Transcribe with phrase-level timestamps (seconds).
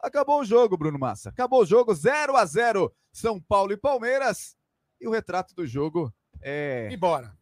[0.00, 1.28] Acabou o jogo, Bruno Massa.
[1.28, 4.56] Acabou o jogo, 0 a 0 São Paulo e Palmeiras.
[5.00, 6.88] E o retrato do jogo é.
[6.90, 7.36] E bora.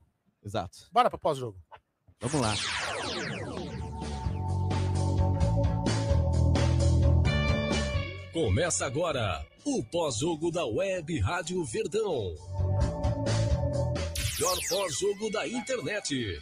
[0.45, 0.87] Exato.
[0.93, 1.59] Bora para pós-jogo.
[2.21, 2.55] Vamos lá.
[8.33, 12.35] Começa agora o pós-jogo da Web Rádio Verdão.
[14.39, 16.41] Melhor pós-jogo da internet.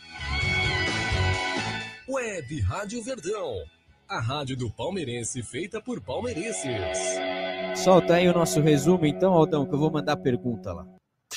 [2.09, 3.78] Web Rádio Verdão.
[4.09, 6.65] A rádio do palmeirense feita por palmeirenses.
[7.77, 10.87] Solta aí o nosso resumo então, Aldão, que eu vou mandar pergunta lá.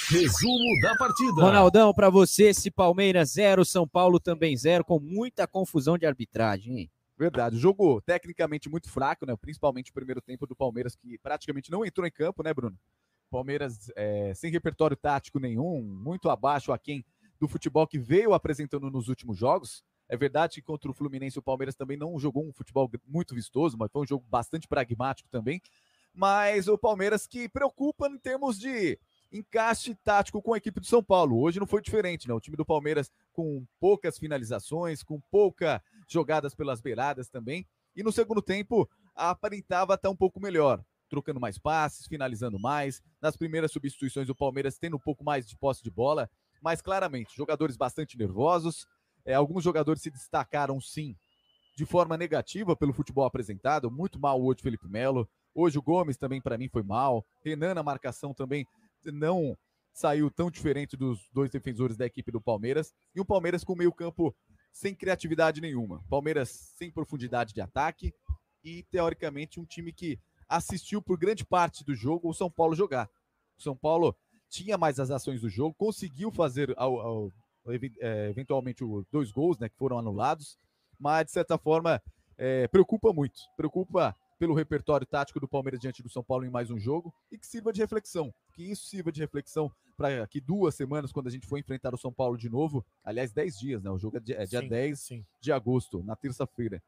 [0.09, 1.34] Resumo da partida.
[1.34, 6.80] Ronaldão, para você, esse Palmeiras zero, São Paulo também zero, com muita confusão de arbitragem,
[6.80, 6.92] hein?
[7.18, 7.58] Verdade.
[7.58, 9.36] Jogo tecnicamente muito fraco, né?
[9.36, 12.78] Principalmente o primeiro tempo do Palmeiras, que praticamente não entrou em campo, né, Bruno?
[13.30, 17.03] Palmeiras é, sem repertório tático nenhum, muito abaixo a quem
[17.38, 19.84] do futebol que veio apresentando nos últimos jogos.
[20.12, 23.78] É verdade que contra o Fluminense o Palmeiras também não jogou um futebol muito vistoso,
[23.80, 25.62] mas foi um jogo bastante pragmático também.
[26.14, 29.00] Mas o Palmeiras que preocupa em termos de
[29.31, 31.40] encaixe tático com a equipe do São Paulo.
[31.40, 32.34] Hoje não foi diferente, né?
[32.34, 37.66] O time do Palmeiras com poucas finalizações, com pouca jogadas pelas beiradas também.
[37.96, 43.02] E no segundo tempo aparentava estar um pouco melhor, trocando mais passes, finalizando mais.
[43.22, 46.30] Nas primeiras substituições o Palmeiras tendo um pouco mais de posse de bola,
[46.62, 48.86] mas claramente jogadores bastante nervosos.
[49.25, 51.16] É, alguns jogadores se destacaram sim
[51.75, 55.28] de forma negativa pelo futebol apresentado, muito mal hoje Felipe Melo.
[55.53, 57.25] Hoje o Gomes também para mim foi mal.
[57.44, 58.66] Renan na marcação também
[59.05, 59.58] não
[59.94, 62.94] saiu tão diferente dos dois defensores da equipe do Palmeiras.
[63.16, 64.36] E o Palmeiras com meio campo
[64.72, 66.03] sem criatividade nenhuma.
[66.09, 68.13] Palmeiras sem profundidade de ataque
[68.63, 73.09] e, teoricamente, um time que assistiu por grande parte do jogo o São Paulo jogar.
[73.58, 74.16] O São Paulo
[74.50, 76.75] tinha mais as ações do jogo, conseguiu fazer
[78.30, 80.58] eventualmente dois gols, né, que foram anulados,
[81.00, 82.02] mas de certa forma
[82.38, 83.40] é, preocupa muito.
[83.56, 87.38] Preocupa pelo repertório tático do Palmeiras diante do São Paulo em mais um jogo e
[87.38, 88.34] que sirva de reflexão.
[88.53, 91.97] Que isso sirva de reflexão para que duas semanas, quando a gente for enfrentar o
[91.97, 93.91] São Paulo de novo, aliás, 10 dias, né?
[93.91, 95.25] O jogo é dia, é dia sim, 10 sim.
[95.40, 96.81] de agosto, na terça-feira.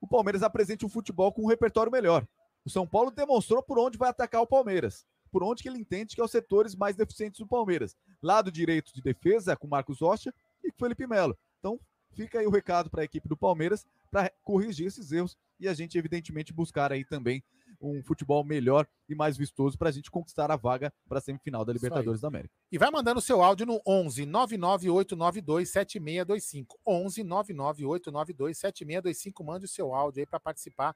[0.00, 2.24] O Palmeiras apresente um futebol com um repertório melhor.
[2.64, 5.04] O São Paulo demonstrou por onde vai atacar o Palmeiras.
[5.34, 7.96] Por onde que ele entende que é os setores mais deficientes do Palmeiras.
[8.22, 11.36] Lado direito de defesa com Marcos Rocha e com Felipe Melo.
[11.58, 11.80] Então,
[12.12, 15.74] fica aí o recado para a equipe do Palmeiras para corrigir esses erros e a
[15.74, 17.42] gente, evidentemente, buscar aí também
[17.80, 21.64] um futebol melhor e mais vistoso para a gente conquistar a vaga para a semifinal
[21.64, 22.54] da Libertadores da América.
[22.70, 26.78] E vai mandando seu áudio no 11 99892 7625.
[26.86, 29.42] 11 99892 7625.
[29.42, 30.94] Mande o seu áudio aí para participar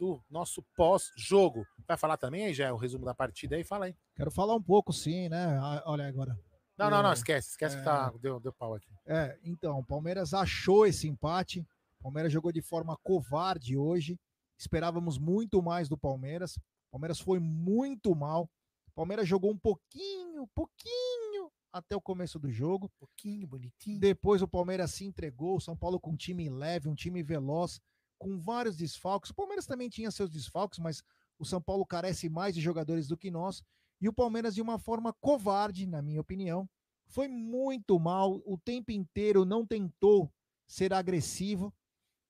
[0.00, 1.66] do nosso pós-jogo.
[1.86, 3.62] Vai falar também aí, já o resumo da partida aí?
[3.62, 3.94] Fala aí.
[4.16, 5.60] Quero falar um pouco, sim, né?
[5.84, 6.36] Olha agora.
[6.78, 7.78] Não, não, não, esquece, esquece é...
[7.78, 8.88] que tá, deu, deu pau aqui.
[9.06, 11.62] É, então, o Palmeiras achou esse empate,
[12.02, 14.18] Palmeiras jogou de forma covarde hoje.
[14.58, 16.58] Esperávamos muito mais do Palmeiras.
[16.90, 18.48] Palmeiras foi muito mal.
[18.94, 22.90] Palmeiras jogou um pouquinho, pouquinho até o começo do jogo.
[22.98, 24.00] Pouquinho, bonitinho.
[24.00, 25.56] Depois o Palmeiras se entregou.
[25.56, 27.82] O São Paulo com um time leve, um time veloz,
[28.20, 29.30] com vários desfalques.
[29.30, 31.02] O Palmeiras também tinha seus desfalques, mas
[31.38, 33.62] o São Paulo carece mais de jogadores do que nós.
[34.00, 36.68] E o Palmeiras, de uma forma covarde, na minha opinião,
[37.06, 38.40] foi muito mal.
[38.44, 40.30] O tempo inteiro não tentou
[40.66, 41.74] ser agressivo.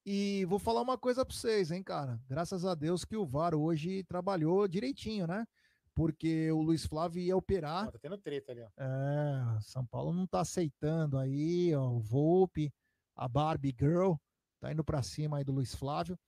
[0.07, 2.19] E vou falar uma coisa para vocês, hein, cara.
[2.29, 5.47] Graças a Deus que o VAR hoje trabalhou direitinho, né?
[5.95, 7.91] Porque o Luiz Flávio ia operar.
[7.91, 8.69] Tá tendo treta ali, ó.
[8.79, 12.73] É, São Paulo não tá aceitando aí, ó, o Volpe,
[13.15, 14.15] a Barbie Girl,
[14.61, 16.19] tá indo para cima aí do Luiz Flávio.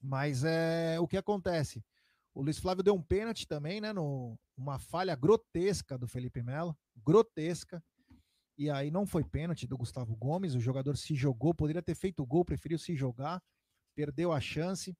[0.00, 1.84] Mas é o que acontece?
[2.34, 3.92] O Luiz Flávio deu um pênalti também, né?
[3.92, 7.82] No, uma falha grotesca do Felipe Melo, grotesca.
[8.58, 12.22] E aí não foi pênalti do Gustavo Gomes, o jogador se jogou, poderia ter feito
[12.22, 13.42] o gol, preferiu se jogar,
[13.94, 14.96] perdeu a chance.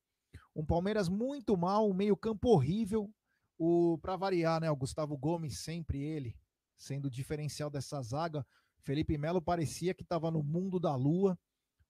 [0.55, 3.11] Um Palmeiras muito mal, um meio-campo horrível.
[3.59, 6.37] O para variar, né, o Gustavo Gomes sempre ele,
[6.77, 8.45] sendo o diferencial dessa zaga.
[8.81, 11.39] Felipe Melo parecia que estava no mundo da lua.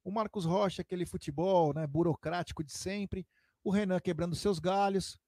[0.05, 3.27] O Marcos Rocha, aquele futebol, né, burocrático de sempre.
[3.63, 5.19] O Renan quebrando seus galhos.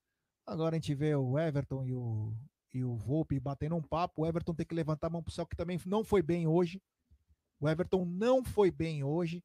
[0.47, 2.35] Agora a gente vê o Everton e o,
[2.73, 4.23] e o Volpe batendo um papo.
[4.23, 6.83] O Everton tem que levantar a mão pro céu, que também não foi bem hoje.
[7.61, 9.43] O Everton não foi bem hoje,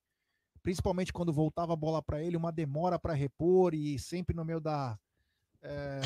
[0.63, 4.59] principalmente quando voltava a bola para ele, uma demora para repor e sempre no meio
[4.59, 4.99] da
[5.61, 6.01] é,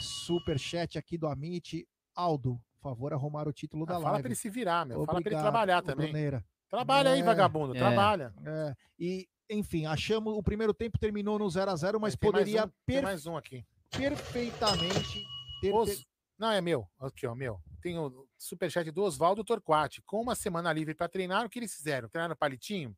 [0.00, 1.86] super chat aqui do Amit.
[2.14, 4.12] Aldo, por favor, arrumar o título ah, da fala live.
[4.12, 5.02] Fala para ele se virar, meu.
[5.02, 6.06] Obrigado, fala para ele trabalhar também.
[6.06, 6.44] Bruneira.
[6.70, 8.32] Trabalha é, aí, vagabundo, é, trabalha.
[8.46, 8.74] É.
[8.98, 12.72] E, enfim, achamos o primeiro tempo terminou no 0 a 0 mas poderia mais um,
[12.86, 13.02] per...
[13.02, 13.66] mais um aqui.
[13.90, 15.24] perfeitamente
[15.60, 15.88] ter, Os...
[15.88, 16.04] ter...
[16.38, 16.88] Não, é meu.
[16.98, 17.60] Aqui, ó, meu.
[17.82, 20.00] Tem o superchat do Oswaldo Torquati.
[20.02, 22.08] Com uma semana livre para treinar, o que eles fizeram?
[22.08, 22.96] Treinaram palitinho?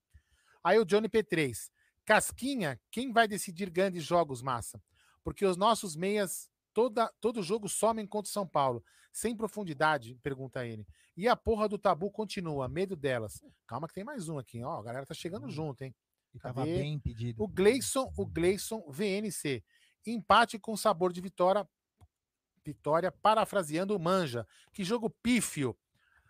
[0.63, 1.71] Aí o Johnny P3.
[2.05, 4.81] Casquinha, quem vai decidir grandes jogos, massa?
[5.25, 8.85] Porque os nossos meias, toda, todo jogo somem contra o São Paulo.
[9.13, 10.87] Sem profundidade, pergunta ele.
[11.17, 13.43] E a porra do tabu continua, medo delas.
[13.67, 14.79] Calma que tem mais um aqui, ó.
[14.79, 15.95] A galera tá chegando junto, hein?
[16.35, 16.79] E tava Cadê?
[16.79, 17.43] bem impedido.
[17.43, 19.63] O Gleison, o Gleison VNC.
[20.07, 21.69] Empate com sabor de vitória.
[22.65, 24.47] Vitória, parafraseando o Manja.
[24.73, 25.77] Que jogo pífio.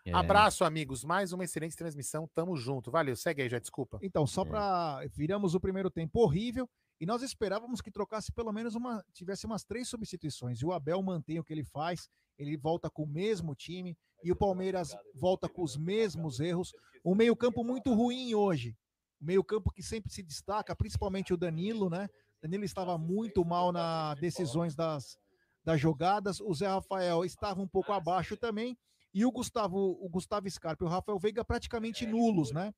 [0.05, 0.11] É.
[0.11, 1.03] Abraço, amigos.
[1.03, 2.27] Mais uma excelente transmissão.
[2.33, 2.91] Tamo junto.
[2.91, 3.15] Valeu.
[3.15, 3.99] Segue aí, já desculpa.
[4.01, 4.45] Então, só É.
[4.45, 6.69] para viramos o primeiro tempo horrível
[6.99, 10.59] e nós esperávamos que trocasse pelo menos uma, tivesse umas três substituições.
[10.59, 12.07] E o Abel mantém o que ele faz,
[12.37, 16.71] ele volta com o mesmo time e o Palmeiras volta com os mesmos erros.
[17.03, 18.75] Um meio-campo muito ruim hoje.
[19.21, 22.07] Um meio-campo que sempre se destaca, principalmente o Danilo, né?
[22.41, 25.17] Danilo estava muito mal nas decisões das,
[25.63, 26.39] das jogadas.
[26.39, 28.77] O Zé Rafael estava um pouco abaixo também.
[29.13, 32.73] E o Gustavo, o Gustavo Scarpa e o Rafael Veiga praticamente nulos, né?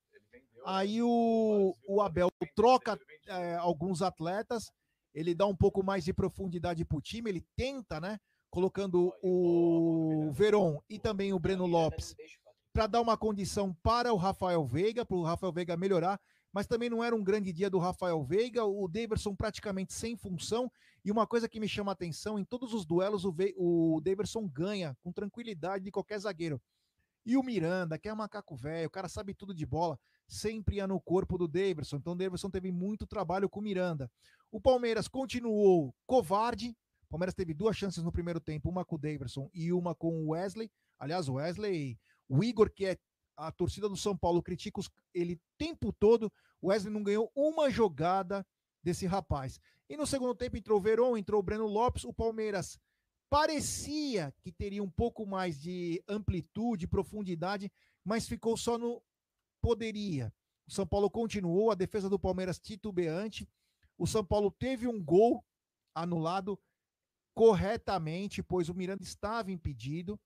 [0.66, 4.72] Aí o, o Abel troca é, alguns atletas,
[5.14, 8.20] ele dá um pouco mais de profundidade para o time, ele tenta, né?
[8.50, 12.16] Colocando o Veron e também o Breno Lopes
[12.76, 16.20] para dar uma condição para o Rafael Veiga, para o Rafael Veiga melhorar,
[16.52, 20.70] mas também não era um grande dia do Rafael Veiga, o Daverson praticamente sem função,
[21.04, 24.02] e uma coisa que me chama a atenção, em todos os duelos o, Ve o
[24.04, 26.62] Daverson ganha com tranquilidade de qualquer zagueiro.
[27.26, 29.98] E o Miranda, que é um macaco velho, o cara sabe tudo de bola,
[30.28, 34.10] sempre ia no corpo do Daverson, então o Daverson teve muito trabalho com o Miranda.
[34.52, 39.00] O Palmeiras continuou covarde, o Palmeiras teve duas chances no primeiro tempo, uma com o
[39.00, 42.98] Daverson e uma com o Wesley, aliás, o Wesley, o Igor, que é
[43.38, 46.32] a torcida do São Paulo critica os- ele tempo todo.
[46.62, 48.46] O Wesley não ganhou uma jogada
[48.82, 49.60] desse rapaz.
[49.90, 52.06] E no segundo tempo entrou o Veron, entrou o Breno Lopes.
[52.06, 52.80] O Palmeiras
[53.30, 57.70] parecia que teria um pouco mais de amplitude, profundidade,
[58.04, 59.02] mas ficou só no
[59.66, 60.32] poderia.
[60.68, 63.50] O São Paulo continuou, a defesa do Palmeiras titubeante.
[63.98, 65.44] O São Paulo teve um gol
[65.96, 66.60] anulado
[67.34, 70.20] corretamente, pois o Miranda estava impedido.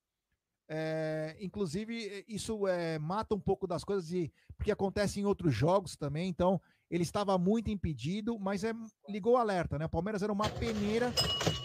[0.68, 5.96] É, inclusive, isso é, mata um pouco das coisas de, porque acontece em outros jogos
[5.96, 6.28] também.
[6.28, 8.74] Então, ele estava muito impedido, mas é,
[9.08, 9.86] ligou o alerta, né?
[9.86, 11.14] O Palmeiras era uma peneira.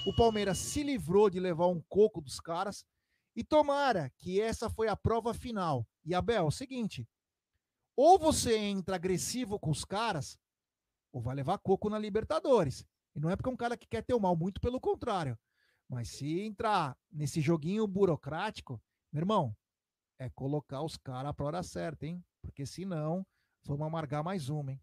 [0.06, 2.86] O Palmeiras se livrou de levar um coco dos caras.
[3.34, 5.84] E tomara que essa foi a prova final.
[6.04, 7.06] E Abel, é o seguinte:
[7.96, 10.38] ou você entra agressivo com os caras,
[11.12, 12.86] ou vai levar coco na Libertadores.
[13.14, 15.38] E não é porque é um cara que quer ter o mal, muito pelo contrário.
[15.88, 18.80] Mas se entrar nesse joguinho burocrático,
[19.12, 19.56] meu irmão,
[20.18, 22.24] é colocar os caras pra hora certa, hein?
[22.42, 23.24] Porque senão,
[23.64, 24.80] vamos amargar mais uma, hein?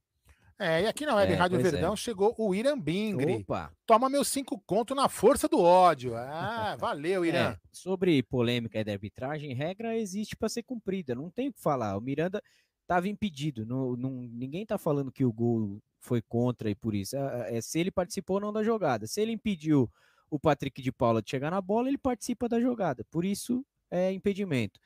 [0.58, 1.72] É, e aqui na Web É, Rádio pois é.
[1.72, 3.42] Verdão chegou o Irã Bingri.
[3.42, 3.74] Opa!
[3.84, 6.16] Toma meus cinco conto na força do ódio.
[6.16, 7.54] Ah, valeu, Irã.
[7.54, 11.98] É, sobre polêmica de arbitragem, regra existe para ser cumprida, não tem o que falar.
[11.98, 12.44] O Miranda
[12.82, 17.16] estava impedido, não, não- ninguém está falando que o gol foi contra e por isso.
[17.16, 19.08] É, é se ele participou ou não da jogada.
[19.08, 19.90] Se ele impediu
[20.30, 23.06] o Patrick de Paula de chegar na bola, ele participa da jogada.
[23.12, 24.80] Por isso é impedimento.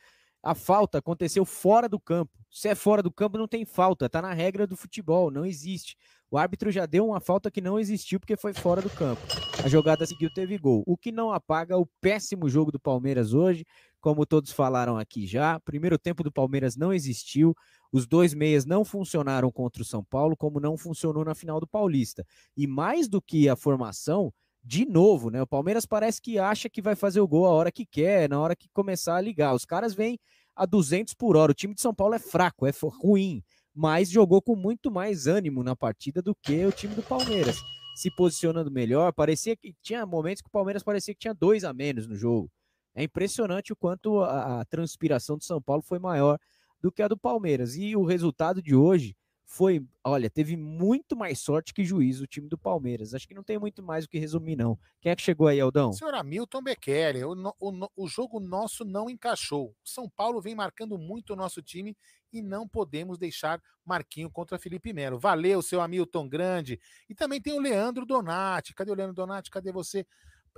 [0.44, 2.32] A falta aconteceu fora do campo.
[2.52, 4.08] Se é fora do campo, não tem falta.
[4.08, 5.96] Tá na regra do futebol, não existe.
[6.30, 9.22] O árbitro já deu uma falta que não existiu porque foi fora do campo.
[9.64, 10.84] A jogada seguiu, teve gol.
[10.86, 13.66] O que não apaga o péssimo jogo do Palmeiras hoje,
[14.06, 15.60] como todos falaram aqui já.
[15.62, 17.56] Primeiro tempo do Palmeiras não existiu.
[17.92, 21.66] Os dois meias não funcionaram contra o São Paulo, como não funcionou na final do
[21.66, 22.24] Paulista.
[22.56, 24.32] E mais do que a formação,
[24.64, 25.42] de novo, né?
[25.42, 28.40] O Palmeiras parece que acha que vai fazer o gol a hora que quer, na
[28.40, 29.56] hora que começar a ligar.
[29.56, 30.20] Os caras vêm
[30.56, 31.52] a 200 por hora.
[31.52, 32.72] O time de São Paulo é fraco, é
[33.02, 33.42] ruim,
[33.74, 37.58] mas jogou com muito mais ânimo na partida do que o time do Palmeiras.
[37.96, 41.74] Se posicionando melhor, parecia que tinha momentos que o Palmeiras parecia que tinha dois a
[41.74, 42.52] menos no jogo.
[42.96, 46.40] É impressionante o quanto a, a transpiração do São Paulo foi maior
[46.82, 47.76] do que a do Palmeiras.
[47.76, 52.50] E o resultado de hoje foi, olha, teve muito mais sorte que juízo o time
[52.50, 53.14] do Palmeiras.
[53.14, 54.78] Acho que não tem muito mais o que resumir, não.
[55.00, 55.94] Quem é que chegou aí, Aldão?
[55.94, 59.68] Senhor Hamilton Bekele, o, o o jogo nosso não encaixou.
[59.70, 61.96] O São Paulo vem marcando muito o nosso time
[62.34, 65.20] e não podemos deixar Marquinho contra Felipe Melo.
[65.20, 66.80] Valeu, seu Hamilton Grande.
[67.08, 68.74] E também tem o Leandro Donati.
[68.74, 69.52] Cadê o Leandro Donati?
[69.52, 70.06] Cadê você?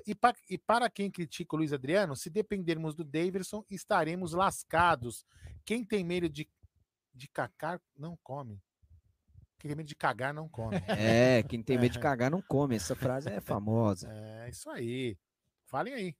[0.06, 5.26] E, pa- e para quem critica o Luiz Adriano, se dependermos do Davidson, estaremos lascados.
[5.66, 6.48] Quem tem medo de,
[7.14, 8.62] de cacar, não come.
[9.60, 10.78] Quem tem medo de cagar, não come.
[10.88, 12.76] É, quem tem medo de cagar não come.
[12.76, 14.08] Essa frase é famosa.
[14.12, 15.18] É isso aí.
[15.66, 16.16] Falem aí.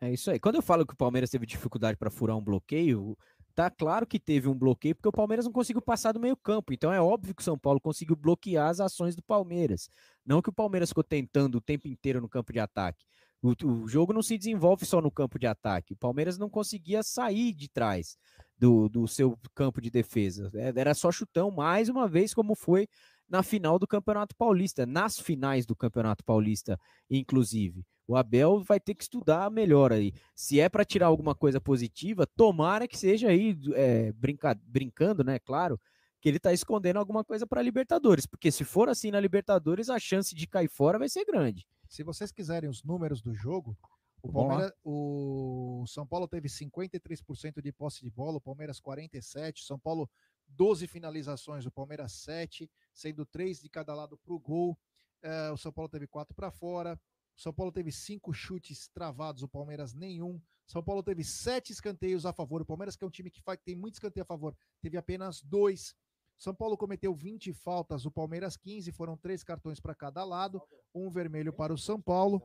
[0.00, 0.40] É isso aí.
[0.40, 3.16] Quando eu falo que o Palmeiras teve dificuldade para furar um bloqueio,
[3.54, 6.72] tá claro que teve um bloqueio porque o Palmeiras não conseguiu passar do meio-campo.
[6.72, 9.88] Então é óbvio que o São Paulo conseguiu bloquear as ações do Palmeiras.
[10.24, 13.04] Não que o Palmeiras ficou tentando o tempo inteiro no campo de ataque.
[13.42, 15.92] O, o jogo não se desenvolve só no campo de ataque.
[15.92, 18.16] O Palmeiras não conseguia sair de trás
[18.56, 20.50] do, do seu campo de defesa.
[20.54, 22.88] É, Era só chutão, mais uma vez, como foi
[23.32, 27.82] na final do Campeonato Paulista, nas finais do Campeonato Paulista, inclusive.
[28.06, 30.12] O Abel vai ter que estudar melhor aí.
[30.34, 35.38] Se é para tirar alguma coisa positiva, tomara que seja aí é, brinca, brincando, né?
[35.38, 35.80] Claro,
[36.20, 39.98] que ele está escondendo alguma coisa para Libertadores, porque se for assim na Libertadores, a
[39.98, 41.66] chance de cair fora vai ser grande.
[41.88, 43.74] Se vocês quiserem os números do jogo,
[44.22, 44.30] o.
[44.30, 50.08] Palmeiras, o São Paulo teve 53% de posse de bola, o Palmeiras 47%, São Paulo
[50.56, 54.78] 12 finalizações, o Palmeiras 7, sendo 3 de cada lado para o gol.
[55.22, 57.00] Eh, o São Paulo teve 4 para fora.
[57.36, 60.40] O São Paulo teve 5 chutes travados, o Palmeiras nenhum.
[60.66, 62.62] São Paulo teve 7 escanteios a favor.
[62.62, 65.42] O Palmeiras, que é um time que faz, tem muito escanteio a favor, teve apenas
[65.42, 65.94] 2.
[66.38, 70.60] São Paulo cometeu 20 faltas, o Palmeiras 15, foram três cartões para cada lado,
[70.94, 72.42] um vermelho para o São Paulo.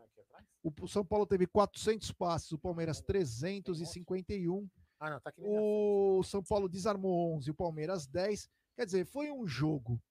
[0.64, 4.70] O São Paulo teve 400 passes, o Palmeiras 351.
[5.00, 5.56] Ah, não, tá aqui frente.
[5.60, 8.50] O São Paulo desarmou 11, o Palmeiras 10.
[8.75, 10.01] Quer dizer, foi um jogo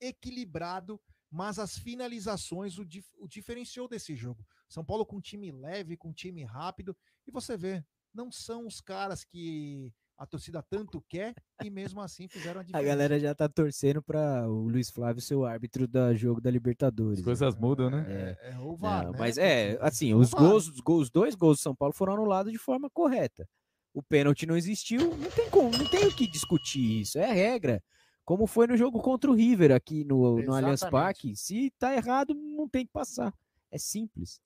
[0.00, 4.44] equilibrado, mas as finalizações o, dif- o diferenciou desse jogo.
[4.68, 6.96] São Paulo com um time leve, com um time rápido,
[7.26, 12.28] e você vê, não são os caras que a torcida tanto quer e mesmo assim
[12.28, 12.86] fizeram a A diferença.
[12.88, 17.18] galera já tá torcendo para o Luiz Flávio ser o árbitro da jogo da Libertadores.
[17.18, 18.04] As coisas mudam, né?
[18.40, 19.18] É, é o VAR, Não, né?
[19.18, 20.40] Mas é, assim, os VAR.
[20.42, 23.48] gols, os gols, os dois gols do São Paulo foram anulados de forma correta.
[23.94, 27.80] O pênalti não existiu, não tem como, não tem o que discutir isso, é regra.
[28.24, 30.80] Como foi no jogo contra o River aqui no, no Allianz.
[30.90, 33.32] Parque, se tá errado, não tem que passar.
[33.70, 34.40] É simples.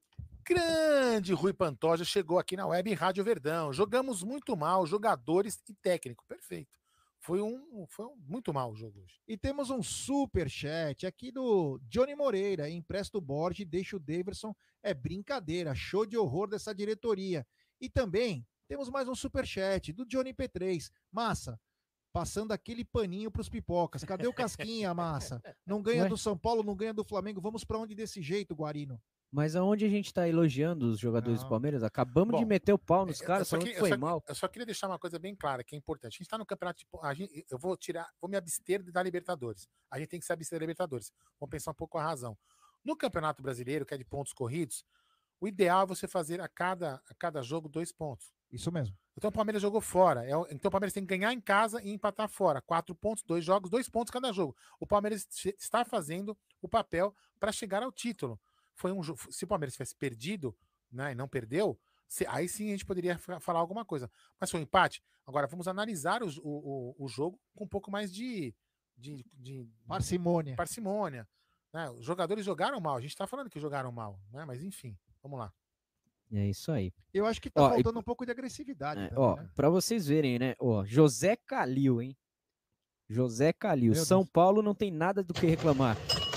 [0.45, 3.73] Grande Rui Pantoja chegou aqui na Web Rádio Verdão.
[3.73, 6.25] Jogamos muito mal, jogadores e técnico.
[6.27, 6.79] Perfeito.
[7.21, 9.21] Foi um, foi um muito mal o jogo hoje.
[9.27, 12.69] E temos um super chat aqui do Johnny Moreira.
[12.69, 14.55] Empresta o Borges, deixa o Daverson.
[14.83, 17.47] É brincadeira, show de horror dessa diretoria.
[17.81, 20.91] E também temos mais um super chat do Johnny P3.
[21.11, 21.59] Massa,
[22.13, 24.05] passando aquele paninho pros pipocas.
[24.05, 25.43] Cadê o Casquinha, Massa?
[25.67, 27.41] Não ganha do São Paulo, não ganha do Flamengo.
[27.41, 29.01] Vamos pra onde desse jeito, Guarino?
[29.31, 31.47] Mas aonde a gente tá elogiando os jogadores Não.
[31.47, 31.83] do Palmeiras?
[31.83, 33.81] Acabamos de Bom, meter o pau nos Eu- eu caras, só falando que- que eu
[33.81, 34.23] foi só- mal.
[34.27, 36.13] Eu só queria deixar uma coisa bem clara, que é importante.
[36.15, 39.69] A gente está no campeonato, tipo, gente, eu vou tirar, vou me abster da Libertadores.
[39.91, 41.13] A gente tem que se abster da Libertadores.
[41.39, 42.39] Vamos pensar um pouco a razão.
[42.83, 44.83] No Campeonato Brasileiro, que é de pontos corridos,
[45.39, 48.33] o ideal é você fazer a cada, a cada jogo dois pontos.
[48.51, 48.97] Isso mesmo.
[49.17, 50.25] Então o Palmeiras jogou fora.
[50.25, 52.63] É então o Palmeiras tem que ganhar em casa e empatar fora.
[52.63, 54.57] Quatro pontos, dois jogos, dois pontos cada jogo.
[54.81, 55.27] O Palmeiras
[55.59, 58.41] está fazendo o papel para chegar ao título.
[58.75, 60.57] Foi um Se o Palmeiras tivesse perdido,
[60.91, 61.79] né, e não perdeu,
[62.29, 64.11] aí sim a gente poderia fa- falar alguma coisa.
[64.41, 65.03] Mas foi um empate.
[65.27, 68.55] Agora vamos analisar o, o, o jogo com um pouco mais de,
[68.97, 70.57] de, de Parcimônia.
[70.57, 71.29] parcimônia.
[71.73, 71.91] né?
[71.91, 72.97] Os jogadores jogaram mal.
[72.97, 74.45] A gente está falando que jogaram mal, né?
[74.47, 75.53] Mas enfim, vamos lá.
[76.33, 76.93] É isso aí.
[77.13, 79.01] Eu acho que tá Ó, e- faltando um pouco de agressividade.
[79.01, 79.49] É, também, ó, né?
[79.55, 80.55] para vocês verem, né?
[80.61, 82.17] Ó, José Calil, hein?
[83.09, 83.93] José Calil.
[83.95, 84.31] Meu São Deus.
[84.31, 85.97] Paulo não tem nada do que reclamar.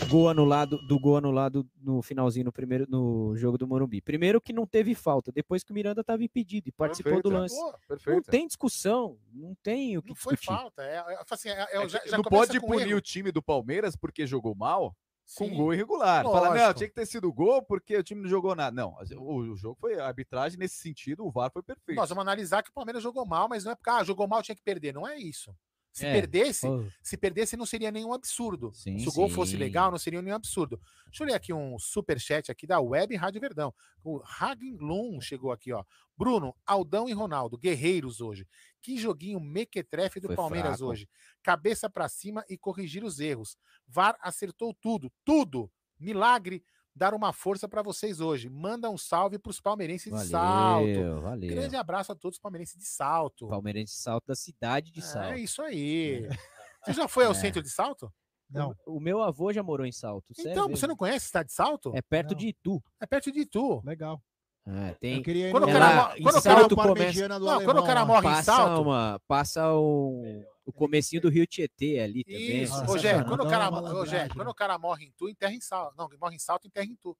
[0.09, 4.01] Gol anulado, do gol anulado no finalzinho no primeiro no jogo do Morumbi.
[4.01, 7.39] Primeiro que não teve falta, depois que o Miranda estava impedido e participou do Perfeito,
[7.41, 7.55] lance.
[7.87, 10.57] Pô, Não tem discussão, não tem o que não foi discutir.
[10.57, 10.81] falta.
[10.81, 12.97] É, é, assim, é- é- É já- já não pode punir erro.
[12.97, 14.95] o time do Palmeiras porque jogou mal
[15.35, 15.55] com Sim.
[15.55, 16.23] gol irregular.
[16.23, 16.73] Fala, não, Lógico.
[16.75, 18.75] tinha que ter sido gol porque o time não jogou nada.
[18.75, 21.97] Não, o, o jogo foi a arbitragem nesse sentido, o VAR foi perfeito.
[21.97, 24.43] Nós vamos analisar que o Palmeiras jogou mal, mas não é porque ah, jogou mal
[24.43, 24.93] tinha que perder.
[24.93, 25.55] Não é isso.
[25.91, 28.71] Se É, perdesse, Pô, se perdesse não seria nenhum absurdo.
[28.73, 29.57] Sim, Se o gol fosse sim.
[29.57, 30.79] legal, não seria nenhum absurdo.
[31.07, 33.73] Deixa eu ler aqui um super chat aqui da Web Rádio Verdão.
[34.03, 35.83] O Hagen Lum chegou aqui, ó.
[36.17, 38.47] Bruno, Aldão e Ronaldo, guerreiros hoje.
[38.81, 40.91] Que joguinho mequetrefe do Foi Palmeiras fraco.
[40.91, 41.09] hoje.
[41.43, 43.57] Cabeça pra cima e corrigir os erros.
[43.87, 45.69] VAR acertou tudo, tudo.
[45.99, 46.63] Milagre
[46.95, 48.49] dar uma força pra vocês hoje.
[48.49, 50.85] Manda um salve pros palmeirenses de salto.
[50.85, 51.49] valeu, valeu.
[51.49, 53.47] Grande abraço a todos os palmeirenses de salto.
[53.47, 55.33] Palmeirense de salto da cidade de salto.
[55.33, 56.27] É isso aí.
[56.85, 57.35] Você já foi ao É.
[57.35, 58.11] centro de salto?
[58.49, 58.75] Não.
[58.85, 60.33] O meu avô já morou em Salto.
[60.35, 60.87] sério Então, você mesmo.
[60.89, 61.91] não conhece a cidade de salto?
[61.95, 62.37] É perto Não.
[62.37, 62.83] de Itu.
[62.99, 63.81] É perto de Itu.
[63.85, 64.21] Legal.
[64.67, 65.23] É, Eu tem.
[65.51, 65.85] Quando no- o cara
[66.17, 66.55] em quando o cara-
[66.89, 68.81] começa- Não, quando o Alemão cara morre em Passa salto.
[68.83, 69.21] uma.
[69.27, 72.61] Passa um, o comecinho do Rio Tietê ali também.
[72.63, 72.73] Isso.
[73.01, 73.71] Cara, quando, o cara,
[74.35, 75.95] quando o cara morre em Tu, enterra em salto.
[75.97, 77.17] Não, morre em salto, enterra em Tu.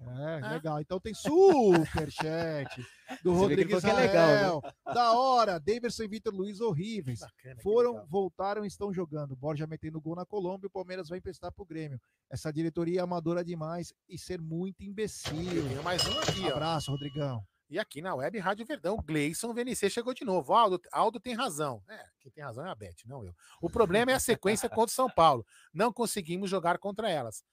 [0.00, 0.48] É, É.
[0.48, 0.80] legal.
[0.80, 2.74] Então tem superchat
[3.22, 4.34] do Você Rodrigo que é legal, né?
[4.36, 4.62] Israel.
[4.86, 5.58] Da hora.
[5.60, 7.20] Davidson e Vitor Luiz horríveis.
[7.20, 9.36] Bacana, Foram, voltaram e estão jogando.
[9.36, 12.00] Borja metendo gol na Colômbia, o Palmeiras vai emprestar pro Grêmio.
[12.30, 15.68] Essa diretoria é amadora demais e ser muito imbecil.
[15.68, 16.52] Tem mais um aqui, ó.
[16.52, 17.44] Abraço, Rodrigão.
[17.68, 20.52] E aqui na Web Rádio Verdão, Gleison VNC chegou de novo.
[20.52, 21.80] Aldo, Aldo tem razão.
[21.88, 23.32] É, quem tem razão é a Beth, não eu.
[23.62, 25.46] O problema é a sequência contra o São Paulo.
[25.72, 27.44] Não conseguimos jogar contra elas.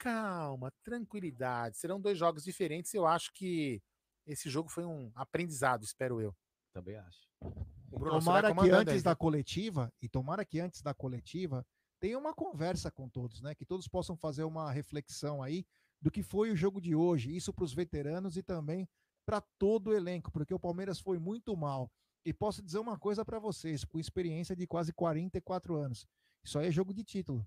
[0.00, 1.76] Calma, tranquilidade.
[1.76, 2.94] Serão dois jogos diferentes.
[2.94, 3.82] Eu acho que
[4.26, 6.34] esse jogo foi um aprendizado, espero eu.
[6.72, 7.28] Também acho.
[7.92, 11.66] O Bruno, Tomara que antes aí, da coletiva, e tomara que antes da coletiva
[12.00, 13.54] tenha uma conversa com todos, né?
[13.54, 15.66] Que todos possam fazer uma reflexão aí
[16.00, 18.88] do que foi o jogo de hoje, isso para os veteranos e também
[19.26, 21.92] para todo o elenco, porque o Palmeiras foi muito mal.
[22.24, 26.06] E posso dizer uma coisa para vocês, com experiência de quase 44 anos.
[26.42, 27.46] Isso aí é jogo de título.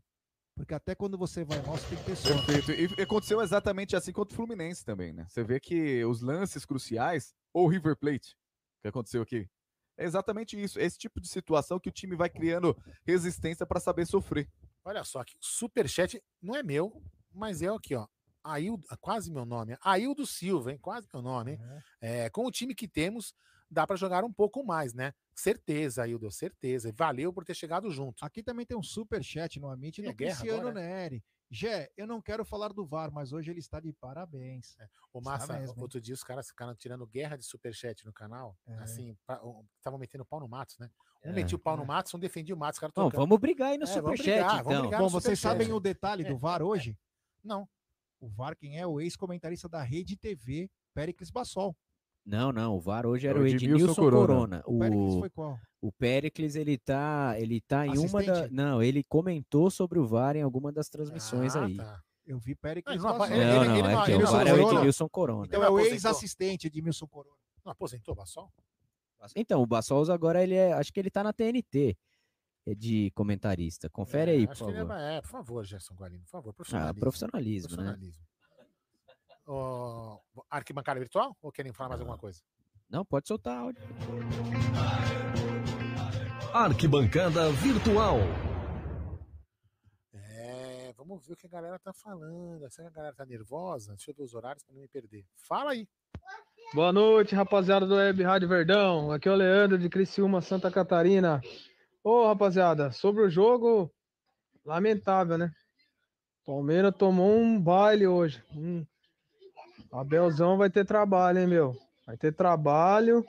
[0.56, 2.46] Porque até quando você vai mal, você tem que ter sorte.
[2.46, 3.00] Perfeito.
[3.00, 5.26] E aconteceu exatamente assim contra o Fluminense também, né?
[5.28, 8.36] Você vê que os lances cruciais, ou River Plate,
[8.82, 9.50] que aconteceu aqui,
[9.98, 10.80] é exatamente isso.
[10.80, 14.48] Esse tipo de situação que o time vai criando resistência para saber sofrer.
[14.86, 18.08] Olha só, aqui, superchat não é meu, mas é aqui, ó.
[18.44, 19.78] Aildo, quase meu nome.
[19.82, 20.78] Aildo Silva, hein?
[20.82, 21.60] Quase meu nome, hein?
[22.02, 23.34] É, com o time que temos,
[23.74, 25.14] dá para jogar um pouco mais, né?
[25.36, 26.92] Certeza, Aildo, certeza.
[26.96, 28.24] Valeu por ter chegado junto.
[28.24, 31.24] Aqui também tem um super chat no Amit É do guerra Cristiano agora, Neri.
[31.52, 34.76] Gé, eu não quero falar do VAR, mas hoje ele está de parabéns.
[35.14, 38.58] Ô, Está Massa, mesmo, outro dia os caras ficaram tirando guerra de superchat no canal.
[38.66, 38.74] É.
[38.80, 39.16] Assim,
[39.78, 40.90] estavam metendo pau no Matos, né?
[41.24, 41.78] Um É, metia o pau é.
[41.78, 42.80] no Matos, um defendia o Matos.
[42.80, 43.18] Bom, trocando.
[43.18, 44.82] vamos brigar aí no É, vamos Superchat, brigar, vamos então.
[44.82, 45.00] brigar.
[45.00, 45.60] Bom, no vocês superchat.
[45.66, 46.98] sabem o detalhe do VAR hoje?
[47.44, 47.70] Não.
[48.20, 48.88] O VAR quem é?
[48.88, 51.78] O ex-comentarista da Rede TV, Péricles Bassol.
[52.26, 54.28] Não, não, o VAR hoje É era o o Edmilson Ednilson Corona.
[54.28, 54.64] Corona.
[54.66, 55.60] O Péricles O, foi qual?
[55.82, 58.48] o Péricles, ele tá, ele tá em uma da...
[58.50, 61.76] Não, ele comentou sobre o VAR em alguma das transmissões Ah, aí.
[61.76, 62.02] tá.
[62.26, 63.76] Eu vi Péricles não ele- Não, ele- não,
[64.06, 64.72] ele é ele o VAR é o?
[64.72, 65.46] Ednilson Corona.
[65.46, 67.36] Então é o ex-assistente Edmilson Corona.
[67.66, 68.50] Não aposentou, Bassol?
[69.36, 71.98] Então, o Bassols agora, ele é, acho que ele tá na TNT
[72.66, 73.90] é de comentarista.
[73.90, 74.98] Confere É, aí, acho por que ele favor.
[75.02, 76.50] É, é, por favor, Gerson Guarino, por favor.
[76.50, 77.00] Ah, Profissionalismo.
[77.00, 77.98] profissionalismo, né?
[79.46, 80.20] Ó,
[80.50, 81.36] arquibancada virtual?
[81.42, 82.42] Ou querem falar mais alguma coisa?
[82.90, 83.82] Não, pode soltar áudio.
[86.54, 88.18] Arquibancada Virtual.
[90.14, 92.70] É, vamos ver o que a galera tá falando.
[92.70, 93.94] Será que a galera tá nervosa?
[93.96, 95.26] Deixa eu ver os horários para não me perder.
[95.48, 95.88] Fala aí.
[96.74, 99.12] Boa noite, rapaziada do Web Rádio Verdão.
[99.12, 101.42] Aqui é o Leandro de Criciúma, Santa Catarina.
[102.04, 103.92] Ô, rapaziada, sobre o jogo,
[104.64, 105.52] lamentável, né?
[106.46, 108.44] Palmeiras tomou um baile hoje.
[108.54, 108.86] Hum.
[110.00, 111.78] Abelzão vai ter trabalho, hein, meu?
[112.06, 113.24] Vai ter trabalho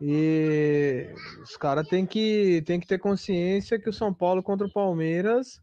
[0.00, 4.72] e os caras têm que, têm que ter consciência que o São Paulo contra o
[4.72, 5.60] Palmeiras,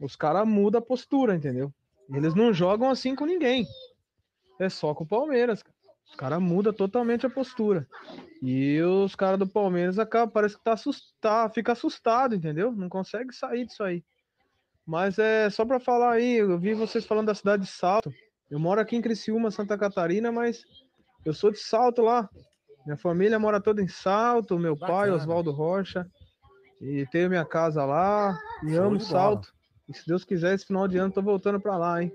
[0.00, 1.72] os caras mudam a postura, entendeu?
[2.12, 3.64] Eles não jogam assim com ninguém.
[4.58, 5.62] É só com o Palmeiras.
[6.08, 7.86] Os caras mudam totalmente a postura.
[8.42, 12.72] E os caras do Palmeiras acabam, parece que tá assustado, fica assustado, entendeu?
[12.72, 14.04] Não consegue sair disso aí.
[14.84, 18.12] Mas é só pra falar aí, eu vi vocês falando da cidade de Salto.
[18.50, 20.64] Eu moro aqui em Criciúma, Santa Catarina, mas
[21.24, 22.28] eu sou de Salto lá.
[22.84, 25.16] Minha família mora toda em Salto, meu pai, Bacana.
[25.16, 26.06] Oswaldo Rocha.
[26.80, 29.10] E tenho minha casa lá, e Show amo de bola.
[29.20, 29.52] Salto.
[29.88, 32.12] E se Deus quiser, esse final de ano tô voltando pra lá, hein?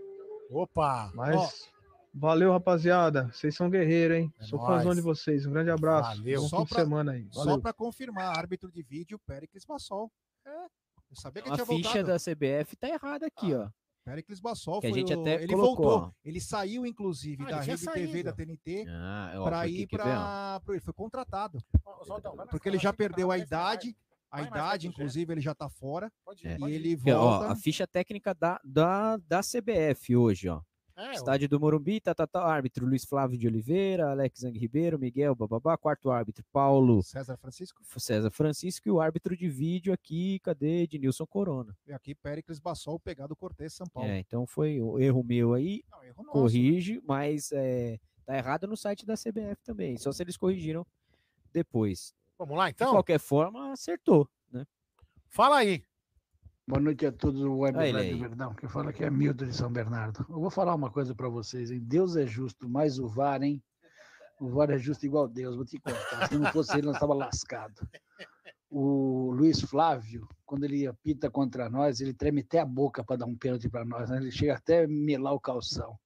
[0.49, 1.09] Opa!
[1.15, 1.69] Mas
[2.13, 3.29] valeu, rapaziada.
[3.33, 4.33] Vocês são guerreiros, hein?
[4.39, 5.45] É Sou fãzão de vocês.
[5.45, 6.17] Um grande abraço.
[6.17, 6.41] Valeu.
[6.41, 7.27] Bom Só fim de pra- semana aí.
[7.31, 7.61] Só Valeu.
[7.61, 10.11] para confirmar, árbitro de vídeo, Péricles Bassol.
[10.45, 12.07] É, eu sabia que A tinha ficha voltado.
[12.07, 13.67] da CBF tá errada aqui, ó.
[14.03, 16.15] Péricles Bassol Que a foi gente o- até ele colocou, voltou.
[16.25, 18.33] Ele saiu, inclusive, Ah, da Rede TV da.
[18.33, 20.59] TNT Ah, ó, para ir para.
[20.69, 21.59] Ele foi contratado.
[21.85, 23.95] Ó, mais Porque ele já perdeu a idade.
[24.31, 26.09] A idade, inclusive, ele já tá fora.
[26.23, 26.51] Pode É.
[26.51, 26.75] ir, E pode ir.
[26.75, 27.51] ele Aqui, ó, volta.
[27.51, 30.61] a ficha técnica da, da, da CBF hoje, ó.
[31.01, 34.99] É, Estádio do Morumbi, tá, tá, tá, árbitro Luiz Flávio de Oliveira, Alex Zang Ribeiro,
[34.99, 37.81] Miguel Bababá, quarto árbitro Paulo César Francisco.
[37.97, 40.83] César Francisco e o árbitro de vídeo aqui, cadê?
[40.83, 41.75] Ednilson Corona.
[41.87, 44.09] E aqui, Péricles Bassol, pegado Cortez, São Paulo.
[44.09, 46.31] É, então foi um erro meu aí, Não, erro nosso.
[46.31, 50.85] corrige, mas é, tá errado no site da CBF também, só se eles corrigiram
[51.51, 52.13] depois.
[52.37, 52.91] Vamos lá, De então?
[52.91, 54.65] qualquer forma, acertou, né?
[55.29, 55.83] Fala aí.
[56.71, 58.17] Boa noite a todos do Web Rádio aí.
[58.17, 58.53] Verdão.
[58.55, 60.25] Quem fala aqui é Milton de São Bernardo.
[60.29, 61.81] Eu vou falar uma coisa para vocês, hein?
[61.83, 63.61] Deus é justo, mas o VAR, hein?
[64.39, 66.29] O VAR é justo igual Deus, vou te contar.
[66.29, 67.85] Se não fosse ele, nós estava lascado.
[68.69, 73.25] O Luiz Flávio, quando ele apita contra nós, ele treme até a boca para dar
[73.25, 74.15] um pênalti para nós, né?
[74.15, 75.99] Ele chega até a melar o calção.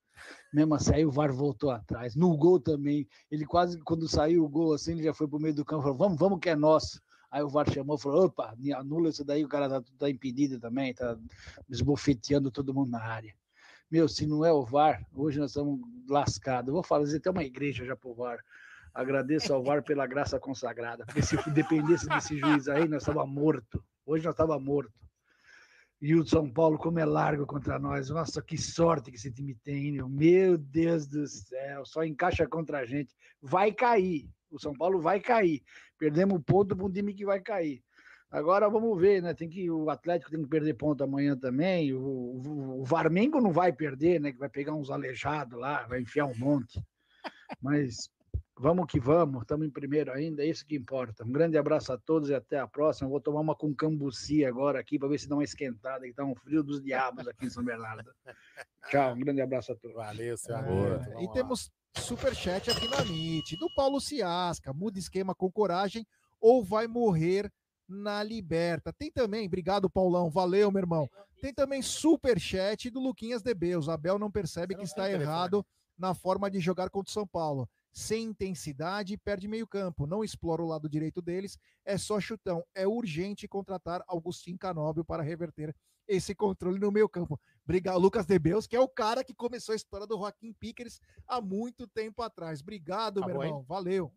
[0.52, 2.16] Mesmo assim, aí o VAR voltou atrás.
[2.16, 5.54] No gol também, ele quase, quando saiu o gol assim, ele já foi pro meio
[5.54, 7.00] do campo e falou: vamos, vamos que é nosso.
[7.32, 10.60] Aí o VAR chamou e falou: opa, anula isso daí, o cara tá, tá impedido
[10.60, 11.18] também, tá
[11.70, 13.34] esbofeteando todo mundo na área.
[13.90, 16.74] Meu, se não é o VAR, hoje nós estamos lascados.
[16.74, 18.44] Vou fazer até uma igreja já pro VAR.
[18.94, 23.84] Agradeço ao VAR pela graça consagrada, porque se dependesse desse juiz aí, nós estava morto.
[24.06, 24.94] Hoje nós estava morto.
[26.02, 28.10] E o São Paulo, como é largo contra nós.
[28.10, 30.08] Nossa, que sorte que esse time tem, meu.
[30.08, 33.16] Meu Deus do céu, só encaixa contra a gente.
[33.42, 34.30] Vai cair.
[34.52, 35.62] O São Paulo vai cair.
[35.98, 37.84] Perdemos ponto para um time que vai cair.
[38.32, 39.34] Agora vamos ver, né?
[39.34, 41.94] Tem que o Atlético tem que perder ponto amanhã também.
[41.94, 44.32] O, o, o Varmengo não vai perder, né?
[44.32, 46.82] Que vai pegar uns aleijados lá, vai enfiar um monte.
[47.62, 48.10] Mas
[48.58, 51.26] Vamos que vamos, estamos em primeiro ainda, é isso que importa.
[51.26, 53.10] Um grande abraço a todos e até a próxima.
[53.10, 56.24] Vou tomar uma com cambuci agora aqui para ver se dá uma esquentada, que tá
[56.24, 58.10] um frio dos diabos aqui em São Bernardo.
[58.90, 59.94] Tchau, um grande abraço a todos.
[59.98, 61.22] Valeu, seu É, amigo.
[61.22, 61.70] e temos
[62.02, 64.74] superchat aqui na MIT, do Paulo Ciasca.
[64.74, 66.06] Muda esquema com coragem
[66.40, 67.52] ou vai morrer
[67.88, 68.94] na liberta.
[68.94, 71.10] Tem também, obrigado Paulão, valeu meu irmão.
[71.42, 73.76] Tem também superchat do Luquinhas DB.
[73.76, 75.66] O Zabel não percebe que está errado
[75.98, 77.70] na forma de jogar contra o São Paulo.
[77.92, 80.06] Sem intensidade, perde meio campo.
[80.06, 81.58] Não explora o lado direito deles.
[81.86, 82.64] É só chutão.
[82.74, 85.74] É urgente contratar Augustin Canóbio para reverter
[86.08, 87.40] esse controle no meio campo.
[87.66, 91.42] Obrigado, Lucas Debeus, que é o cara que começou a história do Joaquim Pickers há
[91.42, 92.62] muito tempo atrás.
[92.62, 93.50] Obrigado, meu Acabou, hein?
[93.50, 93.64] irmão.
[93.64, 94.14] Valeu.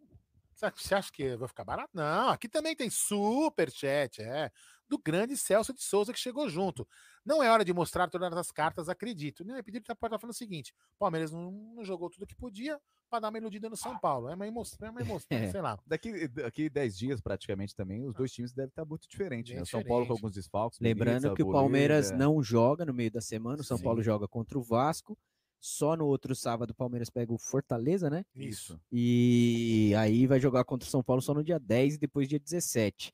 [0.55, 1.91] Você- acha que vai ficar barato?
[1.95, 4.51] Não, aqui também tem super chat, é,
[4.89, 6.87] do grande Celso de Souza que chegou junto.
[7.25, 9.45] Não é hora de mostrar todas as cartas, acredito.
[9.45, 9.63] Né?
[9.63, 13.21] Pedir tá tá falando o seguinte: o Palmeiras não, não jogou tudo que podia para
[13.21, 14.29] dar uma iludida no São Paulo.
[14.29, 15.51] É uma emoção, é uma emoção É.
[15.51, 15.79] sei lá.
[15.87, 19.55] Daqui, daqui 10 dias, praticamente, também, os dois times devem estar muito diferentes.
[19.55, 19.63] Né?
[19.63, 20.79] O São Paulo com alguns desfalques.
[20.81, 22.17] Lembrando que o Palmeiras é.
[22.17, 23.85] não joga no meio da semana, o São Sim.
[23.85, 25.17] Paulo joga contra o Vasco.
[25.61, 28.25] Só no outro sábado o Palmeiras pega o Fortaleza, né?
[28.35, 28.81] Isso.
[28.93, 32.39] E aí vai jogar contra o São Paulo só no dia 10 e depois dia
[32.39, 33.13] 17.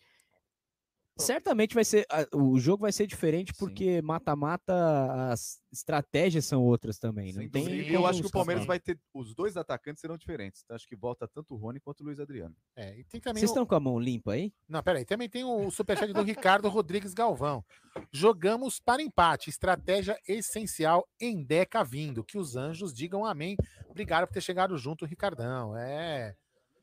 [1.16, 2.04] Certamente vai ser.
[2.32, 7.32] O jogo vai ser diferente porque mata-mata, as estratégias são outras também.
[7.32, 8.30] Não tem eu acho que o.
[8.30, 8.98] Palmeiras vai ter.
[9.14, 10.62] Os dois atacantes serão diferentes.
[10.64, 12.56] Então, acho que volta tanto o Rony quanto o Luiz Adriano.
[12.74, 14.52] É, e tem também Vocês o- estão com a mão limpa aí?
[14.68, 17.64] Não, peraí, também tem o superchat do Ricardo Rodrigues Galvão.
[18.12, 22.24] Jogamos para empate, estratégia essencial em Deca vindo.
[22.24, 23.56] Que os anjos digam amém.
[23.88, 25.76] Obrigado por ter chegado junto, Ricardão.
[25.76, 26.34] É.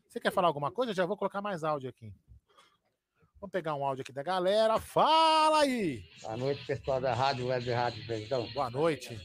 [0.08, 0.94] Você quer falar alguma coisa?
[0.94, 2.13] Já vou colocar mais áudio aqui.
[3.41, 4.80] Vamos pegar um áudio aqui da galera.
[4.80, 6.04] Fala aí!
[6.21, 8.47] Boa noite, pessoal da Rádio Web Rádio Verdão.
[8.54, 9.19] Boa noite.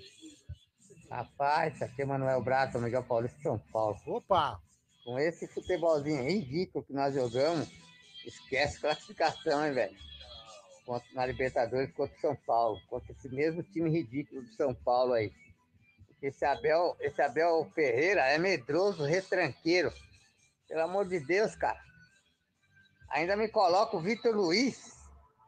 [1.10, 3.96] Rapaz, aqui é Manuel Brato, Miguel Paulista, São Paulo.
[4.06, 4.58] Opa!
[5.04, 7.68] Com esse futebolzinho ridículo que nós jogamos,
[8.24, 9.96] esquece classificação, hein, velho?
[10.86, 12.80] Contra- Na Libertadores contra o São Paulo.
[12.88, 15.30] Contra esse mesmo time ridículo do São Paulo aí.
[16.22, 19.92] Esse Abel, esse Abel Ferreira é medroso, retranqueiro.
[20.66, 21.78] Pelo amor de Deus, cara.
[23.10, 24.96] Ainda me coloca o Vitor Luiz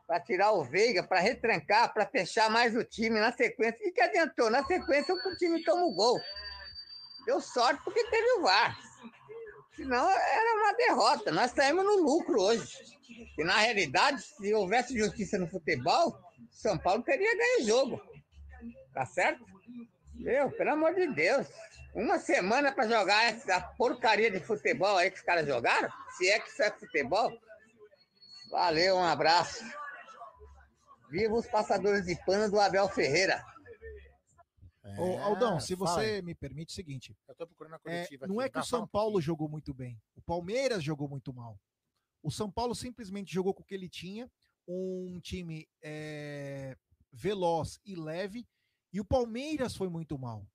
[0.07, 3.79] para tirar o Veiga, para retrancar, para fechar mais o time na sequência.
[3.79, 4.49] Que, que adiantou?
[4.49, 6.19] Na sequência o time toma o gol.
[7.27, 8.79] Deu sorte porque teve o VAR.
[9.77, 11.31] Senão era uma derrota.
[11.31, 12.79] Nós saímos no lucro hoje.
[13.37, 16.19] E na realidade, se houvesse justiça no futebol,
[16.51, 18.03] São Paulo teria ganho o jogo.
[18.95, 19.45] Tá certo?
[20.15, 21.47] Meu, pelo amor de Deus.
[21.95, 25.91] Uma semana para jogar essa porcaria de futebol aí que os caras jogaram?
[26.17, 27.31] Se é que isso é futebol?
[28.51, 29.63] Valeu, um abraço.
[31.11, 33.43] Viva os passadores de pano do Abel Ferreira.
[34.99, 38.27] Ô, É, Aldão, se você me permite o seguinte, Eu tô procurando a é, coletiva
[38.27, 38.47] não aqui.
[38.47, 39.23] é que Tá, o São Paulo pouquinho.
[39.27, 41.59] jogou muito bem, o Palmeiras jogou muito mal.
[42.23, 44.31] O São Paulo simplesmente jogou com o que ele tinha,
[44.67, 46.77] um time é,
[47.13, 48.47] veloz e leve,
[48.93, 50.47] e o Palmeiras foi muito mal.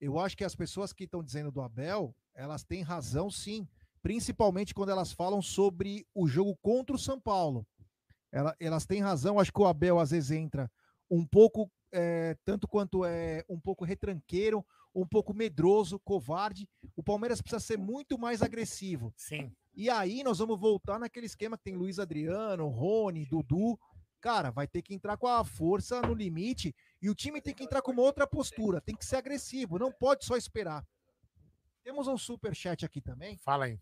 [0.00, 3.68] Eu acho que as pessoas que estão dizendo do Abel, elas têm razão sim,
[4.02, 7.66] principalmente quando elas falam sobre o jogo contra o São Paulo.
[8.30, 10.70] Ela- elas têm razão, acho que o Abel às vezes entra
[11.10, 16.68] um pouco, é, tanto quanto é um pouco retranqueiro, um pouco medroso, covarde.
[16.96, 19.12] O Palmeiras precisa ser muito mais agressivo.
[19.16, 19.52] Sim.
[19.74, 23.78] E aí nós vamos voltar naquele esquema que tem Luiz Adriano, Rony, Dudu.
[24.20, 27.64] Cara, vai ter que entrar com a força no limite e o time tem que
[27.64, 30.86] entrar com uma outra postura, tem que ser agressivo, não pode só esperar.
[31.82, 33.36] Temos um super chat aqui também.
[33.38, 33.80] Fala aí.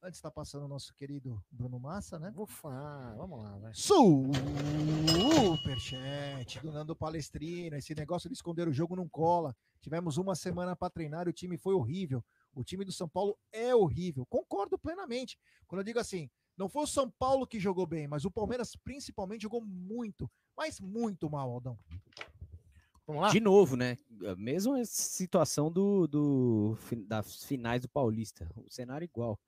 [0.00, 2.30] Antes está passando o nosso querido Bruno Massa, né?
[2.30, 3.16] Vou falar.
[3.16, 3.74] Vamos lá, vai.
[3.74, 5.00] Superchat
[6.60, 7.78] do Nando Palestrina.
[7.78, 9.56] Esse negócio de esconder o jogo não cola.
[9.80, 12.24] Tivemos uma semana para treinar e o time foi horrível.
[12.54, 14.24] O time do São Paulo é horrível.
[14.26, 15.36] Concordo plenamente.
[15.66, 18.76] Quando eu digo assim, não foi o São Paulo que jogou bem, mas o Palmeiras
[18.76, 21.76] principalmente jogou muito, mas muito mal, Aldão.
[23.04, 23.30] Vamos lá?
[23.30, 23.98] De novo, né?
[24.26, 28.48] A mesma situação do, do, das finais do Paulista.
[28.54, 29.40] O cenário igual.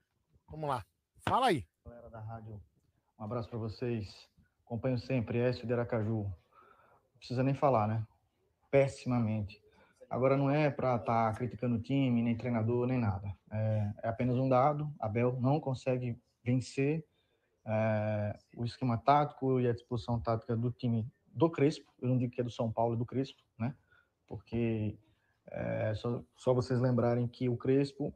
[0.51, 0.85] Vamos lá.
[1.29, 1.65] Fala aí.
[1.85, 2.61] galera da rádio.
[3.17, 4.29] Um abraço para vocês.
[4.67, 6.25] Acompanho sempre, Écio de Aracaju.
[6.25, 8.05] Não precisa nem falar, né?
[8.69, 9.63] Pessimamente.
[10.09, 13.33] Agora não é para estar criticando o time, nem treinador, nem nada.
[13.49, 14.93] É, é apenas um dado.
[14.99, 17.07] Abel não consegue vencer
[17.65, 21.89] é, o esquema tático e a disposição tática do time do Crespo.
[22.03, 23.73] Eu não digo que é do São Paulo, é do Crespo, né?
[24.27, 24.99] Porque
[25.47, 28.13] é, só, só vocês lembrarem que o Crespo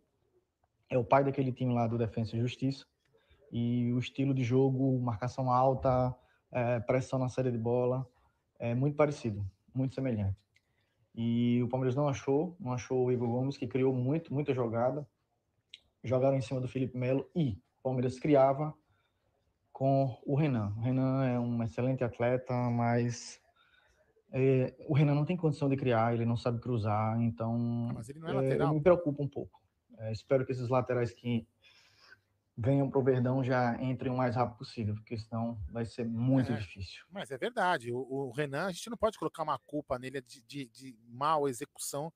[0.90, 2.86] é o pai daquele time lá do Defensa e Justiça
[3.52, 6.14] e o estilo de jogo, marcação alta,
[6.50, 8.06] é, pressão na saída de bola,
[8.58, 9.44] é muito parecido,
[9.74, 10.36] muito semelhante.
[11.14, 15.06] E o Palmeiras não achou, não achou o Igor Gomes, que criou muito, muita jogada.
[16.02, 18.74] jogaram em cima do Felipe Melo e o Palmeiras criava
[19.72, 20.72] com o Renan.
[20.76, 23.40] O Renan é um excelente atleta, mas
[24.32, 28.08] é, o Renan não tem condição de criar, ele não sabe cruzar, então Ah, Mas
[28.08, 28.68] ele não é é, lateral.
[28.68, 29.63] eu me preocupo um pouco.
[29.98, 31.46] É, espero que esses laterais que
[32.56, 36.52] venham para o Verdão já entrem o mais rápido possível, porque senão vai ser muito
[36.52, 36.56] É.
[36.56, 37.04] difícil.
[37.10, 37.92] Mas é verdade.
[37.92, 41.48] O, o Renan, a gente não pode colocar uma culpa nele de, de, de mal
[41.48, 42.12] execução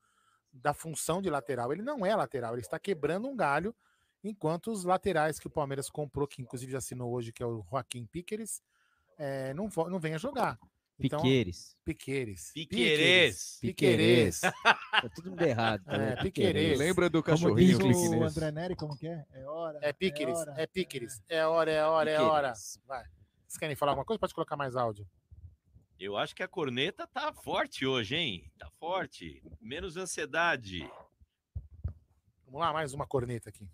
[0.53, 1.73] da função de lateral.
[1.73, 3.75] Ele não é lateral, ele está quebrando um galho,
[4.23, 7.64] enquanto os laterais que o Palmeiras comprou, que inclusive já assinou hoje, que é o
[7.69, 8.62] Joaquim Piqueres,
[9.17, 10.59] é, não, não vem a jogar.
[11.01, 11.77] Então, Piqueires.
[11.85, 12.51] Piqueires.
[12.53, 13.59] Piqueires.
[13.61, 14.41] Piqueires.
[14.41, 15.85] Tá tudo mundo errado.
[15.87, 16.17] É?
[16.17, 16.79] Piqueires.
[16.79, 18.25] Lembra do Como cachorrinho diz o?
[18.25, 19.25] André Neri, como que é?
[19.33, 19.79] É hora.
[19.81, 21.23] É Piqueires, hora, é Piqueires.
[21.29, 22.53] É hora, é hora, é hora.
[22.85, 23.05] Vai.
[23.47, 24.19] Vocês querem falar alguma coisa?
[24.19, 25.07] Pode colocar mais áudio.
[26.01, 28.51] Eu acho que a corneta tá forte hoje, hein?
[28.59, 29.43] Tá forte.
[29.61, 30.89] Menos ansiedade.
[32.45, 33.69] Vamos lá, mais uma corneta aqui.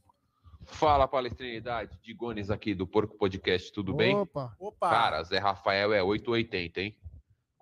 [0.67, 1.99] Fala, palestrinidade.
[2.03, 4.15] Digones aqui do Porco Podcast, tudo bem?
[4.15, 4.91] Opa, Opa!
[4.91, 6.97] Cara, Zé Rafael é 880, hein?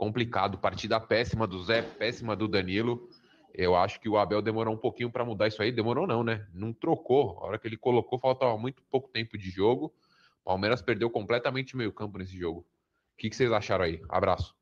[0.02, 0.58] Complicado.
[0.58, 3.08] Partida péssima do Zé, péssima do Danilo.
[3.54, 5.70] Eu acho que o Abel demorou um pouquinho para mudar isso aí.
[5.70, 6.44] Demorou não, né?
[6.52, 7.38] Não trocou.
[7.38, 9.94] A hora que ele colocou, faltava muito pouco tempo de jogo.
[10.42, 12.62] Palmeiras perdeu completamente meio campo nesse jogo.
[12.62, 14.02] O que, que vocês acharam aí?
[14.08, 14.56] Abraço.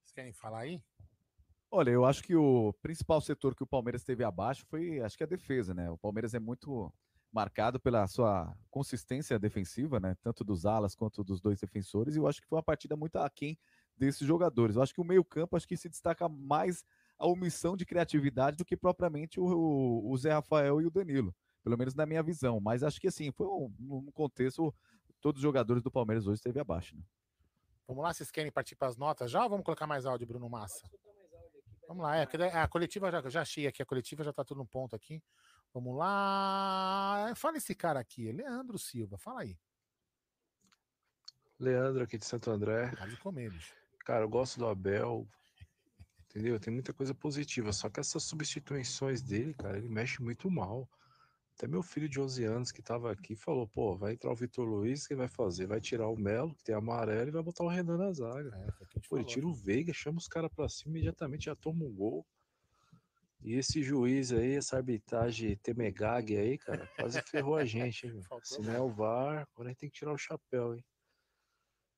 [0.00, 0.82] Vocês querem falar aí?
[1.70, 5.24] Olha, eu acho que o principal setor que o Palmeiras teve abaixo foi, acho que
[5.24, 5.90] a defesa, né?
[5.90, 6.90] O Palmeiras é muito
[7.30, 10.16] marcado pela sua consistência defensiva, né?
[10.22, 13.18] Tanto dos alas quanto dos dois defensores, e eu acho que foi uma partida muito
[13.18, 13.58] aquém
[13.98, 14.76] desses jogadores.
[14.76, 16.84] Eu acho que o meio-campo acho que se destaca mais
[17.18, 21.34] a omissão de criatividade do que propriamente o, o- o Zé Rafael e o Danilo,
[21.62, 22.60] pelo menos na minha visão.
[22.60, 24.74] Mas acho que assim, foi um, um contexto,
[25.20, 27.02] todos os jogadores do Palmeiras hoje esteve abaixo, né?
[27.86, 30.48] Vamos lá, vocês querem partir para as notas já ou vamos colocar mais áudio, Bruno
[30.48, 30.88] Massa?
[31.88, 32.22] Vamos lá, é,
[32.62, 35.22] a coletiva já, já achei aqui, a coletiva já tá tudo no ponto aqui.
[35.72, 37.32] Vamos lá.
[37.34, 39.58] Fala esse cara aqui, Leandro Silva, fala aí.
[41.58, 42.94] Leandro aqui de Santo André.
[42.94, 43.74] Pode comer, bicho.
[44.08, 45.28] Cara, eu gosto do Abel.
[46.24, 46.58] Entendeu?
[46.58, 47.74] Tem muita coisa positiva.
[47.74, 50.88] Só que essas substituições dele, cara, ele mexe muito mal.
[51.54, 54.66] Até meu filho de 11 anos que tava aqui falou: pô, vai entrar o Vitor
[54.66, 55.66] Luiz, o que vai fazer?
[55.66, 58.50] Vai tirar o Melo, que tem amarelo, e vai botar o Renan na zaga.
[58.56, 61.92] É, Pô, ele tira o Veiga, chama os caras pra cima, imediatamente já toma um
[61.92, 62.26] gol.
[63.42, 68.62] E esse juiz aí, essa arbitragem Temegag aí, cara, quase ferrou a gente, hein, Se
[68.62, 70.82] não é o VAR, agora a gente tem que tirar o chapéu, hein?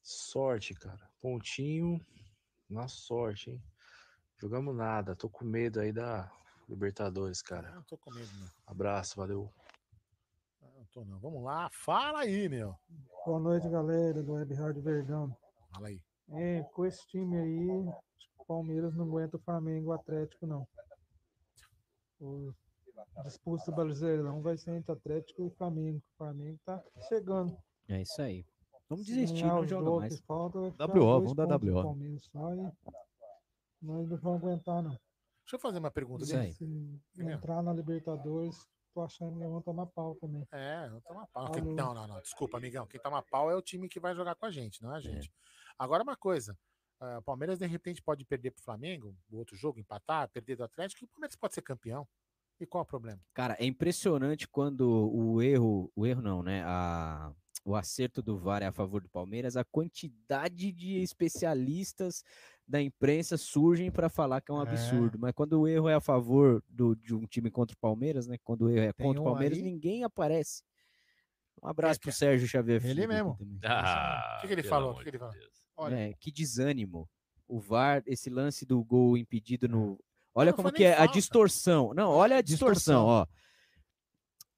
[0.03, 1.11] Sorte, cara.
[1.21, 2.05] Pontinho
[2.69, 3.63] na sorte, hein?
[4.39, 5.15] Jogamos nada.
[5.15, 6.31] Tô com medo aí da
[6.69, 7.71] Libertadores, cara.
[7.73, 8.49] Não tô com medo, não.
[8.67, 9.53] Abraço, valeu.
[10.63, 11.19] Não tô não.
[11.19, 12.75] Vamos lá, fala aí, meu.
[13.27, 15.37] Boa noite, galera do Web Rádio Verdão.
[15.73, 16.01] Fala aí.
[16.31, 17.69] É, com esse time aí,
[18.39, 20.67] o Palmeiras não aguenta o Flamengo e o Atlético, não.
[22.21, 22.55] O
[23.25, 25.99] disputa do Brasileirão vai ser entre Atlético e Flamengo.
[25.99, 27.57] O Flamengo tá chegando.
[27.89, 28.47] É isso aí.
[28.91, 30.21] Vamos Se desistir, não joga mais.
[30.23, 30.73] falta, WO,
[31.23, 31.95] vamos dar WO.
[33.81, 34.91] Nós não vamos aguentar, não.
[34.91, 36.25] Deixa eu fazer uma pergunta.
[36.27, 37.31] Se Entendeu?
[37.31, 40.47] entrar na Libertadores, tô achando que vão tomar pau também.
[40.53, 41.51] É, não toma pau.
[41.53, 41.63] Quem-.
[41.63, 42.21] Não, não, não.
[42.21, 42.87] Desculpa, amigão.
[42.87, 45.01] Quem toma pau é o time que vai jogar com a gente, não é a
[45.01, 45.33] gente.
[45.79, 46.57] Agora, uma coisa.
[47.01, 50.65] ah, O Palmeiras, de repente, pode perder pro Flamengo, o outro jogo, empatar, perder do
[50.65, 52.07] Atlético, e o Palmeiras pode ser campeão.
[52.61, 53.21] E qual é o problema?
[53.33, 56.63] Cara, é impressionante quando o erro, o erro não, né?
[56.67, 57.33] A,
[57.65, 62.23] o acerto do VAR é a favor do Palmeiras, a quantidade de especialistas
[62.67, 64.63] da imprensa surgem para falar que é um É.
[64.63, 65.19] absurdo.
[65.19, 68.37] Mas quando o erro é a favor do, de um time contra o Palmeiras, né?
[68.45, 70.63] Quando o erro é Tem contra o um Palmeiras, aí- ninguém aparece.
[71.63, 72.15] Um abraço que pro é?
[72.15, 73.37] Sérgio Xavier Ele mesmo.
[73.65, 74.93] Ah, O que que ele falou?
[74.93, 75.35] O que que ele falou?
[75.77, 75.95] Olha.
[75.97, 77.09] É, que desânimo.
[77.47, 79.99] O VAR, esse lance do gol impedido no.
[80.35, 81.13] Olha Não como que é a falta.
[81.13, 81.93] distorção.
[81.93, 83.07] Não, olha a distorção, distorção.
[83.07, 83.27] ó.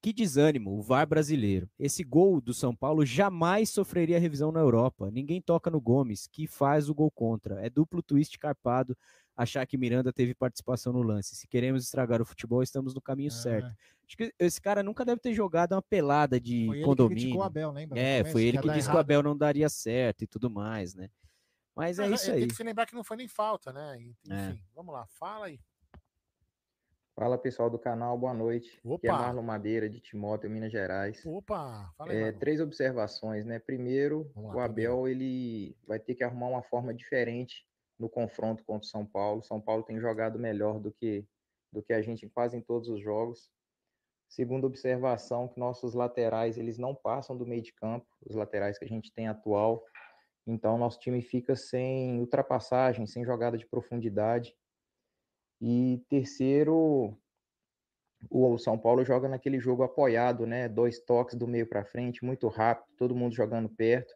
[0.03, 1.69] Que desânimo, o VAR brasileiro.
[1.79, 5.09] Esse gol do São Paulo jamais sofreria revisão na Europa.
[5.09, 7.65] Ninguém toca no Gomes, que faz o gol contra.
[7.65, 8.97] É duplo twist carpado
[9.33, 11.37] achar que Miranda teve participação no lance.
[11.37, 13.67] Se queremos estragar o futebol, estamos no caminho certo.
[13.67, 13.75] É.
[14.05, 17.41] Acho que esse cara nunca deve ter jogado uma pelada de Foi condomínio.
[17.41, 17.97] Abel, lembra?
[17.97, 18.99] É, foi ele que disse que o.
[18.99, 21.09] Abel não daria certo e tudo mais, né?
[21.73, 22.47] Mas é Não, isso Tem aí.
[22.47, 23.97] que se lembrar que não foi nem falta, né?
[24.01, 24.57] Enfim, É.
[24.75, 25.61] vamos lá, fala aí.
[27.15, 28.79] Fala pessoal do canal, boa noite.
[28.79, 29.21] Aqui é Opa!
[29.21, 31.23] Marlon Madeira de Timóteo, Minas Gerais.
[31.23, 32.17] Opa, fala aí.
[32.17, 33.59] É, três observações, né?
[33.59, 37.67] Primeiro, lá, o Abel ele vai ter que arrumar uma forma diferente
[37.99, 39.43] no confronto contra o São Paulo.
[39.43, 41.27] São Paulo tem jogado melhor do que
[41.71, 43.49] do que a gente quase em todos os jogos.
[44.27, 48.85] Segunda observação, que nossos laterais eles não passam do meio de campo, os laterais que
[48.85, 49.83] a gente tem atual.
[50.47, 54.55] Então nosso time fica sem ultrapassagem, sem jogada de profundidade.
[55.65, 57.17] E terceiro,
[58.29, 60.67] o São Paulo joga naquele jogo apoiado, né?
[60.67, 64.13] Dois toques do meio para frente, muito rápido, todo mundo jogando perto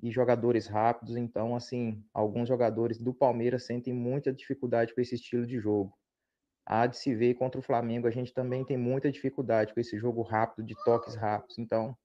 [0.00, 1.16] e jogadores rápidos.
[1.16, 5.92] Então, assim, alguns jogadores do Palmeiras sentem muita dificuldade com esse estilo de jogo.
[6.64, 9.98] Há de se ver contra o Flamengo, a gente também tem muita dificuldade com esse
[9.98, 11.58] jogo rápido, de toques rápidos.
[11.58, 11.96] Então,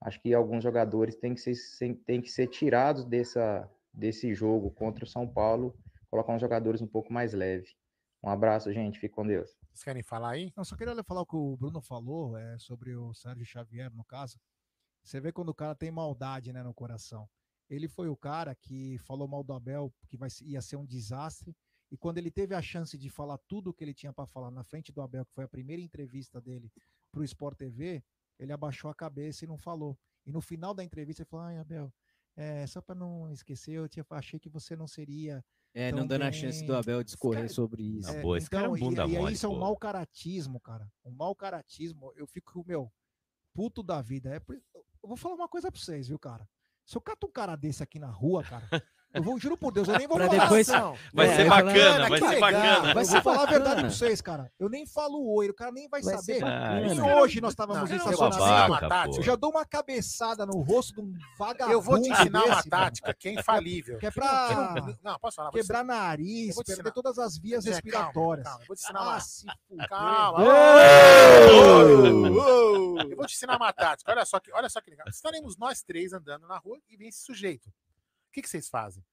[0.00, 5.02] acho que alguns jogadores têm que ser, têm que ser tirados dessa, desse jogo contra
[5.02, 5.76] o São Paulo,
[6.08, 7.81] colocar uns jogadores um pouco mais leves.
[8.22, 8.98] Um abraço, gente.
[8.98, 9.50] Fique com Deus.
[9.72, 10.52] Vocês querem falar aí?
[10.56, 14.04] Não, só queria falar o que o Bruno falou é, sobre o Sérgio Xavier, no
[14.04, 14.38] caso.
[15.02, 17.28] Você vê quando o cara tem maldade né, no coração.
[17.68, 21.56] Ele foi o cara que falou mal do Abel, que vai, ia ser um desastre.
[21.90, 24.50] E quando ele teve a chance de falar tudo o que ele tinha para falar
[24.50, 26.70] na frente do Abel, que foi a primeira entrevista dele
[27.10, 28.04] para o Sport TV,
[28.38, 29.98] ele abaixou a cabeça e não falou.
[30.24, 31.92] E no final da entrevista ele falou: Ai, Abel,
[32.36, 35.44] é, só para não esquecer, eu tinha, achei que você não seria.
[35.74, 38.10] É, não dando a bem." chance do Abel discorrer sobre isso.
[38.10, 39.58] É, pô, esse cara é um então, e- bunda e, aí mole, isso é um
[39.58, 40.90] mau caratismo, cara.
[41.04, 42.12] Um mau caratismo.
[42.14, 42.92] Eu fico, meu,
[43.54, 44.34] puto da vida.
[44.34, 46.48] É, eu vou falar uma coisa pra vocês, viu, cara?
[46.84, 48.66] Se eu cato um cara desse aqui na rua, cara,
[49.14, 50.42] eu vou, juro por Deus, eu nem vou Pra falar.
[50.44, 50.96] depois- não.
[51.12, 52.94] Vai É, ser bacana, vai que ser legal, bacana.
[52.94, 53.80] Vai ser falar a verdade bacana.
[53.82, 54.52] pra vocês, cara.
[54.58, 56.40] Eu nem falo oi, o cara nem vai, Vai ser saber.
[56.40, 56.80] bacana.
[56.80, 58.88] Nem hoje nós estávamos Não, te estacionamento.
[58.88, 59.18] tática.
[59.18, 61.72] Eu já dou uma cabeçada no rosto de um vagabundo.
[61.72, 63.98] Eu vou te ensinar uma tática que é infalível.
[63.98, 65.50] Que é pra não- Não, posso falar?
[65.50, 66.90] Quebrar nariz, perder ensinar.
[66.92, 68.46] todas as vias calma, respiratórias.
[68.46, 69.88] calma, eu vou te ensinar Ah, uma- fuder.
[69.88, 70.44] Calma.
[73.10, 74.10] Eu vou te ensinar uma tática.
[74.10, 75.06] Olha só que, olha só que legal.
[75.08, 77.70] Estaremos nós três andando na rua e vem esse sujeito.
[78.32, 79.04] O que, que vocês fazem?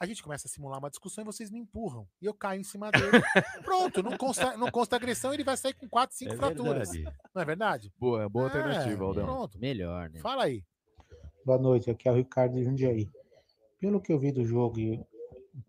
[0.00, 2.08] A gente começa a simular uma discussão e vocês me empurram.
[2.20, 3.22] E eu caio em cima dele.
[3.64, 6.90] Pronto, não consta, não consta agressão, ele vai sair com quatro, cinco É fraturas.
[6.90, 7.16] verdade.
[7.32, 7.92] Não é verdade?
[7.96, 9.24] Boa, boa É, alternativa, Aldão.
[9.26, 9.58] Pronto.
[9.60, 10.18] Melhor, né?
[10.18, 10.64] Fala aí.
[11.44, 13.08] Boa noite, aqui é o Ricardo de Jundiaí.
[13.78, 15.00] Pelo que eu vi do jogo e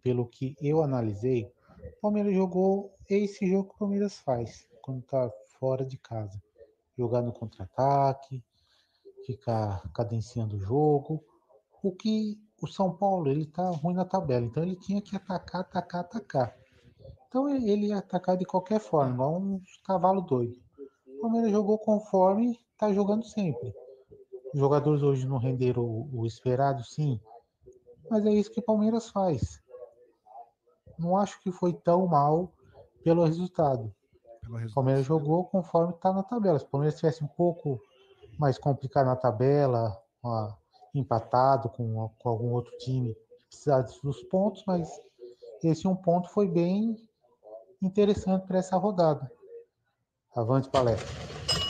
[0.01, 1.45] pelo que eu analisei,
[1.97, 6.41] o Palmeiras jogou esse jogo que o Palmeiras faz quando tá fora de casa.
[6.97, 8.43] Jogar no contra-ataque,
[9.27, 11.23] ficar cadenciando o jogo.
[11.83, 15.61] O que o São Paulo, ele tá ruim na tabela, então ele tinha que atacar,
[15.61, 16.55] atacar, atacar.
[17.27, 20.57] Então ele ia atacar de qualquer forma, igual um cavalo doido.
[21.07, 23.73] O Palmeiras jogou conforme tá jogando sempre.
[24.53, 27.19] Os jogadores hoje não renderam o, o esperado, sim.
[28.09, 29.61] Mas é isso que o Palmeiras faz.
[30.97, 32.51] Não acho que foi tão mal
[33.03, 33.93] pelo resultado.
[34.47, 34.73] O.
[34.73, 36.57] Palmeiras jogou conforme está na tabela.
[36.57, 37.79] Se o Palmeiras tivesse um pouco
[38.37, 40.51] mais complicado na tabela, ó,
[40.93, 43.15] empatado com, com algum outro time,
[43.47, 44.89] precisasse dos pontos, mas
[45.63, 46.95] esse um ponto foi bem
[47.81, 49.29] interessante para essa rodada.
[50.35, 51.07] Avante palestra.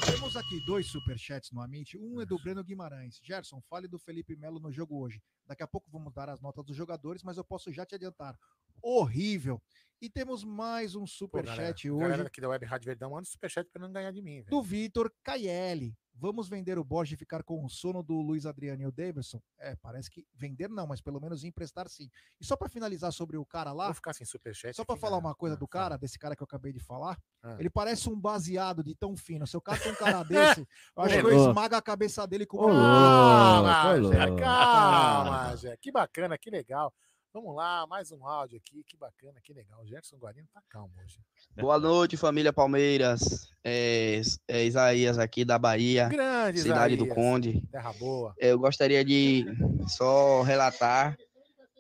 [0.05, 1.97] Temos aqui dois superchats no Amit.
[1.97, 3.19] Um é do Breno Guimarães.
[3.23, 5.21] Gerson, fale do Felipe Melo no jogo hoje.
[5.45, 8.37] Daqui a pouco vamos dar as notas dos jogadores, mas eu posso já te adiantar.
[8.81, 9.61] Horrível.
[10.01, 13.25] E temos mais um galera, superchat galera hoje aqui da Web Rádio Verdão, manda um
[13.25, 14.49] superchat pra não ganhar de mim, velho.
[14.49, 15.93] do Vitor Caielli.
[16.19, 19.41] Vamos vender o Borges e ficar com o sono do Luiz Adriano e o Davidson?
[19.57, 22.09] É, parece que vender não, mas pelo menos emprestar sim.
[22.41, 24.75] E só para finalizar sobre o cara lá, Vou ficar sem superchat.
[24.75, 25.83] só para falar uma coisa Ah, do fala.
[25.85, 27.55] cara, desse cara que eu acabei de falar, Ah.
[27.57, 29.47] ele parece um baseado de tão fino.
[29.47, 30.23] Se eu cato um cara
[30.59, 35.77] desse, eu acho que eu esmago a cabeça dele com uma Calma, calma, Jé.
[35.77, 36.93] Que bacana, que legal.
[37.31, 38.83] Vamos lá, mais um áudio aqui.
[38.83, 39.79] Que bacana, que legal.
[39.83, 41.19] O Gerson Guarino tá calmo hoje.
[41.59, 43.53] Boa noite, família Palmeiras.
[43.63, 47.15] É, é Isaías aqui da Bahia, Grande, cidade do Isaías.
[47.15, 47.67] Conde.
[47.71, 48.33] Terra boa.
[48.39, 49.45] Eu gostaria de
[49.87, 51.15] só relatar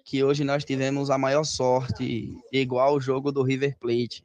[0.05, 4.23] que hoje nós tivemos a maior sorte, igual o jogo do River Plate.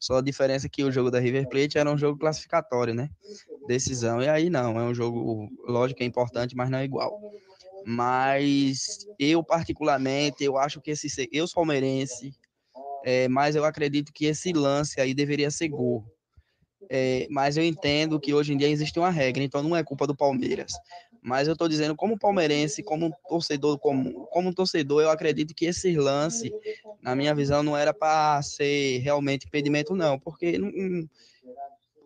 [0.00, 3.10] Só a diferença é que o jogo da River Plate era um jogo classificatório, né?
[3.66, 4.22] Decisão.
[4.22, 7.20] E aí não, é um jogo, lógico é importante, mas não é igual.
[7.88, 11.08] Mas eu, particularmente, eu acho que esse.
[11.08, 12.34] se- Eu sou palmeirense,
[13.04, 16.04] é, mas eu acredito que esse lance aí deveria ser gol.
[16.90, 20.04] É, mas eu entendo que hoje em dia existe uma regra, então não é culpa
[20.06, 20.72] do Palmeiras.
[21.22, 25.54] Mas eu estou dizendo, como palmeirense, como um torcedor, como, como um torcedor, eu acredito
[25.54, 26.52] que esse lance,
[27.02, 30.70] na minha visão, não era para ser realmente impedimento, não, porque não-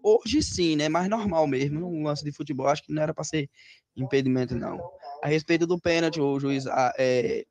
[0.02, 0.88] hoje sim, né?
[0.88, 3.48] Mais normal mesmo, num lance de futebol, acho que não era para ser
[3.96, 4.80] impedimento, não.
[5.22, 7.44] A respeito do pênalti, o juiz ah, é,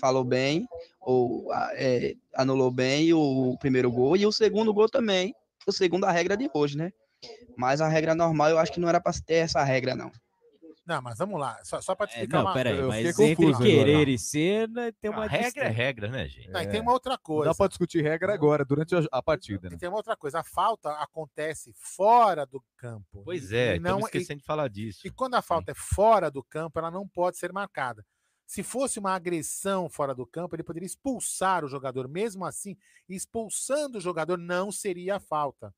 [0.00, 0.66] falou bem,
[1.00, 5.34] ou ah, é, anulou bem o primeiro gol, e o segundo gol também,
[5.70, 6.92] segundo a regra de hoje, né?
[7.56, 10.10] Mas a regra normal, eu acho que não era para ter essa regra, não.
[10.86, 11.58] Não, mas vamos lá.
[11.64, 14.10] Só, só para te É, explicar não, uma peraí, eu mas entre querer agora.
[14.10, 16.48] e ser, né, tem uma A regra é regra, né, gente?
[16.48, 17.50] Não, e tem uma outra coisa.
[17.50, 19.76] Dá para discutir regra agora, durante a, a partida, E né?
[19.78, 20.40] tem uma outra coisa.
[20.40, 23.22] A falta acontece fora do campo.
[23.24, 25.00] Pois E- é, e estamos não, e, esquecendo de falar disso.
[25.06, 28.04] e quando a falta é fora do campo, ela não pode ser marcada.
[28.46, 32.06] Se fosse uma agressão fora do campo, ele poderia expulsar o jogador.
[32.08, 32.76] Mesmo assim,
[33.08, 35.74] expulsando o jogador não seria falta.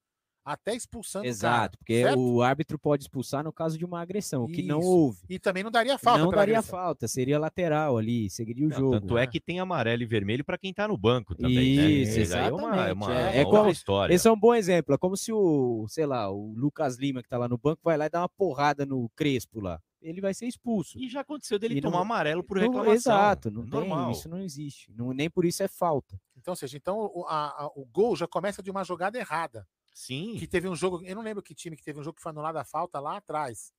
[0.53, 2.15] Até expulsando Exato, o porque cara.
[2.15, 2.21] certo?
[2.21, 5.19] o árbitro pode expulsar no caso de uma agressão, o que não houve.
[5.29, 6.79] E também não daria falta Não daria agressão.
[6.79, 9.01] falta, seria lateral ali, seguiria o Não, jogo.
[9.01, 11.91] tanto é que tem amarelo e vermelho para quem tá no banco também, Isso, né?
[11.91, 12.53] Isso aí é exatamente.
[12.65, 14.15] uma, é uma, é, uma é como, história.
[14.15, 14.95] Esse é um bom exemplo.
[14.95, 17.97] É como se o, sei lá, o Lucas Lima, que tá lá no banco, vai
[17.97, 19.81] lá e dá uma porrada no Crespo lá.
[20.01, 20.97] Ele vai ser expulso.
[20.97, 22.93] E já aconteceu dele E tomar não- amarelo por não- reclamação.
[22.95, 24.11] Exato, não É tem, normal.
[24.13, 24.93] isso não existe.
[24.97, 26.21] Não, nem por isso é falta.
[26.37, 29.67] Então, ou seja, então o, a- a- o gol já começa de uma jogada errada.
[29.99, 30.37] Sim.
[30.39, 32.31] Que teve um jogo, eu não lembro que time que teve um jogo que foi
[32.31, 33.73] anulada a falta lá atrás.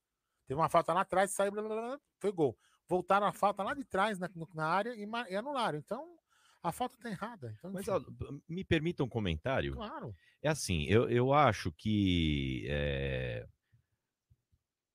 [0.46, 2.58] Teve uma falta lá atrás, saiu, blá, blá, blá, foi gol.
[2.90, 5.80] Voltaram a falta lá de trás na, na área e, e anularam.
[5.80, 6.18] Então,
[6.62, 7.56] a falta tá errada.
[7.58, 8.04] Então, Mas ó,
[8.50, 9.76] me permita um comentário.
[9.76, 10.14] claro.
[10.42, 13.48] É assim, eu, eu acho que é,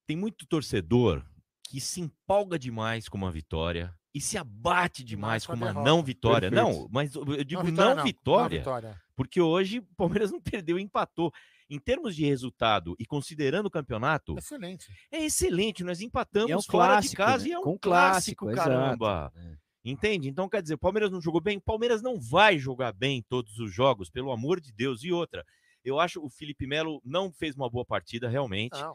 [0.07, 1.25] tem muito torcedor
[1.63, 5.89] que se empolga demais com uma vitória e se abate demais com uma derrota.
[5.89, 6.51] não vitória.
[6.51, 6.81] Perfeito.
[6.81, 9.04] Não, mas eu digo vitória não, não, não vitória, vitória.
[9.17, 11.33] Porque hoje o Palmeiras não perdeu, empatou.
[11.71, 14.87] Em termos de resultado e considerando o campeonato, Excelente.
[15.11, 15.83] é excelente.
[15.83, 17.49] Nós empatamos é um fora clássico, de casa né?
[17.49, 19.33] e é um Com clássico, clássico, caramba.
[19.35, 20.29] exato, Entende?
[20.29, 23.59] Então, quer dizer, o Palmeiras não jogou bem, o Palmeiras não vai jogar bem todos
[23.59, 25.05] os jogos, pelo amor de Deus.
[25.05, 25.45] E outra,
[25.85, 28.81] eu acho que o Felipe Melo não fez uma boa partida, realmente.
[28.81, 28.95] Não.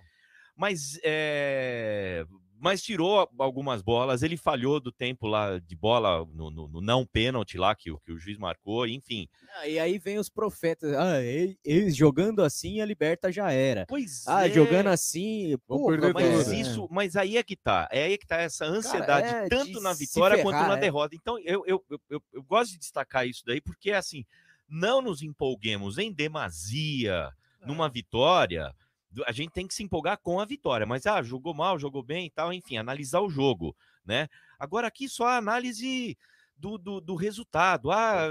[0.56, 2.26] Mas, é,
[2.60, 7.06] mas tirou algumas bolas, ele falhou do tempo lá de bola no, no- no não
[7.06, 9.28] pênalti lá que, o- que o juiz marcou, enfim.
[9.56, 10.94] Ah, e aí vem os profetas.
[10.94, 13.86] Ah, eles jogando assim, a liberta já era.
[13.88, 14.52] Pois ah, é.
[14.52, 16.56] jogando assim, porra, mas é.
[16.56, 19.94] isso, mas aí é que tá, é aí que tá essa ansiedade, é tanto na
[19.94, 20.80] vitória quanto na é.
[20.80, 21.16] derrota.
[21.16, 24.26] Então, eu, eu, eu, eu, eu gosto de destacar isso daí, porque assim,
[24.68, 27.32] não nos empolguemos em demasia
[27.66, 28.74] numa vitória.
[29.26, 32.28] A gente tem que se empolgar com a vitória, mas ah, jogou mal, jogou bem
[32.28, 34.28] e tal, enfim, analisar o jogo, né?
[34.60, 36.18] Agora aqui só a análise
[36.60, 37.92] do, do, do resultado.
[37.92, 38.28] Ah,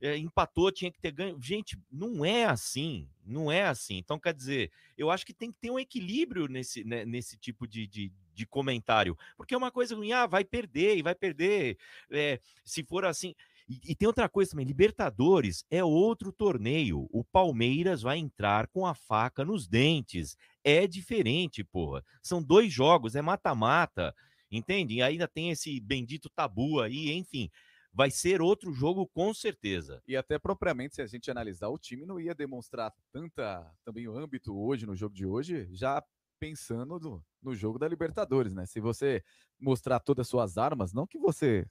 [0.00, 1.40] é, empatou, tinha que ter ganho.
[1.40, 3.96] Gente, não é assim, não é assim.
[3.96, 7.66] Então, quer dizer, eu acho que tem que ter um equilíbrio nesse, né, nesse tipo
[7.66, 11.78] de, de, de comentário, porque é uma coisa ruim, ah, vai perder e vai perder.
[12.10, 13.34] é, se for assim.
[13.68, 17.08] E, e tem outra coisa também: Libertadores é outro torneio.
[17.12, 20.36] O Palmeiras vai entrar com a faca nos dentes.
[20.64, 22.02] É diferente, porra.
[22.22, 24.14] São dois jogos, é mata-mata,
[24.50, 24.94] entende?
[24.94, 27.50] E ainda tem esse bendito tabu aí, enfim.
[27.92, 30.02] Vai ser outro jogo com certeza.
[30.06, 34.16] E até propriamente, se a gente analisar, o time não ia demonstrar tanta também o
[34.16, 36.02] âmbito hoje, no jogo de hoje, já
[36.38, 38.66] pensando no, no jogo da Libertadores, né?
[38.66, 39.22] Se você
[39.58, 41.66] mostrar todas as suas armas, não que você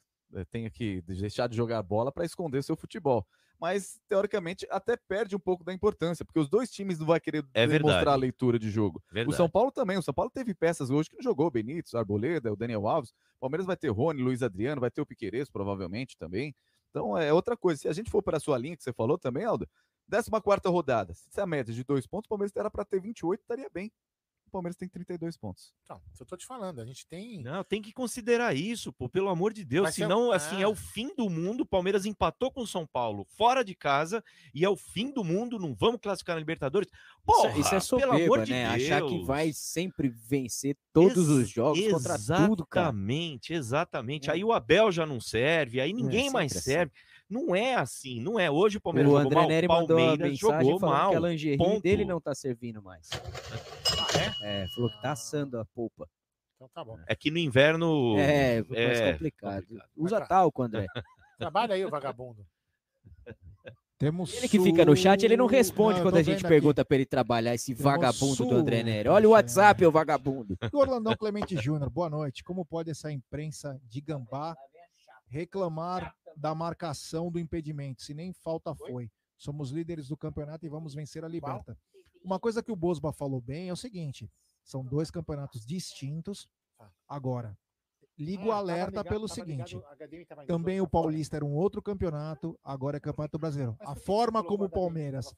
[0.49, 3.25] tenha que deixar de jogar bola para esconder seu futebol,
[3.59, 7.43] mas teoricamente até perde um pouco da importância, porque os dois times não vai querer
[7.53, 9.01] É demonstrar a leitura de jogo.
[9.09, 9.37] O Verdade.
[9.37, 12.55] São Paulo também, o São Paulo teve peças hoje que não jogou, Benítez, Arboleda, o
[12.55, 16.55] Daniel Alves, o Palmeiras vai ter Rony, Luiz Adriano, vai ter o Piqueires provavelmente também.
[16.89, 17.81] Então é outra coisa.
[17.81, 19.67] Se a gente for para a sua linha que você falou também, Aldo,
[20.09, 21.13] 14 rodada.
[21.13, 23.91] Se a média de dois pontos, o Palmeiras era para ter 28, estaria bem.
[24.47, 25.73] O Palmeiras tem 32 pontos.
[25.83, 26.79] Então, isso eu tô te falando.
[26.79, 27.43] A gente tem.
[27.43, 29.89] Não, tem que considerar isso, pô, pelo amor de Deus.
[29.89, 30.67] Um- Senão, assim, é é.
[30.67, 31.61] o fim do mundo.
[31.61, 34.23] O Palmeiras empatou com o São Paulo fora de casa
[34.53, 35.59] e é o fim do mundo.
[35.59, 36.89] Não vamos classificar na Libertadores.
[37.25, 38.69] Porra, isso, é- isso é pelo soberba, amor de né?
[38.77, 38.83] Deus.
[38.83, 42.15] Achar que vai sempre vencer todos os Ex- jogos contra
[42.47, 42.87] tudo, cara.
[42.87, 44.31] Exatamente, exatamente.
[44.31, 46.71] Aí o Abel já não serve, aí ninguém mais sempre assim.
[46.71, 46.91] serve.
[47.29, 48.49] Não é assim, não é.
[48.49, 50.97] Hoje o Palmeiras O jogou André mal, Neri o mandou uma Palmeiras mensagem jogou falando
[50.97, 51.11] mal.
[51.11, 51.81] que a lingerie ponto.
[51.81, 53.09] dele não tá servindo mais.
[54.17, 54.67] Ah, é?
[54.75, 56.07] falou que tá assando a polpa.
[56.55, 56.97] Então tá bom.
[57.07, 59.65] É que no inverno É, mais é complicado.
[59.95, 60.87] Usa talco, André.
[61.37, 62.45] Trabalha aí, o vagabundo.
[63.99, 66.95] Temos Ele que fica no chat, ele não responde Não, quando a gente pergunta pra
[66.97, 68.87] ele trabalhar esse Temos vagabundo do André Nery.
[68.89, 69.09] superchat.
[69.09, 70.57] Olha o WhatsApp, ô vagabundo.
[70.61, 72.43] E o Orlandão Clemente Júnior, boa noite.
[72.43, 74.55] Como pode essa imprensa de gambá
[75.27, 79.09] reclamar da marcação do impedimento, se nem falta foi?
[79.35, 81.75] Somos líderes do campeonato e vamos vencer a Liberta.
[82.27, 84.29] Uma coisa que o Bosba falou bem é o seguinte:
[84.61, 86.45] são dois campeonatos distintos.
[87.07, 87.57] Agora,
[88.17, 91.55] ligo o Ah, tava alerta ligado- pelo seguinte: ligado, o também o Paulista era um
[91.55, 93.77] outro campeonato, agora é Campeonato Brasileiro.
[93.79, 95.33] A forma como o Palmeiras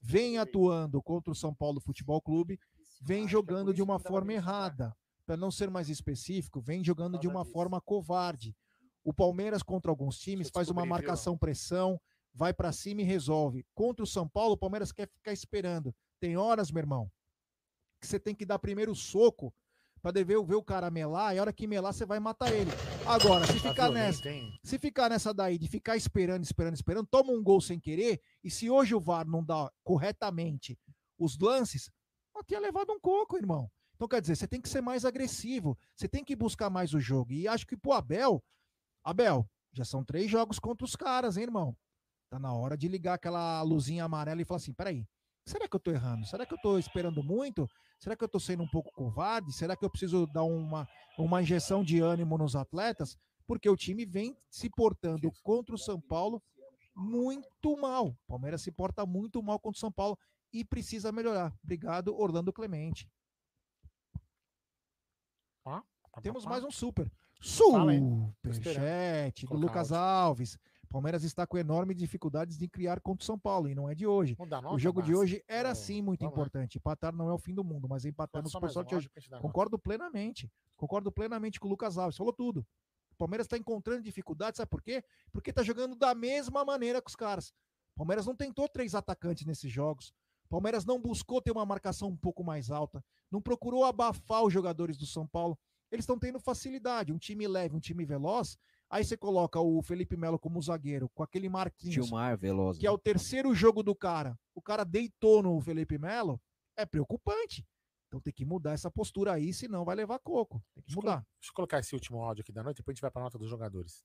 [0.00, 2.58] vem atuando contra o São Paulo Futebol Clube,
[3.02, 4.96] vem jogando de uma forma errada.
[5.26, 8.56] Para não ser mais específico, vem jogando de uma forma covarde.
[9.04, 11.08] O Palmeiras contra alguns times faz uma descobrir, viu?
[11.08, 12.00] marcação pressão,
[12.32, 13.62] vai para cima e resolve.
[13.74, 15.94] Contra o São Paulo, o Palmeiras quer ficar esperando.
[16.20, 17.10] Tem horas, meu irmão,
[18.00, 19.52] que você tem que dar primeiro o soco
[20.02, 22.70] para ver, ver o cara melar, e a hora que melar você vai matar ele.
[23.06, 24.22] Agora, se Tá ficar nessa,
[24.62, 28.50] se ficar nessa daí de ficar esperando, esperando, esperando, toma um gol sem querer, e
[28.50, 30.78] se hoje o VAR não dá corretamente
[31.18, 31.90] os lances,
[32.34, 33.70] eu tinha levado um coco, irmão.
[33.94, 37.00] Então, quer dizer, você tem que ser mais agressivo, você tem que buscar mais o
[37.00, 37.32] jogo.
[37.32, 38.42] E acho que pro Abel,
[39.04, 41.76] Abel, já são três jogos contra os caras, hein, irmão?
[42.30, 45.06] Tá na hora de ligar aquela luzinha amarela e falar assim: peraí,
[45.50, 46.26] será que eu tô errando?
[46.26, 47.68] Será que eu tô esperando muito?
[47.98, 49.52] Será que eu tô sendo um pouco covarde?
[49.52, 50.88] Será que eu preciso dar uma,
[51.18, 53.18] uma injeção de ânimo nos atletas?
[53.46, 56.42] Porque o time vem se portando contra o São Paulo
[56.94, 58.08] muito mal.
[58.08, 60.18] O Palmeiras se porta muito mal contra o São Paulo
[60.52, 61.52] e precisa melhorar.
[61.62, 63.08] Obrigado, Orlando Clemente.
[65.62, 65.82] Pá,
[66.22, 67.10] Temos pá, mais um super.
[68.44, 69.92] Superchat do Lucas.
[69.92, 70.58] Alves.
[70.90, 74.08] Palmeiras está com enormes dificuldades de criar contra o São Paulo e não é de
[74.08, 74.36] hoje.
[74.72, 75.18] O jogo de Márcio?
[75.18, 76.42] hoje era sim muito vamos lá.
[76.42, 76.78] importante.
[76.78, 79.08] Empatar não é o fim do mundo, mas empatar Conta nos só por sorte hoje.
[79.40, 80.50] Concordo plenamente.
[80.76, 82.16] Concordo plenamente com o Lucas Alves.
[82.16, 82.66] Falou tudo.
[83.12, 85.04] O Palmeiras está encontrando dificuldades, sabe por quê?
[85.30, 87.50] Porque está jogando da mesma maneira que os caras.
[87.94, 90.12] O Palmeiras não tentou três atacantes nesses jogos.
[90.46, 93.04] O Palmeiras não buscou ter uma marcação um pouco mais alta.
[93.30, 95.56] Não procurou abafar os jogadores do São Paulo.
[95.92, 97.12] Eles estão tendo facilidade.
[97.12, 98.58] Um time leve, um time veloz.
[98.90, 102.76] Aí você coloca o Felipe Melo como zagueiro, com aquele Marquinhos Gilmar Veloz.
[102.76, 106.40] que é o terceiro jogo do cara, o cara deitou no Felipe Melo,
[106.76, 107.64] é preocupante.
[108.08, 110.60] Então tem que mudar essa postura aí, senão vai levar coco.
[110.74, 111.24] Tem que mudar.
[111.38, 113.38] Deixa eu colocar esse último áudio aqui da noite, depois a gente vai pra nota
[113.38, 114.04] dos jogadores.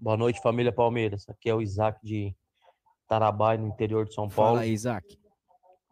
[0.00, 1.28] Boa noite, família Palmeiras.
[1.28, 2.32] Aqui é o Isaac de
[3.08, 4.52] Tarabai, no interior de São Paulo.
[4.52, 5.18] Fala aí, Isaac.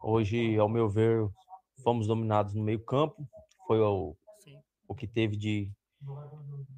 [0.01, 1.29] Hoje, ao meu ver,
[1.83, 3.27] fomos dominados no meio-campo.
[3.67, 4.15] Foi o,
[4.87, 5.69] o que teve de,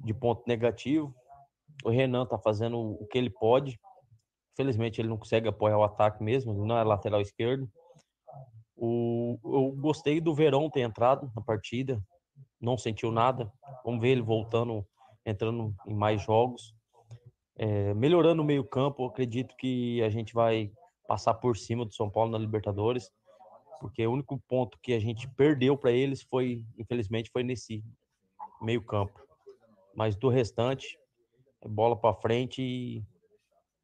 [0.02, 1.14] de ponto negativo.
[1.86, 3.78] O Renan tá fazendo o que ele pode.
[4.56, 7.70] Felizmente, ele não consegue apoiar o ataque mesmo, ele não é lateral esquerdo.
[8.74, 12.02] O, eu gostei do Verão ter entrado na partida,
[12.60, 13.52] não sentiu nada.
[13.84, 14.84] Vamos ver ele voltando,
[15.24, 16.74] entrando em mais jogos.
[17.54, 20.72] É, melhorando o meio-campo, acredito que a gente vai
[21.06, 23.12] passar por cima do São Paulo na Libertadores,
[23.80, 27.84] porque o único ponto que a gente perdeu para eles foi, infelizmente, foi nesse
[28.60, 29.24] meio-campo.
[29.94, 30.98] Mas do restante,
[31.66, 33.04] bola para frente e,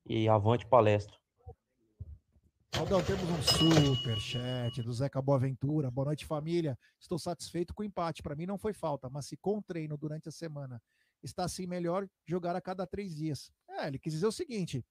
[0.07, 1.17] e avante palestra.
[2.79, 5.91] Aldão, temos um super chat do Zeca Boaventura.
[5.91, 6.79] Boa noite, família.
[6.99, 8.23] Estou satisfeito com o empate.
[8.23, 10.83] Para mim não foi falta, mas se com treino durante a semana
[11.23, 13.53] está assim melhor, jogar a cada três dias.
[13.69, 14.85] É, ele quis dizer o seguinte: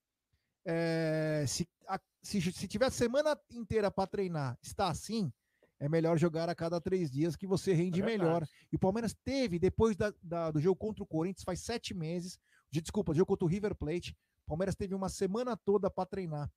[0.66, 5.34] é, se, a- se, se tiver a semana inteira para treinar, está assim,
[5.80, 8.46] é melhor jogar a cada três dias que você rende É melhor.
[8.72, 12.38] E o Palmeiras teve, depois da- da- do jogo contra o Corinthians, faz sete meses,
[12.72, 14.16] de, desculpa, jogo contra o River Plate,
[14.46, 16.52] o Palmeiras teve uma semana toda para treinar.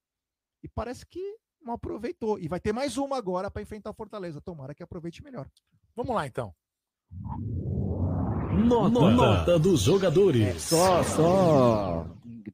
[0.63, 2.39] E parece que não aproveitou.
[2.39, 4.41] E vai ter mais uma agora para enfrentar o Fortaleza.
[4.41, 5.49] Tomara que aproveite melhor.
[5.95, 6.55] Vamos lá, então.
[8.67, 10.63] Nota, Nota dos É, jogadores.
[10.63, 12.07] só, só,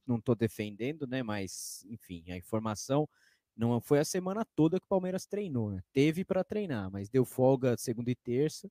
[0.06, 1.22] não estou defendendo, né?
[1.22, 3.08] Mas, enfim, a informação
[3.56, 5.70] não foi a semana toda que o Palmeiras treinou.
[5.70, 5.82] Né?
[5.92, 8.70] Teve para treinar, mas deu folga segunda e terça.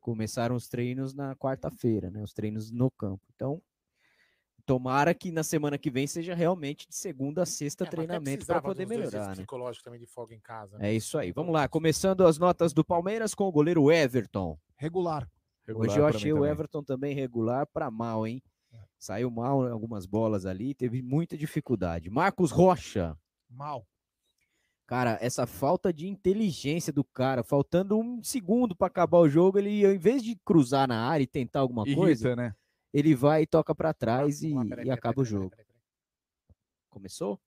[0.00, 2.22] Começaram os treinos na quarta-feira, né?
[2.22, 3.22] Os treinos no campo.
[3.34, 3.60] Então,
[4.68, 8.60] tomara que na semana que vem seja realmente de segunda a sexta É, treinamento para
[8.60, 9.32] poder melhorar, né?
[9.36, 10.76] psicológico também de folga em casa.
[10.76, 10.90] né?
[10.90, 11.32] É isso aí.
[11.32, 14.58] Vamos lá, começando as notas do Palmeiras com o goleiro Everton.
[14.76, 15.26] Regular.
[15.66, 16.50] Regular Hoje eu achei o também.
[16.50, 18.42] Everton também regular para mal, hein?
[18.98, 22.10] Saiu mal em algumas bolas ali, teve muita dificuldade.
[22.10, 23.16] Marcos Rocha.
[23.48, 23.86] Mal.
[24.86, 29.84] Cara, essa falta de inteligência do cara, faltando um segundo para acabar o jogo, ele,
[29.86, 32.54] ao invés de cruzar na área e tentar alguma Irrita, coisa, né?
[32.92, 35.52] Ele vai e toca para trás e, peraí, e peraí, acaba o jogo.
[36.88, 37.40] Começou?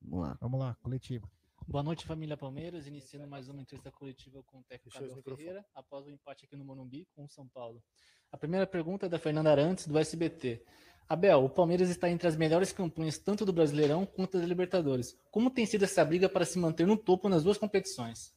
[0.00, 0.38] Vamos lá.
[0.40, 1.30] Vamos lá, coletivo.
[1.66, 2.86] Boa noite, família Palmeiras.
[2.86, 5.46] Iniciando mais uma entrevista coletiva com o técnico Deixa os Abel microfones.
[5.46, 7.82] Ferreira, após o empate aqui no Morumbi com o São Paulo.
[8.30, 10.62] A primeira pergunta é da Fernanda Arantes, do SBT.
[11.08, 15.18] Abel, o Palmeiras está entre as melhores campanhas tanto do Brasileirão quanto da Libertadores.
[15.30, 18.34] Como tem sido essa briga para se manter no topo nas duas competições?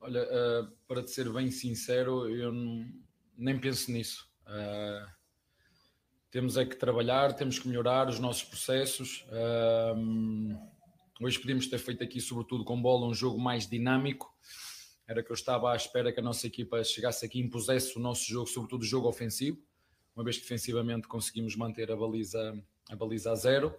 [0.00, 2.84] Olha, eh, para te ser bem sincero, eu não-
[3.36, 4.28] nem penso nisso.
[4.46, 5.06] Eh,
[6.32, 9.26] temos é que trabalhar, temos que melhorar os nossos processos.
[9.30, 10.56] Ahm,
[11.20, 14.34] hoje podíamos ter feito aqui, sobretudo com bola, um jogo mais dinâmico.
[15.06, 18.00] Era que eu estava à espera que a nossa equipa chegasse aqui e impusesse o
[18.00, 19.58] nosso jogo, sobretudo o jogo ofensivo,
[20.16, 22.58] uma vez que defensivamente conseguimos manter a baliza
[22.90, 23.74] a, baliza a zero.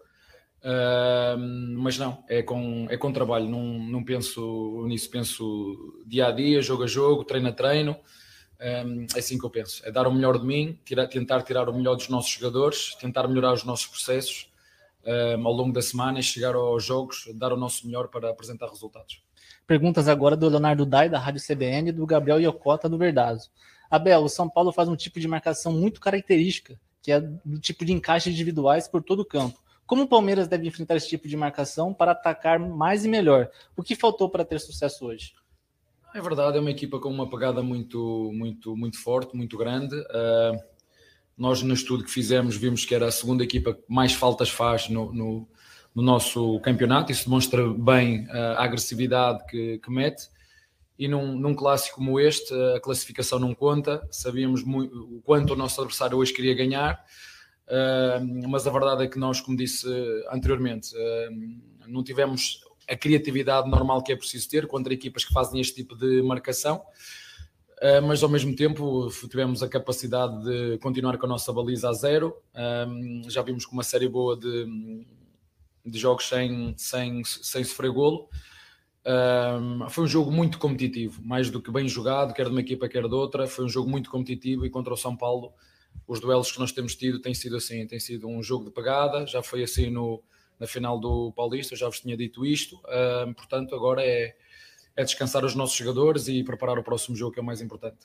[0.64, 6.32] Ahm, mas não, é com, é com trabalho, não, não penso nisso, penso dia a
[6.32, 8.00] dia, jogo a jogo, treino a treino.
[8.60, 8.84] É
[9.18, 11.96] assim que eu penso: é dar o melhor de mim, tirar- tentar tirar o melhor
[11.96, 14.50] dos nossos jogadores, tentar melhorar os nossos processos
[15.06, 18.68] ahm, ao longo da semana e chegar aos jogos, dar o nosso melhor para apresentar
[18.70, 19.22] resultados.
[19.68, 23.50] Perguntas agora do Leonardo Dai, da Rádio CBN, e do Gabriel Iocota, do Verdazo.
[23.90, 27.84] Abel, o São Paulo faz um tipo de marcação muito característica, que é do tipo
[27.86, 29.60] de encaixe individuais por todo o campo.
[29.86, 33.50] Como o Palmeiras deve enfrentar esse tipo de marcação para atacar mais e melhor?
[33.76, 35.34] O que faltou para ter sucesso hoje?
[36.16, 39.96] É verdade, é uma equipa com uma pegada muito, muito, muito forte, muito grande.
[39.96, 40.62] Uh,
[41.36, 44.88] nós, no estudo que fizemos, vimos que era a segunda equipa que mais faltas faz
[44.90, 45.50] no, no,
[45.96, 47.12] no nosso campeonato.
[47.12, 50.30] Isso demonstra bem uh, a agressividade que, que mete.
[51.00, 54.08] E num, num, clássico como este, a classificação não conta.
[54.12, 57.04] Sabíamos muito, o quanto o nosso adversário hoje queria ganhar,
[57.68, 59.88] uh, mas a verdade é que nós, como disse
[60.30, 60.92] anteriormente,
[61.88, 65.96] não tivemos a criatividade normal que é preciso ter contra equipas que fazem este tipo
[65.96, 66.82] de marcação.
[67.82, 71.94] Uh, mas ao mesmo tempo tivemos a capacidade de continuar com a nossa baliza a
[71.94, 72.36] zero.
[73.28, 75.06] já vimos com uma série boa de,
[75.86, 78.30] de jogos sem, sem, sem sofrer golo.
[79.06, 82.88] Um, foi um jogo muito competitivo, mais do que bem jogado, quer de uma equipa,
[82.88, 83.48] quer de outra.
[83.48, 85.54] Foi um jogo muito competitivo e contra o São Paulo,
[86.08, 89.28] os duelos que nós temos tido têm sido assim: tem sido um jogo de pegada.
[89.28, 90.24] Já foi assim no,
[90.64, 92.82] na final do Paulista, já vos tinha dito isto.
[93.28, 94.34] Um, portanto, agora é,
[94.96, 97.98] é descansar os nossos jogadores e preparar o próximo jogo, que é o mais importante.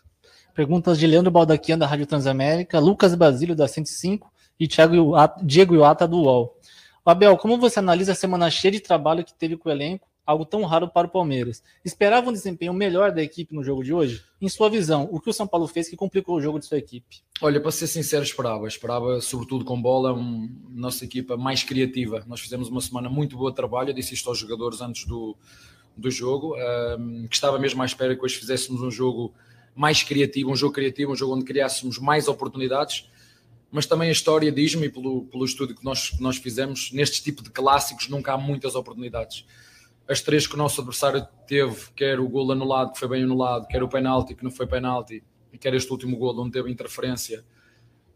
[0.55, 4.29] Perguntas de Leandro Baldaquian, da Rádio Transamérica, Lucas Basílio, da 105
[4.59, 6.59] e Thiago, Diego Iwata, do UOL.
[7.07, 10.45] Abel, como você analisa a semana cheia de trabalho que teve com o elenco, algo
[10.45, 11.63] tão raro para o Palmeiras?
[11.83, 14.23] Esperava um desempenho melhor da equipe no jogo de hoje?
[14.39, 16.77] Em sua visão, o que o São Paulo fez que complicou o jogo de sua
[16.77, 17.23] equipe?
[17.41, 18.69] Olha, para ser sincero, esperava.
[18.69, 22.23] Esperava, sobretudo com bola, um, nossa equipa mais criativa.
[22.27, 25.35] Nós fizemos uma semana muito boa de trabalho, eu disse isto aos jogadores antes do,
[25.97, 26.55] do jogo,
[26.99, 29.33] um, que estava mesmo à espera que hoje fizéssemos um jogo
[29.75, 33.09] mais criativo, um jogo criativo, um jogo onde criássemos mais oportunidades
[33.71, 37.43] mas também a história diz-me, pelo, pelo estudo que nós, que nós fizemos, nestes tipo
[37.43, 39.45] de clássicos nunca há muitas oportunidades.
[40.09, 43.67] As três que o nosso adversário teve, quer o gol anulado, que foi bem anulado,
[43.67, 47.45] quer o penalti, que não foi penalti, e quer este último gol, onde teve interferência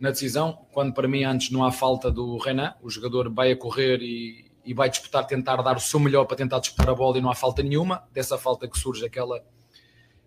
[0.00, 3.56] na decisão, quando para mim antes não há falta do Renan, o jogador vai a
[3.56, 7.18] correr e, e vai disputar, tentar dar o seu melhor para tentar disputar a bola
[7.18, 9.44] e não há falta nenhuma, dessa falta que surge aquela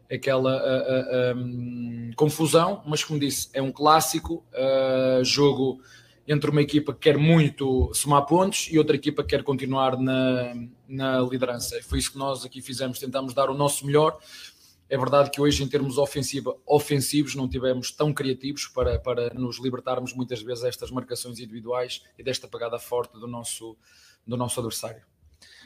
[0.10, 4.46] aquela uh, uh, um, confusão, mas como disse, é um clássico
[5.24, 5.82] jogo
[6.28, 10.56] entre uma equipa que quer muito somar pontos e outra equipa que quer continuar na,
[10.88, 11.80] na liderança.
[11.84, 14.18] Foi isso que nós aqui fizemos, tentamos dar o nosso melhor.
[14.88, 19.60] É verdade que hoje, em termos ofensiva, ofensivos, não tivemos tão criativos para, para nos
[19.60, 23.76] libertarmos muitas vezes destas marcações individuais e desta pegada forte do nosso,
[24.26, 25.02] do nosso adversário.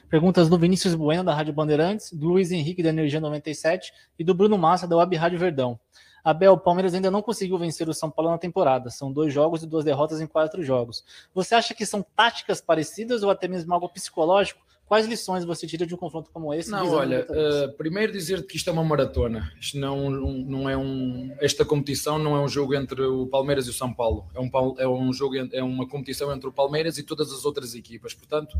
[0.09, 4.33] Perguntas do Vinícius Bueno, da Rádio Bandeirantes, do Luiz Henrique, da Energia 97 e do
[4.33, 5.79] Bruno Massa, da Web Rádio Verdão.
[6.23, 8.89] Abel, o Palmeiras ainda não conseguiu vencer o São Paulo na temporada.
[8.89, 11.03] São dois jogos e duas derrotas em quatro jogos.
[11.33, 14.61] Você acha que são táticas parecidas ou até mesmo algo psicológico?
[14.89, 16.71] Quais lições você tira de um confronto como esse?
[16.71, 19.53] Não, olha, uh, primeiro dizer que isto é uma maratona.
[19.61, 21.31] Isto não, não é um.
[21.39, 24.25] Esta competição não é um jogo entre o Palmeiras e o São Paulo.
[24.33, 24.49] É um,
[24.79, 28.15] é um jogo, é uma competição entre o Palmeiras e todas as outras equipas.
[28.15, 28.57] Portanto,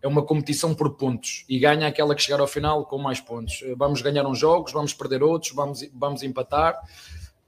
[0.00, 3.62] é uma competição por pontos e ganha aquela que chegar ao final com mais pontos.
[3.62, 6.78] Eh, vamos ganhar uns jogos, vamos perder outros, vamos, vamos empatar.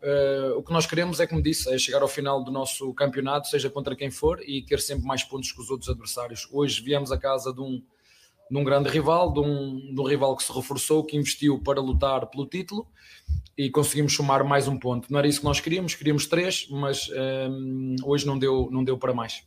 [0.02, 3.48] Uh, o que nós queremos é, como disse, é chegar ao final do nosso campeonato,
[3.48, 6.48] seja contra quem for, e ter sempre mais pontos que os outros adversários.
[6.50, 7.82] Hoje viemos a casa de um,
[8.50, 11.82] de um grande rival, de um, de um rival que se reforçou, que investiu para
[11.82, 12.86] lutar pelo título
[13.56, 15.12] e conseguimos somar mais um ponto.
[15.12, 17.48] Não era isso que nós queríamos, queríamos três, mas eh,
[18.02, 19.44] hoje não deu, não deu para mais.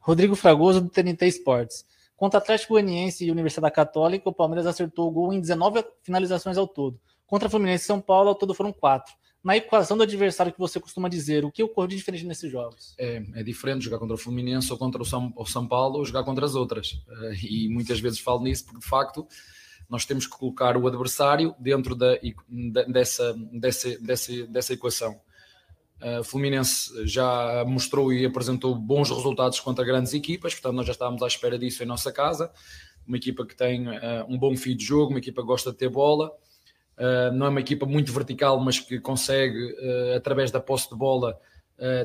[0.00, 1.84] Rodrigo Fragoso, do TNT Esportes.
[2.20, 6.68] Contra Atlético Goianiense e Universidade Católica, o Palmeiras acertou o gol em 19 finalizações ao
[6.68, 7.00] todo.
[7.26, 9.14] Contra Fluminense e São Paulo, ao todo foram quatro.
[9.42, 12.94] Na equação do adversário que você costuma dizer, o que ocorreu de diferente nesses jogos?
[12.98, 16.04] É, é diferente jogar contra o Fluminense ou contra o São, o São Paulo ou
[16.04, 17.02] jogar contra as outras.
[17.08, 19.26] Eh, e muitas vezes falo nisso porque, de facto,
[19.88, 22.18] nós temos que colocar o adversário dentro da,
[22.86, 25.18] dessa, dessa, dessa, dessa equação.
[26.20, 31.22] O Fluminense já mostrou e apresentou bons resultados contra grandes equipas, portanto, nós já estávamos
[31.22, 32.50] à espera disso em nossa casa.
[33.06, 35.76] Uma equipa que tem uh, um bom fio de jogo, uma equipa que gosta de
[35.76, 36.30] ter bola.
[36.96, 40.96] Uh, não é uma equipa muito vertical, mas que consegue, uh, através da posse de
[40.96, 41.38] bola,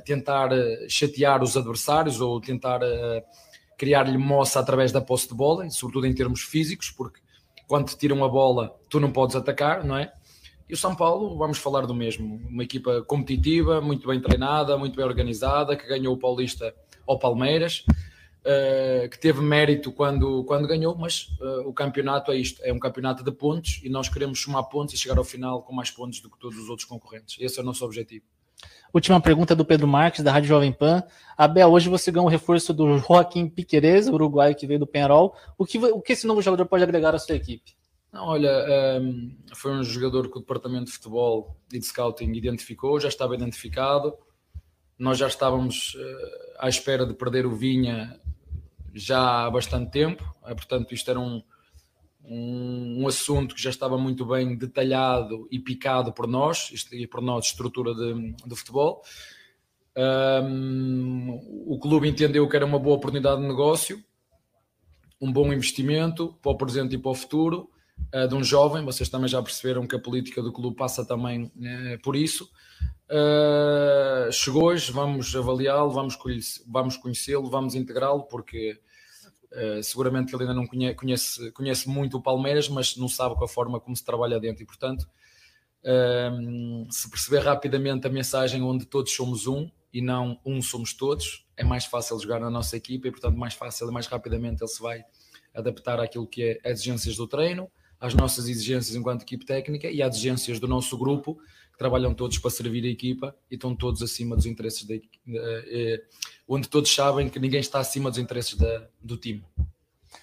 [0.05, 0.51] tentar
[0.87, 2.79] chatear os adversários ou tentar
[3.77, 7.19] criar-lhe moça através da posse de bola, sobretudo em termos físicos, porque
[7.67, 10.13] quando te tiram a bola, tu não podes atacar, não é?
[10.67, 12.41] E o São Paulo, vamos falar do mesmo.
[12.49, 16.73] Uma equipa competitiva, muito bem treinada, muito bem organizada, que ganhou o Paulista
[17.07, 17.85] ao Palmeiras,
[18.41, 22.79] uh, que teve mérito quando, quando ganhou, mas uh, o campeonato é isto: é um
[22.79, 26.19] campeonato de pontos e nós queremos somar pontos e chegar ao final com mais pontos
[26.19, 27.37] do que todos os outros concorrentes.
[27.39, 28.25] Esse é o nosso objetivo.
[28.91, 31.03] Última pergunta do Pedro Marques, da Rádio Jovem Pan.
[31.37, 35.35] Abel, hoje você ganhou o reforço do Joaquim Piquerez, uruguaio que veio do Penarol.
[35.57, 37.74] O que, o que esse novo jogador pode agregar à sua equipe?
[38.15, 38.65] Não, olha,
[39.01, 43.35] um, foi um jogador que o departamento de futebol e de scouting identificou, já estava
[43.35, 44.17] identificado.
[44.97, 48.17] Nós já estávamos uh, à espera de perder o Vinha
[48.93, 51.43] já há bastante tempo, uh, portanto, isto era um,
[52.23, 57.21] um, um, assunto que já estava muito bem detalhado e picado por nós, e por
[57.21, 59.01] nós, estrutura de, de futebol.
[59.97, 61.37] Um,
[61.67, 64.01] o clube entendeu que era uma boa oportunidade de negócio
[65.21, 67.74] um bom investimento para o presente e para o futuro eh,
[68.27, 68.83] de um jovem.
[68.85, 72.49] Vocês também já perceberam que a política do clube passa também eh, por isso.
[73.09, 76.15] Eh, chegou hoje, vamos avaliá-lo, vamos,
[76.97, 78.79] conhecê-lo, vamos integrá-lo, porque
[79.51, 83.47] eh, seguramente ele ainda não conhe- conhece, conhece muito o Palmeiras, mas não sabe a
[83.47, 85.07] forma como se trabalha dentro e, portanto,
[85.83, 91.45] ehm, se perceber rapidamente a mensagem onde todos somos um e não um somos todos,
[91.55, 94.67] é mais fácil jogar na nossa equipa e, portanto, mais fácil e mais rapidamente ele
[94.69, 95.03] se vai
[95.53, 100.01] adaptar àquilo que é as exigências do treino, às nossas exigências enquanto equipe técnica e
[100.01, 101.35] às exigências do nosso grupo,
[101.71, 105.01] que trabalham todos para servir a equipa e estão todos acima dos interesses da eh,
[105.27, 106.03] eh,
[106.47, 109.45] onde todos sabem que ninguém está acima dos interesses da- do time.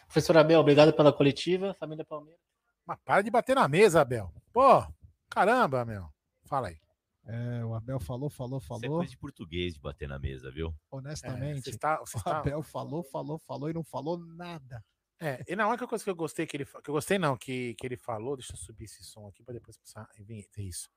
[0.07, 1.75] Professor Abel, obrigado pela coletiva.
[1.75, 2.41] Família Palmeiras.
[2.87, 4.33] Mas para de bater na mesa, Abel.
[4.53, 4.85] Pô,
[5.29, 6.07] caramba, meu.
[6.45, 6.77] Fala aí.
[7.25, 8.97] É, o Abel falou, falou, Isso é falou.
[8.99, 10.75] coisa de português de bater na mesa, viu?
[10.91, 14.85] Honestamente, você está- você o está- Abel falou, falou, falou e não falou nada.
[15.23, 17.75] É, e na única coisa que eu gostei que ele que eu gostei não, que,
[17.75, 20.91] que ele falou, deixa eu subir esse som aqui para depois passar em vinheta, isso.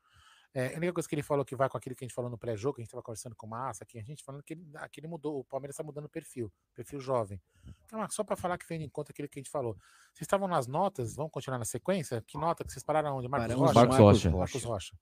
[0.51, 2.31] É, a única coisa que ele falou que vai com aquilo que a gente falou
[2.31, 4.53] no pré-jogo, que a gente estava conversando com o Massa aqui, a gente falando que
[4.53, 7.39] ele, ah, que ele mudou, o Palmeiras está mudando o perfil, perfil jovem.
[7.85, 9.73] Então, só para falar que vem em conta aquilo que a gente falou.
[10.13, 12.23] Vocês estavam nas notas, vamos continuar na sequência?
[12.25, 13.27] Que nota que vocês pararam onde?
[13.27, 13.79] Marcos Paramos Rocha?
[13.83, 14.37] no Marcos Rocha.
[14.37, 14.95] Marcos Rocha.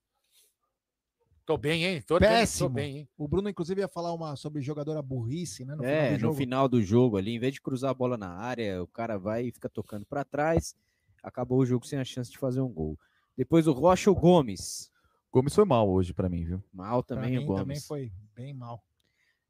[1.46, 2.00] Tô bem, hein?
[2.02, 2.70] Tô, tô Péssimo.
[2.70, 3.08] bem, hein?
[3.18, 5.74] O Bruno, inclusive, ia falar uma sobre jogadora burrice, né?
[5.74, 6.34] No é, final do no jogo.
[6.36, 9.46] final do jogo ali, em vez de cruzar a bola na área, o cara vai
[9.46, 10.74] e fica tocando para trás.
[11.22, 12.98] Acabou o jogo sem a chance de fazer um gol.
[13.36, 14.90] Depois o Rocha o Gomes.
[15.30, 16.62] Gomes foi mal hoje pra mim, viu?
[16.72, 17.60] Mal Pra também o mim Gomes.
[17.62, 18.82] também foi bem mal.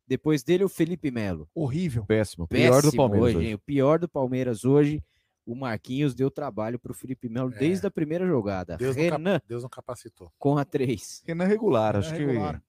[0.07, 1.49] Depois dele o Felipe Melo.
[1.55, 2.05] Horrível.
[2.07, 2.47] Péssimo.
[2.49, 3.47] Pior do Péssimo Palmeiras hoje, hoje.
[3.49, 3.55] hein?
[3.55, 5.03] O pior do Palmeiras hoje.
[5.47, 8.75] O Marquinhos deu trabalho pro Felipe Melo desde a primeira jogada.
[8.75, 8.77] É.
[8.79, 10.33] Deus não, cap- Renan Deus não capacitou.
[10.39, 11.23] com a 3.
[11.27, 12.63] Renan regular, acho regular.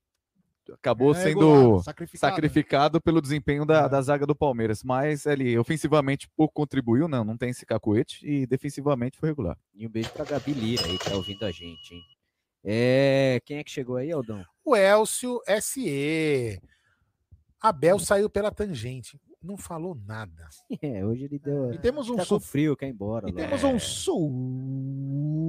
[0.66, 3.02] que acabou Renan sendo regular, sacrificado, sacrificado, né?
[3.04, 4.84] pelo desempenho da, da zaga do Palmeiras.
[4.84, 9.58] Mas ele ofensivamente pouco contribuiu, não, não tem esse cacuete, e defensivamente foi regular.
[9.74, 12.02] E um beijo pra Gabi Lira aí, que tá ouvindo a gente, hein?
[12.68, 14.44] É, quem é que chegou aí, Aldão?
[14.66, 16.60] O Elcio SE.
[17.62, 19.20] Abel saiu pela tangente.
[19.46, 20.48] Não falou nada.
[20.82, 21.72] É, hoje ele deu.
[21.74, 23.30] E temos um tá su- frio, quer ir embora.
[23.30, 23.38] E lá.
[23.42, 23.78] temos um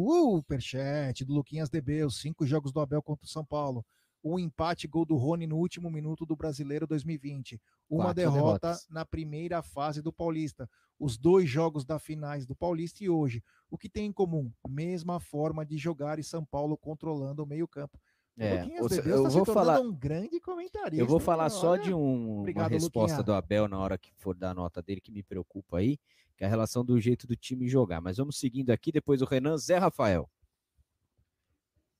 [0.07, 3.84] superchat do Luquinhas DB, os cinco jogos do Abel contra o São Paulo.
[4.24, 7.61] Um empate, gol do Rony no último minuto do Brasileiro 2020.
[7.88, 8.38] Uma Quatro derrota
[8.68, 8.86] derrotas.
[8.90, 10.68] na primeira fase do Paulista.
[10.99, 13.40] Os dois jogos da finais do Paulista e hoje.
[13.70, 14.51] O que tem em comum?
[14.68, 18.01] Mesma forma de jogar e São Paulo controlando o meio-campo.
[18.39, 21.03] O É, Luquinhas eu está se vou falar- um grande comentarista.
[21.03, 21.24] Eu vou hein?
[21.24, 21.82] falar só Olha.
[21.82, 23.24] de um- uma Obrigado, resposta Luquinha.
[23.24, 25.99] do Abel na hora que for dar a nota dele, que me preocupa aí,
[26.37, 28.01] que é a relação do jeito do time jogar.
[28.03, 30.28] Mas vamos seguindo aqui, depois o Renan Zé Rafael.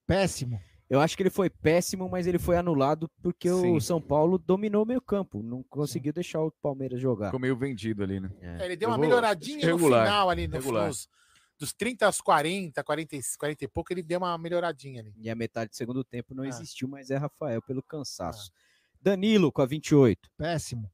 [0.07, 0.61] Péssimo.
[0.89, 3.75] Eu acho que ele foi péssimo, mas ele foi anulado porque Sim.
[3.75, 7.27] o São Paulo dominou o meio campo, não conseguiu deixar o Palmeiras jogar.
[7.27, 8.31] Ficou meio vendido ali, né?
[8.41, 10.87] É, ele deu Eu uma vou- melhoradinha que no regular, final ali, no, regular.
[10.87, 11.09] nos,
[11.59, 15.15] dos 30 aos 40, 40, e- 40 e pouco, ele deu uma melhoradinha ali.
[15.19, 16.37] E a metade do segundo tempo Ah.
[16.37, 18.51] não existiu, mas é Rafael pelo cansaço.
[19.01, 20.29] Danilo com a 28.
[20.37, 20.91] Péssimo.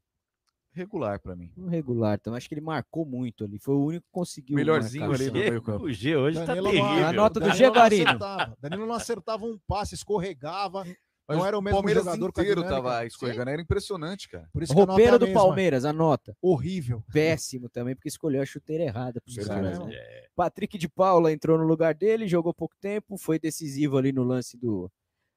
[0.75, 1.53] Regular pra mim.
[1.57, 3.59] Um regular, então acho que ele marcou muito ali.
[3.59, 4.57] Foi o único que conseguiu.
[4.57, 5.23] Melhorzinho marcar.
[5.23, 5.85] ali no meio-campo.
[5.85, 7.07] O G hoje Danilo tá terrível.
[7.07, 8.57] A nota do Danilo G acertava.
[8.59, 10.85] Danilo não acertava um passe, escorregava.
[11.29, 14.49] Mas não era o mesmo Palmeiras jogador inteiro tava escorregando, era impressionante, cara.
[14.53, 15.41] Por isso que a nota é Roupeiro do mesma.
[15.41, 16.37] Palmeiras, a nota.
[16.41, 17.05] Horrível.
[17.13, 19.79] Péssimo também, porque escolheu a chuteira errada pros caras.
[19.79, 19.95] né?
[20.35, 24.57] Patrick de Paula entrou no lugar dele, jogou pouco tempo, foi decisivo ali no lance
[24.57, 24.91] do,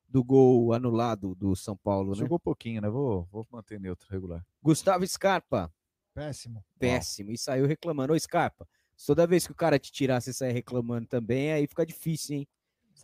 [0.08, 2.20] do gol anulado do São Paulo, né?
[2.20, 2.90] Jogou pouquinho, né?
[2.90, 4.46] Vou, vou manter neutro, regular.
[4.62, 5.72] Gustavo Scarpa,
[6.14, 6.64] Péssimo.
[6.80, 8.14] péssimo, e saiu reclamando.
[8.14, 8.68] Ô, Scarpa,
[9.06, 12.48] toda vez que o cara te tirar, você sair reclamando também, aí fica difícil, hein?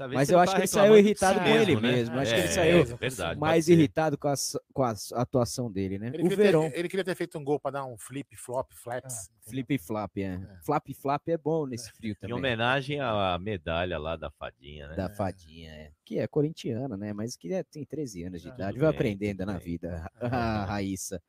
[0.07, 1.91] Mas eu tá acho que ele saiu irritado com ele mesmo, né?
[1.91, 2.19] mesmo.
[2.19, 4.33] Acho que ele É, saiu é verdade, mais irritado com a,
[4.73, 6.07] com a atuação dele, né?
[6.13, 8.35] Ele o queria, Verón, ter, ele queria ter feito um gol para dar um flip,
[8.35, 9.29] flop, flaps.
[9.47, 10.39] flip e flap, é.
[10.63, 12.35] Flap e flap é bom nesse frio Em também.
[12.35, 14.95] homenagem à medalha lá da fadinha, né?
[14.95, 15.91] da fadinha, é.
[16.05, 17.13] que é corintiana, né?
[17.13, 20.09] Mas que é- tem 13 anos de Ah, idade, vai bem, aprendendo na vida.
[20.19, 21.21] A Raíssa É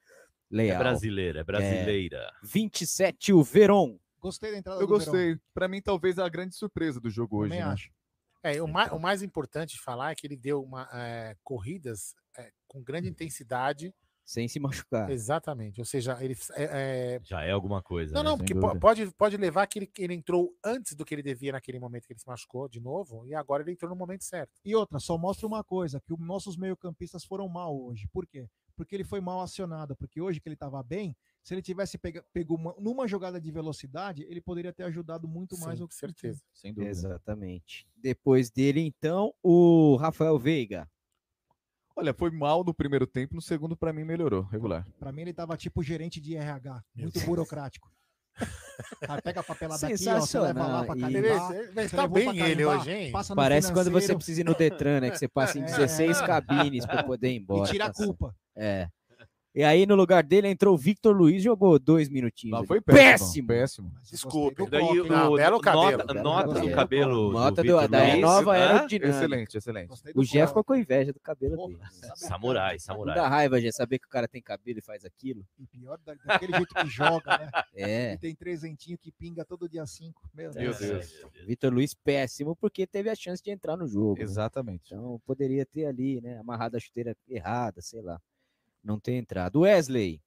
[0.50, 0.78] Leal.
[0.78, 2.30] brasileira, é brasileira.
[2.42, 3.98] 27, o Veron.
[4.20, 5.36] Gostei da entrada Eu gostei.
[5.52, 7.72] Pra mim, talvez a grande surpresa do jogo hoje, Também né?
[7.72, 7.90] acho.
[8.42, 12.14] É, o, mais, o mais importante de falar é que ele deu uma, é, corridas
[12.36, 13.94] é, com grande intensidade.
[14.24, 15.10] Sem se machucar.
[15.10, 15.80] Exatamente.
[15.80, 16.36] Ou seja, ele.
[16.56, 18.14] é, Já é alguma coisa.
[18.14, 18.30] Não, né?
[18.30, 18.80] não, Sem porque dúvida.
[18.80, 22.12] pode, pode levar que ele, ele entrou antes do que ele devia naquele momento que
[22.12, 24.60] ele se machucou de novo, e agora ele entrou no momento certo.
[24.64, 28.08] E outra, só mostra uma coisa, que os nossos meio-campistas foram mal hoje.
[28.12, 28.48] Por quê?
[28.76, 32.24] Porque ele foi mal acionado, porque hoje que ele estava bem, se ele tivesse pega,
[32.32, 35.94] pego uma, numa jogada de velocidade, ele poderia ter ajudado muito mais Sim, o com
[35.94, 36.42] certeza.
[36.54, 36.90] Sem dúvida.
[36.90, 37.86] Exatamente.
[37.96, 40.88] Depois dele, então, o Rafael Veiga.
[41.96, 44.86] Olha, foi mal no primeiro tempo, no segundo, pra mim, melhorou, regular.
[44.98, 47.92] Para mim, ele estava tipo gerente de RH, muito burocrático.
[49.00, 51.52] Cara, pega a papelada aqui, ó, você leva lá pra carimbar.
[51.90, 53.12] Tá bem pra ele carimbar, hoje, hein?
[53.12, 55.10] passa no Parece quando você precisa ir no Detran, né?
[55.10, 56.26] Que você passa em É, 16 é.
[56.26, 57.70] cabines para poder ir embora.
[57.70, 58.34] tira a tá culpa.
[58.56, 58.88] É.
[59.54, 62.58] E aí, no lugar dele, entrou o Victor Luiz, jogou dois minutinhos.
[62.58, 63.46] Não, foi péssimo.
[63.46, 63.48] péssimo.
[63.48, 63.92] Péssimo.
[64.10, 64.66] Desculpe.
[64.70, 65.90] Daí o, Não, belo cabelo.
[65.98, 66.74] nota, Belo nota do cabelo.
[66.76, 67.32] cabelo.
[67.32, 68.20] Nota do do- da Luiz.
[68.22, 68.60] nova Hã?
[68.76, 69.08] aerodinâmica.
[69.18, 69.92] Excelente, excelente.
[70.14, 71.78] O Jeff ficou com inveja do cabelo dele.
[72.14, 73.14] Samurai, samurai.
[73.14, 75.44] dá raiva, já saber que o cara tem cabelo e faz aquilo.
[75.58, 77.50] E pior, da- daquele jeito que joga, né?
[77.76, 78.14] É.
[78.14, 80.22] E tem trezentinho que pinga todo dia cinco.
[80.34, 80.78] Meu Meu Deus.
[80.78, 81.12] Deus.
[81.46, 84.16] Vitor Luiz péssimo porque teve a chance de entrar no jogo.
[84.16, 84.22] né?
[84.24, 84.94] Exatamente.
[84.94, 88.18] Então poderia ter ali, né, amarrado a chuteira errada, sei lá.
[88.82, 89.60] Não ter entrado.
[89.60, 90.20] Wesley,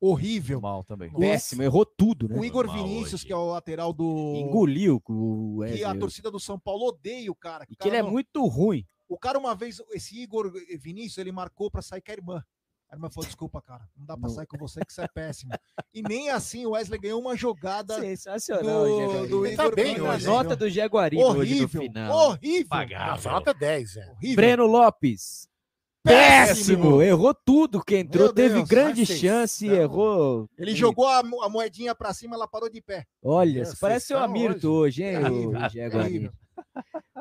[0.00, 0.60] Horrível.
[0.60, 1.12] Mal também.
[1.12, 2.36] péssimo, errou tudo, né?
[2.38, 4.34] O Igor Vinícius, que é o lateral do.
[4.36, 5.84] Engoliu com o Que Wesley.
[5.84, 7.64] a torcida do São Paulo odeia o cara.
[7.70, 8.84] E o que ele é não- muito ruim.
[9.08, 12.44] O cara, uma vez, esse Igor Vinícius, ele marcou pra sair com a irmã.
[12.90, 14.34] A irmã falou: desculpa, cara, não dá pra Não.
[14.34, 15.52] sair com você que você é péssimo.
[15.94, 18.00] e nem assim o Wesley ganhou uma jogada.
[18.00, 21.68] Sensacional, do, do Ele Igor tá bem hoje, A nota do Jaguarino hoje no Horrível,
[21.80, 22.28] final.
[22.30, 22.88] horrível.
[23.06, 24.10] Nossa, nota 10, velho.
[24.12, 24.36] Horrível.
[24.36, 25.48] Breno Lopes.
[26.02, 27.00] Péssimo!
[27.02, 30.48] Errou tudo que entrou, Meu teve Deus, grande chance e errou.
[30.58, 33.06] Ele jogou a, mo- a moedinha pra cima, ela parou de pé.
[33.22, 36.30] Olha, parece vocês Amirto são hoje, hein, Terrível,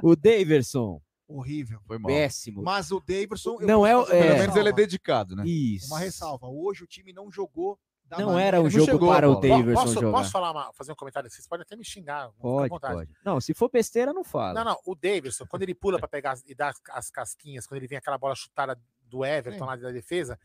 [0.03, 0.11] o.
[0.11, 1.01] O Daverson.
[1.27, 1.79] Horrível.
[1.87, 2.11] Foi mal.
[2.11, 2.61] Péssimo.
[2.61, 3.57] Mas o Davidson.
[3.61, 4.21] eu Não é o- é.
[4.27, 5.43] Pelo menos ele é dedicado, né?
[5.45, 5.87] Isso.
[5.87, 6.47] Uma ressalva.
[6.47, 7.77] Hoje o time não jogou.
[8.11, 9.39] Da Não maneira era que jogo chegou, para o.
[9.39, 10.11] Daverson Posso, jogar.
[10.11, 11.29] posso falar uma- fazer um comentário?
[11.29, 12.29] Vocês podem até me xingar.
[12.39, 13.09] Pode, pode.
[13.23, 14.53] Não, se for besteira, não fala.
[14.53, 14.77] Não, não.
[14.85, 17.97] O Davidson, quando ele pula para pegar e dar as- as casquinhas, quando ele vem
[17.97, 19.65] aquela bola chutada do Everton Sim.
[19.65, 20.37] lá da defesa,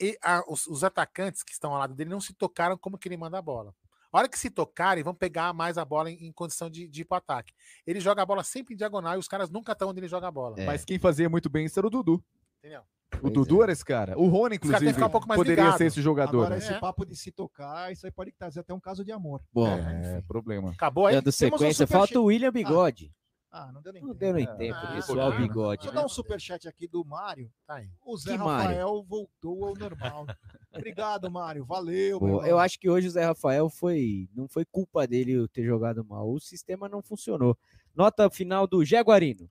[0.00, 3.08] e a- os, os atacantes que estão ao lado dele não se tocaram como que
[3.08, 3.74] ele manda a bola.
[4.12, 7.02] A hora que se tocarem, vão pegar mais a bola em, em condição de, de
[7.02, 7.52] ir pro ataque.
[7.86, 10.26] Ele joga a bola sempre em diagonal e os caras nunca estão onde ele joga
[10.26, 10.56] a bola.
[10.58, 10.64] É.
[10.66, 12.22] Mas quem fazia muito bem isso era o Dudu.
[12.58, 12.82] Entendeu?
[13.22, 14.18] O Dudu era esse cara.
[14.18, 15.78] O Rony, inclusive, ficar um pouco mais poderia ligado.
[15.78, 16.38] ser esse jogador.
[16.44, 16.58] Agora, né?
[16.58, 16.78] esse É.
[16.78, 19.42] papo de se tocar, isso aí pode trazer até um caso de amor.
[19.52, 20.70] Bom, É, problema.
[20.70, 21.16] Acabou aí?
[21.16, 21.92] dando um sequência, superchat.
[21.92, 23.12] falta o William Bigode.
[23.52, 24.20] Ah, não deu nem Não tempo.
[24.20, 25.82] deu nem É, tempo, ah, pessoal, bigode.
[25.82, 27.50] Deixa eu dar um superchat aqui do Mário.
[27.66, 27.88] Tá aí.
[28.06, 28.68] O Zé Que Mário?
[28.68, 30.24] Rafael voltou ao normal.
[30.72, 31.64] Obrigado, Mário.
[31.64, 32.20] Valeu.
[32.20, 34.28] Pô, eu acho que hoje o Zé Rafael foi.
[34.36, 36.30] Não foi culpa dele ter jogado mal.
[36.32, 37.58] O sistema não funcionou.
[37.92, 39.50] Nota final do Jaguarino.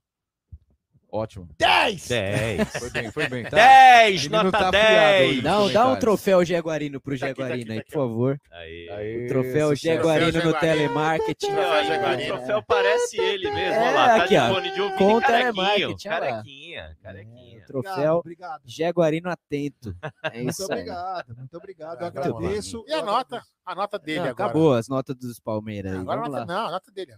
[1.11, 1.49] Ótimo.
[1.57, 2.07] 10!
[2.07, 2.69] 10.
[2.77, 3.43] Foi bem, foi bem.
[3.43, 3.57] Tá?
[3.57, 4.77] 10, Menino nota tá afiado
[5.17, 5.29] 10.
[5.31, 5.41] hoje.
[5.41, 8.41] Dá, um- dá um troféu Jaguarino pro Tá tá Jaguarino aí, tá por favor.
[8.51, 8.89] Aí.
[8.91, 9.85] Aí, O troféu sucesso.
[9.85, 10.77] Jaguarino Troféu no Jaguarino.
[10.83, 11.47] telemarketing.
[11.47, 12.35] Troféu O Jaguarino.
[12.35, 13.57] troféu parece ele mesmo.
[13.75, 14.53] É, Olha lá, tá aqui, de ó.
[14.53, 15.95] fone de ouvido Com carequinho.
[16.03, 17.65] Carequinha, carequinha.
[17.65, 18.61] Troféu Obrigado.
[18.65, 19.95] Jaguarino atento.
[20.31, 20.79] É Muito isso aí.
[20.79, 22.01] obrigado, muito obrigado.
[22.01, 22.37] Eu muito bom.
[22.37, 22.83] agradeço.
[22.87, 23.41] E a nota?
[23.65, 24.43] A nota dele Não, agora.
[24.49, 25.95] acabou as notas dos Palmeiras.
[25.95, 26.59] Agora a Vamos nota, lá.
[26.61, 27.13] não, a nota dele.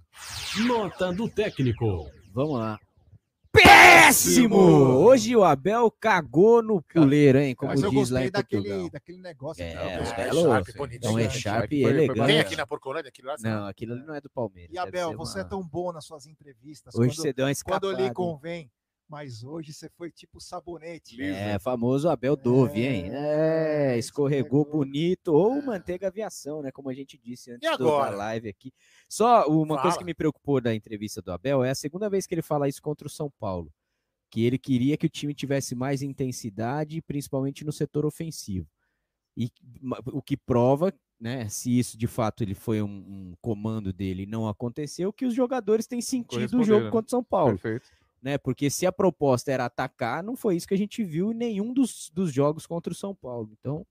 [0.66, 2.10] Nota do técnico.
[2.34, 2.80] Vamos lá.
[3.52, 4.56] Péssimo!
[4.58, 7.54] Hoje o Abel cagou no puleiro, hein?
[7.54, 8.89] Como Mas eu diz lá gostei em daquele, Portugal.
[8.91, 9.64] daquele negócio.
[9.64, 9.89] É, aqui, ó.
[9.89, 10.34] é, é é.
[10.34, 11.70] Sharp, bonito, Então é Sharp.
[11.70, 12.28] Foi elegante.
[12.28, 13.10] Tem aqui na Porcolândia?
[13.10, 13.36] Aquilo lá?
[13.39, 14.72] Não, aquilo ali não é do Palmeiras.
[14.72, 16.95] E deve Abel, ser você uma- é tão bom nas suas entrevistas.
[16.95, 17.93] Hoje quando, você deu uma quando escapada.
[17.93, 18.14] lhe hein?
[18.14, 18.72] convém.
[19.12, 21.22] Mas hoje você foi tipo sabonete.
[21.22, 23.09] É, famoso Abel Dove, hein?
[23.12, 25.34] É, escorregou bonito.
[25.34, 26.72] Ou manteiga aviação, né?
[26.72, 28.72] Como a gente disse antes da live aqui.
[29.09, 29.97] Só uma coisa Fala.
[29.97, 32.82] que me preocupou da entrevista do Abel é a segunda vez que ele fala isso
[32.82, 33.70] contra o São Paulo.
[34.30, 38.66] Que ele queria que o time tivesse mais intensidade, principalmente no setor ofensivo.
[39.36, 39.49] E
[40.14, 44.26] o que prova, né, se isso de fato ele foi um, um comando dele e
[44.26, 48.01] não aconteceu, que os jogadores têm sentido o jogo contra o São Paulo Perfeito.
[48.22, 48.38] Né?
[48.38, 51.74] Porque se a proposta era atacar, não foi isso que a gente viu em nenhum
[51.74, 53.49] dos, dos jogos contra o São Paulo.
[53.59, 53.86] Então,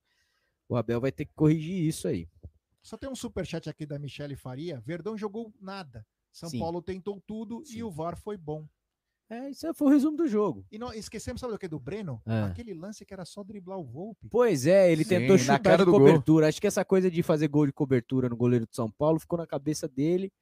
[0.68, 2.28] o Abel vai ter que corrigir isso aí.
[2.82, 4.80] Só tem um superchat aqui da Michele Faria.
[4.80, 6.06] Verdão jogou nada.
[6.32, 6.60] São Sim.
[6.60, 8.66] Paulo tentou tudo e o VAR foi bom.
[9.28, 10.66] É, isso foi o resumo do jogo.
[10.72, 11.68] E não, esquecemos, sabe do que?
[11.68, 12.20] Do Breno?
[12.26, 12.42] É.
[12.42, 14.28] Aquele lance que era só driblar o Volpe.
[14.28, 16.00] Pois é, ele Sim, tentou chutar de do gol.
[16.00, 16.48] cobertura.
[16.48, 19.38] Acho que essa coisa de fazer gol de cobertura no goleiro de São Paulo ficou
[19.38, 20.32] na cabeça dele.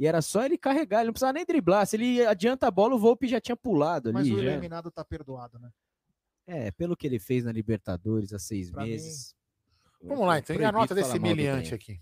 [0.00, 1.86] E era só ele carregar, ele não precisava nem driblar.
[1.86, 4.34] Se ele adianta a bola, o Volpe já tinha pulado Mas ali.
[4.34, 4.50] o já.
[4.52, 5.70] eliminado tá perdoado, né?
[6.46, 9.36] É, pelo que ele fez na Libertadores há seis Pra mim- meses.
[10.02, 10.56] Vamos lá, então.
[10.56, 11.74] E a nota desse Breno.
[11.74, 12.00] aqui?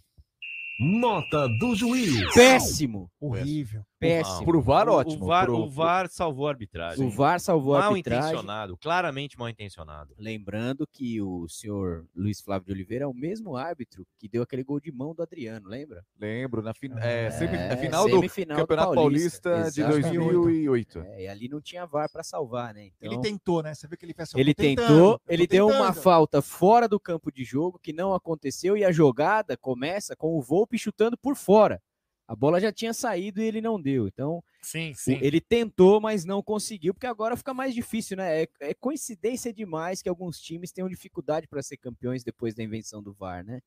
[0.78, 2.32] Nota do juiz.
[2.34, 3.10] Péssimo!
[3.20, 3.82] Horrível.
[3.98, 4.44] Péssimo.
[4.46, 5.24] Pro VAR, O- ótimo.
[5.24, 7.04] O VAR, Pro- o VAR salvou a arbitragem.
[7.04, 8.28] O VAR salvou a mal arbitragem.
[8.30, 10.14] intencionado, claramente mal intencionado.
[10.16, 14.62] Lembrando que o senhor Luiz Flávio de Oliveira é o mesmo árbitro que deu aquele
[14.62, 16.04] gol de mão do Adriano, lembra?
[16.20, 16.90] Lembro, na fin...
[16.98, 20.16] é, semi- É, é final do semifinal do Campeonato Paulista, Paulista, de exatamente.
[20.16, 20.98] 2008.
[21.00, 22.86] É, e ali não tinha VAR para salvar, né?
[22.86, 23.74] Então, Ele tentou, né?
[23.74, 26.02] Você vê que ele fez assim, ele tentando, tentou, ele deu uma tentando.
[26.04, 30.40] falta fora do campo de jogo que não aconteceu e a jogada começa com o
[30.68, 31.82] Volpe chutando por fora.
[32.26, 34.06] A bola já tinha saído e ele não deu.
[34.06, 35.18] Então, Sim, sim.
[35.22, 38.42] ele tentou, mas não conseguiu, porque agora fica mais difícil, né?
[38.42, 43.02] É, é coincidência demais que alguns times tenham dificuldade para ser campeões depois da invenção
[43.02, 43.62] do VAR, né?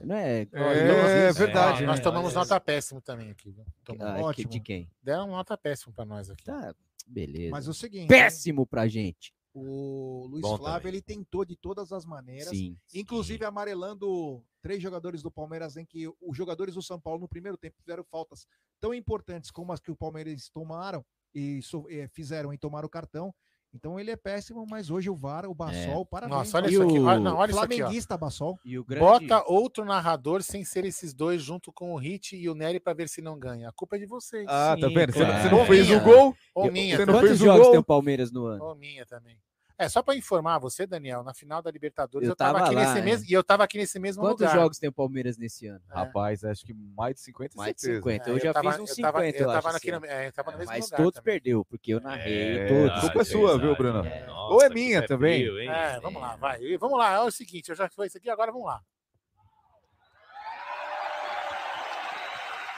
[0.00, 2.02] Não é, É, verdade, Nós né?
[2.04, 3.56] tomamos Olha nota péssima também aqui.
[3.82, 4.30] Tomamos.
[4.30, 4.88] Ah, que- de quem?
[5.02, 6.44] Deram nota péssima pra nós aqui.
[6.44, 6.72] Tá,
[7.08, 7.50] beleza.
[7.50, 8.06] Mas o seguinte.
[8.06, 9.34] Péssimo pra gente.
[9.58, 10.92] O Luiz Bom Flávio também.
[10.94, 16.06] ele tentou de todas as maneiras, Sim, inclusive amarelando três jogadores do Palmeiras em que
[16.20, 18.46] os jogadores do São Paulo no primeiro tempo fizeram faltas
[18.80, 21.04] tão importantes como as que o Palmeiras tomaram
[21.34, 23.34] e so- eh, fizeram em tomar o cartão.
[23.74, 26.34] Então ele é péssimo, mas hoje o VAR, o Bassol, parabéns.
[26.34, 26.38] É.
[26.38, 26.98] Nossa, olha E isso aqui.
[26.98, 27.76] o Olha, não, olha isso aqui.
[27.76, 28.58] Flamenguista Bassol.
[28.64, 32.54] E o Bota outro narrador sem ser esses dois, junto com o Hit e o
[32.54, 33.68] Nery, pra ver se não ganha.
[33.68, 34.46] A culpa é de vocês.
[34.48, 35.12] Ah, tá Sim, vendo?
[35.12, 35.42] Você não- claro.
[35.42, 36.36] você não Ou fez o gol?
[36.54, 36.96] Ou minha.
[36.96, 37.70] você não Quantos fez o jogos gol?
[37.72, 38.64] tem o Palmeiras no ano?
[38.64, 39.36] Ou minha também.
[39.78, 42.74] É, só pra informar você, Daniel, na final da Libertadores Eu eu, tava, tava aqui
[42.74, 43.02] lá, nesse é.
[43.02, 44.54] mesmo, e eu tava aqui nesse mesmo Quantos lugar.
[44.54, 45.82] jogos tem o Palmeiras nesse ano?
[45.90, 48.00] Rapaz, acho que mais de 50 Mais de certeza.
[48.00, 48.24] 50.
[48.24, 49.76] É, Eu eu já tava- fiz uns eu tava- 50, eu tava acho.
[49.76, 50.06] aqui no- ano.
[50.06, 51.34] é, tava no mesmo Mas lugar todos também.
[51.34, 52.90] perdeu, porque eu narrei É, todos.
[52.96, 54.02] a culpa é sua, viu, Bruno?
[54.50, 55.44] Ou é minha também.
[55.68, 56.78] É, vamos lá, vai.
[56.78, 58.80] Vamos lá, é o seguinte, eu já fiz isso aqui, agora vamos lá.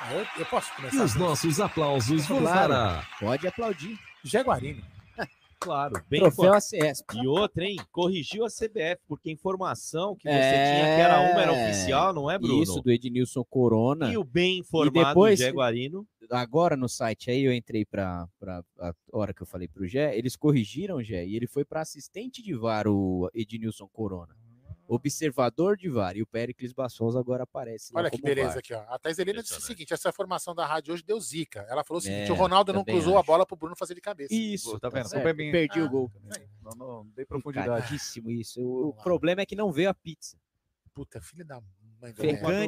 [0.01, 0.97] Ah, eu, eu posso começar?
[0.97, 3.97] E os nossos aplausos vão para pode aplaudir.
[4.25, 4.83] Jaguarino.
[5.61, 7.19] Claro, bem Troféu ACESP.
[7.19, 7.77] E outra, hein?
[7.91, 12.13] Corrigiu a CBF, porque a informação que você É, tinha que era uma era oficial,
[12.13, 12.63] não é, Bruno?
[12.63, 14.13] Isso, do Ednilson Corona.
[14.13, 16.07] E o bem E informado depois, Jaguarino.
[16.31, 18.29] Agora no site aí, eu entrei para
[18.79, 22.43] a hora que eu falei pro Gé, eles corrigiram, Gé, e ele foi para assistente
[22.43, 24.37] de VAR, o Ednilson Corona.
[24.89, 26.17] Observador de VAR.
[26.17, 27.93] E o Pericles Bassols agora aparece.
[27.93, 28.59] lá Olha que como beleza VAR.
[28.59, 28.81] aqui, ó.
[28.89, 31.67] A Thais Helena disse o seguinte: essa formação da rádio hoje deu zica.
[31.69, 33.27] Ela falou o seguinte: É, o Ronaldo não cruzou a acho.
[33.27, 34.35] bola pro Bruno fazer de cabeça.
[34.35, 35.07] Isso, tá vendo?
[35.07, 35.51] A certo, culpa é.
[35.53, 36.11] Perdi Ah, o gol.
[36.63, 37.95] Não, não, não dei profundidade.
[37.95, 38.63] Isso.
[38.65, 40.37] O problema é que não veio a pizza.
[40.95, 41.61] Puta, filha da
[42.01, 42.13] mãe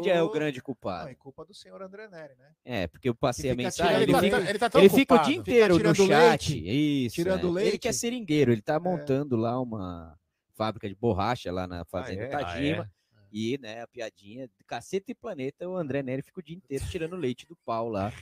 [0.00, 1.04] do é o grande culpado.
[1.06, 2.52] Não, é culpa do senhor André Neri, né?
[2.64, 3.92] É, porque eu passei a mensagem.
[3.92, 5.96] tirando- Ele, ele tá- fica, ele tá tão ele fica o dia inteiro no tirando
[6.06, 6.52] chat.
[6.54, 7.14] leite, Isso.
[7.16, 7.50] tirando é.
[7.50, 7.78] Ele leite.
[7.78, 10.16] que é seringueiro, ele tá montando lá uma
[10.60, 12.28] fábrica de borracha lá na Fazenda é?
[12.28, 12.82] Tajima.
[12.82, 13.26] Ah, é?
[13.32, 16.84] E, né, a piadinha, de caceta e planeta, o André Neri fica o dia inteiro
[16.90, 18.12] tirando leite do pau lá.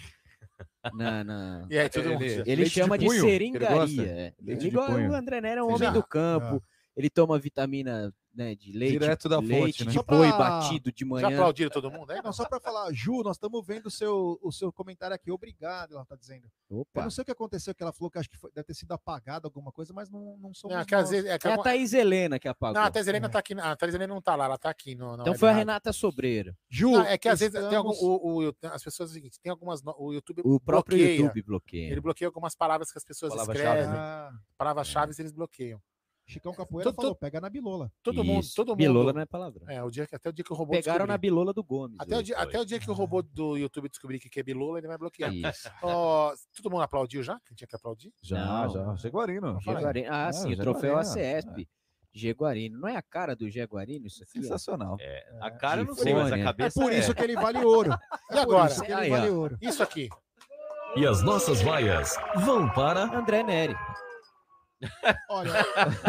[0.95, 3.87] Na, na- E aí, todo mundo- ele, leite chama de de, punho, ele gosta?
[3.87, 4.35] seringaria.
[4.47, 4.53] é.
[4.67, 5.11] Igual punho.
[5.11, 6.63] o André Neri é um Você homem já- do campo.
[6.97, 9.91] Ele toma vitamina né, de leite, Direto da leite fonte, né?
[9.91, 11.27] de Só boi pra- batido de Já manhã.
[11.29, 12.13] aplaudiram todo mundo?
[12.13, 15.31] É, Não, só para falar, Ju, nós estamos vendo o seu, o seu comentário aqui.
[15.33, 16.47] Obrigado, ela tá dizendo.
[16.71, 17.03] Eu Opa.
[17.03, 18.93] não sei o que aconteceu, que ela falou que acho que foi- deve ter sido
[18.93, 21.11] apagado alguma coisa, mas não, não somos Não, nós.
[21.11, 22.75] vezes- é que É a Thaís Helena que apagou.
[22.81, 23.55] Não, a Thais Helena tá aqui.
[23.59, 24.95] A Thais Helena não tá lá, ela tá aqui.
[24.95, 25.53] No, na Então foi a.
[25.53, 26.57] Renata Sobreira.
[26.69, 29.15] Ju, Não, é que às vezes tem algum, estamos- o, o- as pessoas é o
[29.15, 31.17] seguinte, tem algumas no- o YouTube O próprio bloqueia.
[31.21, 31.91] YouTube bloqueia.
[31.91, 33.99] Ele bloqueia algumas palavras que as pessoas Palavra-chave, escrevem, né?
[33.99, 35.81] Ah, palavras-chave eles bloqueiam.
[36.29, 37.91] Chicão Capoeira tô- falou, pega na bilola.
[38.03, 38.55] Todo mundo, Isso.
[38.55, 38.77] todo mundo.
[38.77, 39.65] Bilola não é palavra.
[39.67, 41.97] É, o dia que até o dia que o robô Pegaram na bilola do Gomes.
[41.99, 44.77] Até o, dia, até o dia que o robô do YouTube descobrir que é bilola,
[44.79, 45.33] ele vai bloquear.
[45.35, 45.71] Isso.
[45.83, 47.41] Ó, todo mundo aplaudiu já?
[47.47, 48.13] Quem tinha que aplaudir?
[48.23, 48.69] Já, Não.
[48.69, 48.97] já.
[48.97, 49.59] Jaguarino.
[50.11, 51.01] Ah, sim, o troféu é.
[51.01, 51.67] ACESP.
[52.13, 52.79] Jaguarino.
[52.79, 54.43] Não é a cara do Jaguarino isso aqui?
[54.43, 54.97] Sensacional.
[55.01, 56.43] É, a cara eu não sei, mas a né?
[56.43, 57.91] É cabeça por isso que ele vale ouro.
[58.31, 58.71] E agora?
[58.71, 59.57] isso que Aí, vale ouro.
[59.63, 60.09] Isso aqui.
[60.95, 63.05] E as nossas vaias vão para.
[63.17, 63.75] André Neri.
[65.29, 65.51] Olha,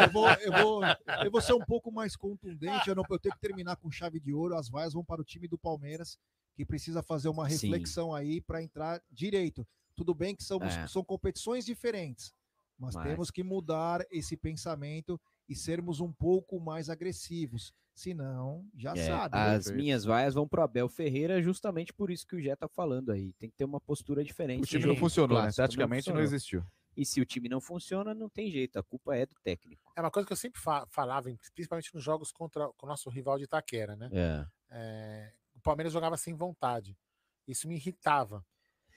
[0.06, 0.82] eu vou, eu, vou,
[1.26, 2.88] eu vou ser um pouco mais contundente.
[2.90, 4.56] Eu, não, eu tenho que terminar com chave de ouro.
[4.56, 6.18] As vaias vão para o time do Palmeiras,
[6.56, 7.68] que precisa fazer uma Sim.
[7.68, 9.66] reflexão aí para entrar direito.
[9.96, 10.88] Tudo bem que somos, É.
[10.88, 12.34] são competições diferentes,
[12.78, 17.74] mas, Mas- temos que mudar esse pensamento e sermos um pouco mais agressivos.
[17.96, 19.36] Senão, já É, sabe.
[19.36, 19.56] né?
[19.56, 23.12] as minhas vaias vão pro Abel Ferreira justamente por isso que o Jé tá falando
[23.12, 23.34] aí.
[23.34, 24.64] Tem que ter uma postura diferente.
[24.64, 25.52] O time no não funcionou, né?
[25.54, 26.22] Taticamente não funcionou.
[26.24, 26.64] existiu.
[27.00, 28.78] E se o time não funciona, não tem jeito.
[28.78, 29.92] A culpa é do técnico.
[29.96, 33.38] É uma coisa que eu sempre fa- falava, principalmente nos jogos contra o nosso rival
[33.38, 34.10] de Itaquera, né?
[34.12, 34.46] É.
[34.72, 36.98] É, o Palmeiras jogava sem vontade.
[37.48, 38.46] Isso me irritava.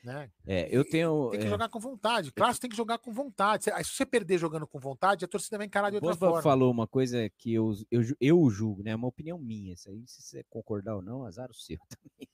[0.05, 0.33] Né?
[0.45, 1.31] É, eu tenho.
[1.31, 2.33] Tem que é, jogar com vontade.
[2.33, 3.65] Claro, tem que jogar com vontade.
[3.65, 6.43] Se- você perder jogando com vontade, a torcida vai encarar de outra Boba forma.
[6.43, 8.91] falou uma coisa que eu, eu, eu julgo, né?
[8.91, 9.73] É uma opinião minha.
[9.75, 12.29] Isso aí, se você concordar ou não, azar o seu também.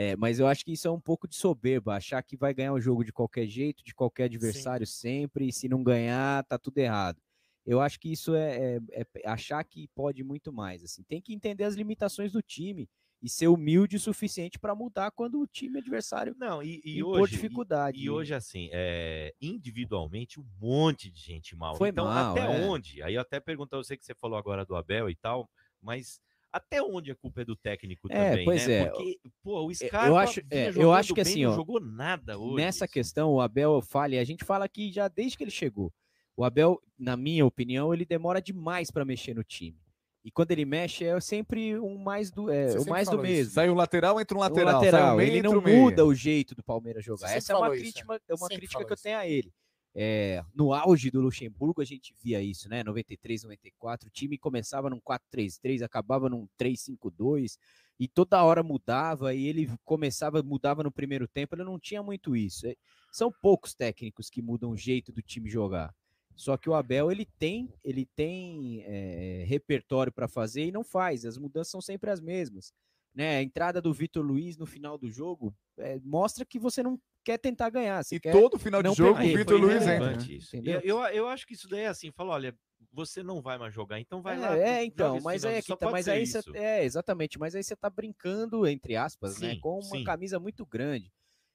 [0.00, 2.72] É, mas eu acho que isso é um pouco de soberba, achar que vai ganhar
[2.72, 6.78] o jogo de qualquer jeito, de qualquer adversário sempre, e se não ganhar, tá tudo
[6.78, 7.20] errado.
[7.66, 10.84] Eu acho que isso é, é- é achar que pode muito mais.
[10.84, 12.88] Assim, tem que entender as limitações do time
[13.20, 17.32] e ser humilde o suficiente para mudar quando o time adversário não, e, e hoje,
[17.32, 17.98] dificuldade.
[17.98, 21.74] E, e hoje, assim, é, individualmente, um monte de gente mal.
[21.74, 22.68] Foi então, mal, até é.
[22.68, 23.02] onde?
[23.02, 25.50] Aí eu até pergunto, eu sei que você falou agora do Abel e tal,
[25.82, 26.20] mas
[26.58, 28.74] até onde a culpa é do técnico É, também, pois né?
[28.74, 28.84] é.
[28.86, 31.52] Porque, pô, o É, Scarpa eu acho, é, eu jogando acho que bem, assim, não
[31.52, 32.56] ó, jogou nada hoje.
[32.56, 35.92] nessa questão, o Abel falha, e a gente fala aqui já desde que ele chegou.
[36.36, 39.76] O Abel, na minha opinião, ele demora demais para mexer no time.
[40.24, 43.22] E quando ele mexe, é sempre um mais do, é, o mais do isso.
[43.22, 43.52] mesmo.
[43.54, 44.80] Sai um lateral, entra um O lateral.
[44.80, 45.80] sai lateral, um meio, ele entra não um meia.
[45.80, 47.28] muda o jeito do Palmeiras jogar.
[47.28, 48.18] Você Essa é uma isso, crítica, né?
[48.28, 49.02] é uma crítica que eu isso.
[49.02, 49.52] tenho a ele.
[49.94, 52.84] É, no auge do Luxemburgo, a gente via isso, né?
[52.84, 57.58] 93, 94, o time começava num 4-3-3, acabava num 3-5-2,
[57.98, 62.36] e toda hora mudava e ele começava, mudava no primeiro tempo, ele não tinha muito
[62.36, 62.66] isso.
[62.66, 62.76] É,
[63.10, 65.92] São poucos técnicos que mudam o jeito do time jogar.
[66.36, 71.24] Só que o Abel ele tem, ele tem é, repertório para fazer e não faz.
[71.24, 72.72] As mudanças são sempre as mesmas.
[73.12, 73.38] Né?
[73.38, 77.38] A entrada do Vitor Luiz no final do jogo é, mostra que você não quer
[77.38, 78.02] tentar ganhar.
[78.02, 79.36] Você E quer todo final de jogo, o perder.
[79.36, 80.80] Vitor Foi Luiz entra, irrelevante né?
[80.82, 82.56] Eu, eu acho que isso daí é assim, fala, olha,
[82.90, 84.58] você não vai mais jogar, então vai é, lá.
[84.58, 86.56] É, então, mas é que tá, mas aí você isso.
[86.56, 90.04] é exatamente, mas aí você tá brincando entre aspas, né, Sim, com uma sim.
[90.04, 91.12] camisa muito grande.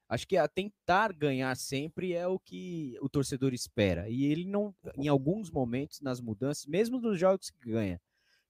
[0.07, 4.07] Acho que a tentar ganhar sempre é o que o torcedor espera.
[4.09, 7.99] E ele não, em alguns momentos nas mudanças, mesmo nos jogos que ganha,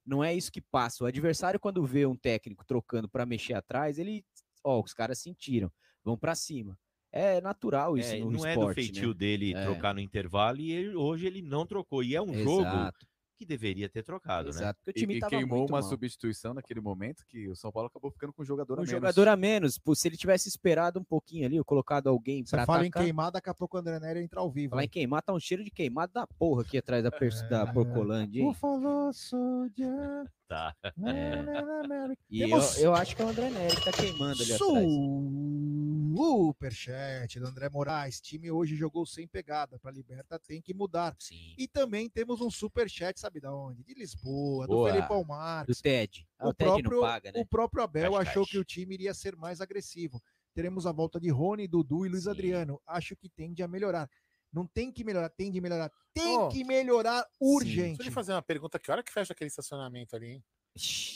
[0.05, 1.05] não é isso que passa.
[1.05, 4.25] O adversário quando vê um técnico trocando para mexer atrás, ele,
[4.61, 5.71] ó, os caras sentiram,
[6.03, 6.77] vão para cima.
[7.15, 9.13] É natural isso É, no não é esporte, do feitio né?
[9.13, 9.63] dele É.
[9.63, 12.03] trocar no intervalo e ele- hoje ele não trocou.
[12.03, 13.05] E é um jogo Exato.
[13.37, 14.73] que deveria ter trocado, né?
[14.95, 18.45] E, e queimou uma substituição naquele momento que o São Paulo acabou ficando com um
[18.45, 18.91] jogador a Um menos.
[18.91, 19.77] jogador a menos.
[19.77, 23.01] Pô, se ele tivesse esperado um pouquinho ali, ou colocado alguém Você para fala atacar.
[23.03, 24.71] em queimar, daqui a pouco o André Nery entra ao vivo.
[24.71, 27.65] Falar em queimar, tá um cheiro de queimado da porra aqui atrás da, pers- da
[28.07, 28.53] Porcolândia, hein?
[30.53, 30.75] Tá.
[32.29, 34.53] E eu, Temos eu acho que é o André Nery que tá queimando ali.
[36.15, 38.21] Superchat do André Moraes.
[38.21, 39.79] Time hoje jogou sem pegada.
[39.79, 41.15] Para Liberta tem que mudar.
[41.57, 43.83] E também temos um superchat, sabe da onde?
[43.83, 44.91] De Lisboa, do Boa.
[44.91, 45.77] Felipe Marques.
[45.77, 46.27] Do Ted.
[46.37, 47.41] Ah, o Ted não paga, né?
[47.41, 50.21] O próprio Abel achou que o time iria ser mais agressivo.
[50.53, 52.79] Teremos a volta de Rony, Dudu e Luiz Adriano.
[52.85, 54.07] Acho que tende a melhorar.
[54.53, 55.91] Não tem que melhorar, tem de melhorar.
[56.13, 58.03] Tem Ó, que melhorar Deixa eu urgente.
[58.03, 58.77] lhe fazer uma pergunta.
[58.77, 60.43] Que hora que fecha aquele estacionamento ali, hein?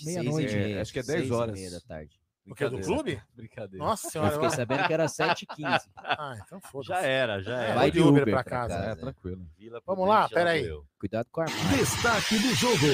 [0.04, 0.54] Meia-noite.
[0.54, 1.54] E meia, acho que é seis 10 e horas.
[1.54, 2.20] meia da tarde.
[2.50, 3.22] O que, do clube?
[3.36, 3.86] Brincadeira.
[3.86, 4.32] Nossa Eu senhora.
[4.32, 5.82] fiquei sabendo que era 7h15.
[5.98, 6.88] Ah, então foda-se.
[6.90, 7.76] Já era, já É, era.
[7.76, 8.74] Vai de Uber, Uber pra pra casa.
[8.76, 8.90] casa.
[8.92, 9.46] É, tranquilo.
[9.58, 10.66] Vila Vamos lá, peraí.
[10.98, 11.78] Cuidado com a armário.
[11.78, 12.86] Destaque do jogo.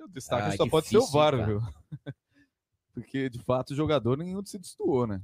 [0.00, 1.46] O destaque Ah, só pode ser o difícil, VAR, cara.
[1.46, 1.60] viu?
[2.92, 5.22] Porque, de fato, o jogador nenhum se destoou, né?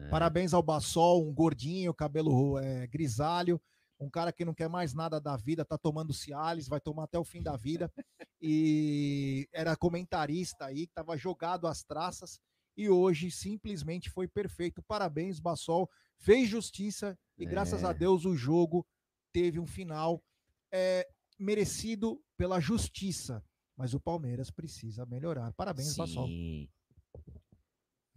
[0.00, 0.08] É.
[0.08, 3.60] Parabéns ao Bassol, um gordinho, cabelo é, grisalho,
[3.98, 7.18] um cara que não quer mais nada da vida, tá tomando Cialis, vai tomar até
[7.18, 7.92] o fim da vida.
[8.42, 12.40] E era comentarista aí, tava jogado às traças
[12.74, 14.82] e hoje simplesmente foi perfeito.
[14.82, 17.94] Parabéns, Bassol, fez justiça e graças a É.
[17.94, 18.86] Deus o jogo
[19.30, 20.24] teve um final
[20.72, 21.06] é,
[21.38, 23.44] merecido pela justiça.
[23.76, 25.52] Mas o Palmeiras precisa melhorar.
[25.52, 26.26] Parabéns, Bassol.
[26.26, 26.66] Sim.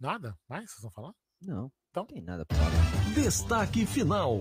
[0.00, 0.38] Nada?
[0.48, 0.70] Mais?
[0.70, 1.14] Vocês vão falar?
[1.46, 2.02] Não, Então.
[2.02, 3.14] não tem nada pra falar.
[3.14, 4.40] Destaque final.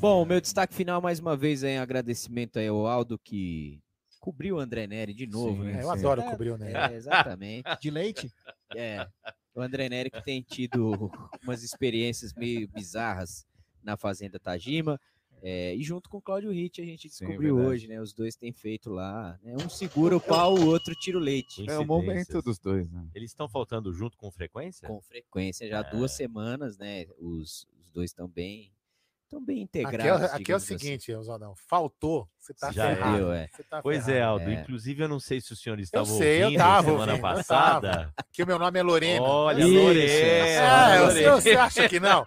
[0.00, 3.80] Bom, meu destaque final, mais uma vez, é em agradecimento aí ao Aldo, que
[4.20, 5.80] cobriu o André Neri de novo, Sim, né?
[5.80, 6.74] é, eu adoro É, cobrir o Nery.
[6.74, 7.68] É, exatamente.
[7.80, 8.30] De leite?
[8.74, 9.06] É.
[9.54, 10.90] O André Neri que tem tido
[11.42, 13.44] umas experiências meio bizarras
[13.82, 14.98] na Fazenda Tajima.
[15.44, 17.66] É, e junto com o Cláudio Ritt a gente descobriu verdade.
[17.74, 18.00] hoje, né?
[18.00, 19.36] Os dois têm feito lá.
[19.42, 21.68] né, um segura o pau, o outro tira o leite.
[21.68, 23.04] É o momento dos dois, né?
[23.14, 24.86] Eles estão faltando junto com frequência?
[24.86, 25.90] Com frequência, já há É.
[25.90, 27.06] duas semanas, né?
[27.18, 28.70] Os, os dois estão bem,
[29.24, 30.30] estão bem Aqui é, integrados.
[30.32, 30.78] aqui é o assim.
[30.78, 31.54] seguinte, Oswaldão.
[31.56, 33.16] Faltou, você tá Já ferrado.
[33.16, 33.48] deu, é.
[33.48, 34.30] Você tá Pois é, ferrado.
[34.40, 34.52] Aldo.
[34.52, 37.16] Inclusive, eu não sei se o senhor Eu estava sei, eu ouvindo tava semana ouvindo,
[37.16, 37.90] eu passada.
[37.92, 38.14] tava.
[38.32, 39.22] Que o meu nome é Lorena.
[39.22, 40.10] Olha, Lorena.
[40.12, 41.40] É, eu sei, Lorena.
[41.40, 42.24] você acha que não?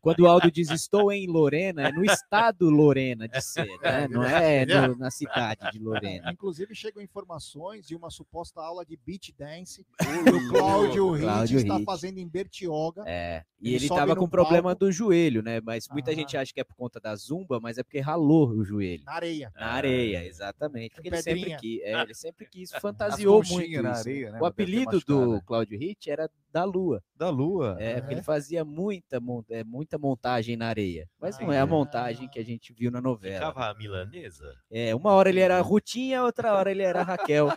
[0.00, 4.08] Quando o Aldo diz estou em Lorena, é no estado Lorena de ser, né?
[4.08, 6.30] Não é no- na cidade de Lorena.
[6.32, 11.74] Inclusive, chegam informações de uma suposta aula de beach dance que o Cláudio Ritt está
[11.76, 11.84] Ritt.
[11.84, 13.04] fazendo em Bertioga.
[13.06, 14.80] É, e Ele ele sobe tava no com problema palco.
[14.80, 15.60] do joelho, né?
[15.60, 18.64] Mas muita gente acha que é por conta da zumba, mas é porque ralou o
[18.64, 19.02] joelho.
[19.04, 19.52] Na areia.
[19.54, 20.94] Na areia, exatamente.
[20.94, 23.86] Porque ele sempre quis, é, ele sempre quis, fantasiou muito isso.
[23.86, 24.38] areia, né?
[24.40, 25.40] O apelido do.
[25.42, 27.02] Cláudio Ritt era da Lua.
[27.16, 27.76] Da Lua.
[27.80, 31.08] É, porque ele fazia muita, é, muita montagem na areia.
[31.18, 33.46] Mas não Ah, é a montagem que a gente viu na novela.
[33.48, 34.54] Ficava a milanesa?
[34.70, 37.50] É, uma hora ele era Rutinha, outra hora ele era Raquel.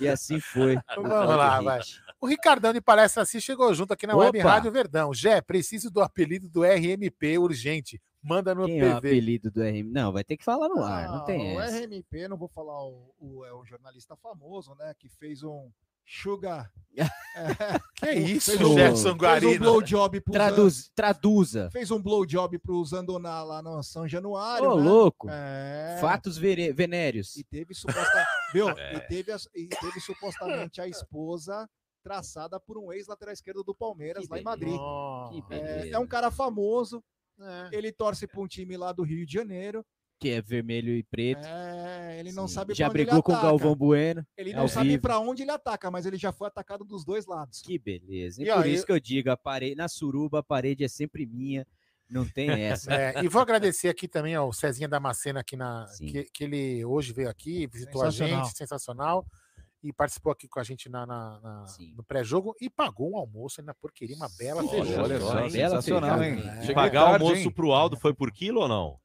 [0.00, 0.76] e assim foi.
[0.96, 1.80] o Vamos lá, vai.
[2.18, 4.48] O Ricardão de Palestra Assim chegou junto aqui na Web Opa!
[4.50, 5.12] Rádio Verdão.
[5.12, 8.00] Jé, preciso do apelido do RMP urgente.
[8.22, 8.96] Manda no Quem é o PV.
[8.98, 9.90] apelido do RM?
[9.90, 11.78] Não, vai ter que falar no ar, não tem o essa.
[11.86, 14.92] RMP, não vou falar o, o, é um jornalista famoso, né?
[14.98, 15.70] Que fez um
[16.06, 16.70] Sugar.
[17.96, 21.70] Que é isso, fez um, Gerson fez um blowjob pro Traduz, traduza.
[21.70, 24.68] Fez um blowjob pro Zandoná lá no São Januário.
[24.70, 24.82] Ô, né?
[24.88, 25.28] louco.
[25.30, 25.98] É.
[26.00, 27.36] Fatos vere- venéreos.
[27.36, 28.68] E teve suposta, viu?
[28.70, 28.94] É.
[28.96, 31.68] E, teve, as- e teve supostamente a esposa
[32.02, 34.78] traçada por um ex-lateral esquerdo do Palmeiras lá em Madrid.
[35.30, 35.96] Que É, beleza.
[35.96, 37.02] é um cara famoso.
[37.72, 39.84] Ele torce para um time lá do Rio de Janeiro.
[40.20, 41.46] Que é vermelho e preto.
[41.46, 42.54] É, ele não Sim.
[42.54, 43.48] sabe Já pra onde ele brigou com o ataca.
[43.48, 44.26] Galvão Bueno.
[44.36, 47.24] Ele ao não sabe para onde ele ataca, mas ele já foi atacado dos dois
[47.26, 47.62] lados.
[47.62, 48.42] Que beleza.
[48.42, 50.84] E, E, ó, por eu- isso que eu digo, a parede, na suruba a parede
[50.84, 51.66] é sempre minha.
[52.08, 52.92] Não tem essa.
[52.92, 57.12] É, e vou agradecer aqui também ao Cezinha Damasceno aqui na que, que ele hoje
[57.14, 59.24] veio aqui, visitou a gente, sensacional.
[59.82, 61.64] e participou aqui com a gente na, na- na-
[61.96, 65.02] no pré-jogo e pagou um almoço na porqueria, uma bela feijão.
[65.04, 66.38] olha só, sensacional, hein?
[66.68, 66.72] É.
[66.74, 67.50] Pagar tarde, almoço hein?
[67.50, 68.98] pro Aldo foi por quilo ou não?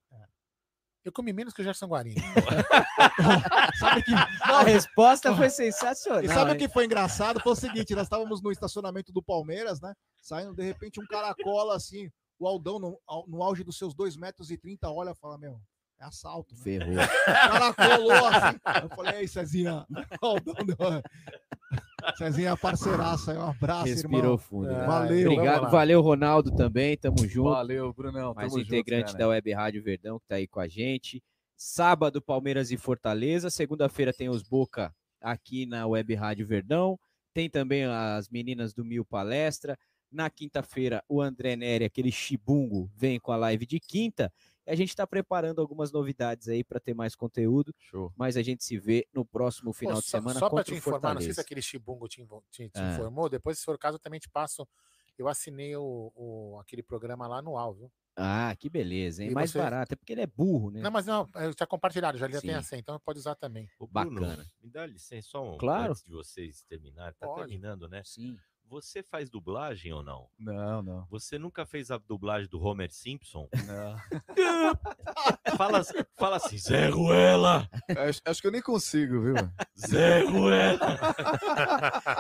[1.05, 2.19] Eu comi menos que o Gerson Guarino.
[3.79, 4.11] Sabe que...
[4.11, 6.23] A resposta foi sensacional.
[6.23, 7.39] E sabe o que foi engraçado?
[7.39, 9.93] Foi o seguinte, nós estávamos no estacionamento do Palmeiras, né?
[10.19, 12.09] Saindo, de repente, um cara cola assim,
[12.39, 15.61] o Aldão, no, no auge dos seus 2 metros e 30, olha e fala, meu,
[15.99, 16.55] é assalto.
[16.55, 16.61] Né?
[16.63, 16.95] Ferrou.
[16.95, 18.59] O cara colou assim.
[18.83, 19.85] Eu falei, aí, Cezinha,
[20.21, 20.75] o Aldão deu...
[22.17, 24.37] Cezinha é parceiraça, aí, um abraço, Respirou irmão.
[24.37, 24.69] fundo.
[24.69, 24.85] É, né?
[24.85, 25.31] Valeu.
[25.31, 26.97] Obrigado, valeu, Ronaldo também.
[26.97, 27.49] Tamo junto.
[27.49, 28.33] Valeu, Brunão.
[28.33, 29.27] Mais tamo integrante junto, da.
[29.27, 31.21] Web Rádio Verdão que tá aí com a gente.
[31.55, 33.49] Sábado, Palmeiras e Fortaleza.
[33.49, 36.99] Segunda-feira tem os Boca aqui na Web Rádio Verdão.
[37.33, 39.77] Tem também as meninas do Mil Palestra.
[40.11, 44.31] Na quinta-feira, o André Neri, aquele chibungo, vem com a live de quinta.
[44.67, 47.73] E a gente está preparando algumas novidades aí para ter mais conteúdo.
[47.79, 48.11] Show.
[48.15, 50.73] Mas a gente se vê no próximo final Pô, de só- semana Só para te
[50.73, 51.33] informar, não sei Fortaleza.
[51.33, 52.93] se aquele chibungo te, te- te Ah.
[52.93, 53.29] informou.
[53.29, 54.67] Depois, se for o caso, eu também te passo.
[55.17, 57.91] Eu assinei o, o- aquele programa lá anual, viu?
[58.17, 59.31] Ah, que beleza, hein?
[59.31, 60.81] E Mais você- barato, é porque ele é burro, né?
[60.81, 63.69] Não, mas não, eu já compartilhado, já, já tem a senha, então pode usar também.
[63.77, 64.45] Ô, Bruno, Bacana.
[64.61, 65.91] Me dá licença só um, Claro.
[65.91, 67.13] antes de vocês terminarem.
[67.19, 67.41] Tá Pode.
[67.41, 68.01] terminando, né?
[68.05, 68.37] Sim.
[68.67, 70.27] Você faz dublagem ou não?
[70.39, 71.05] Não, não.
[71.09, 73.47] Você nunca fez a dublagem do Homer Simpson?
[73.67, 73.95] Não.
[75.55, 75.81] fala,
[76.17, 77.69] fala assim, Zé Ruela!
[77.89, 79.35] Acho, acho que eu nem consigo, viu?
[79.77, 80.79] Zé Ruela!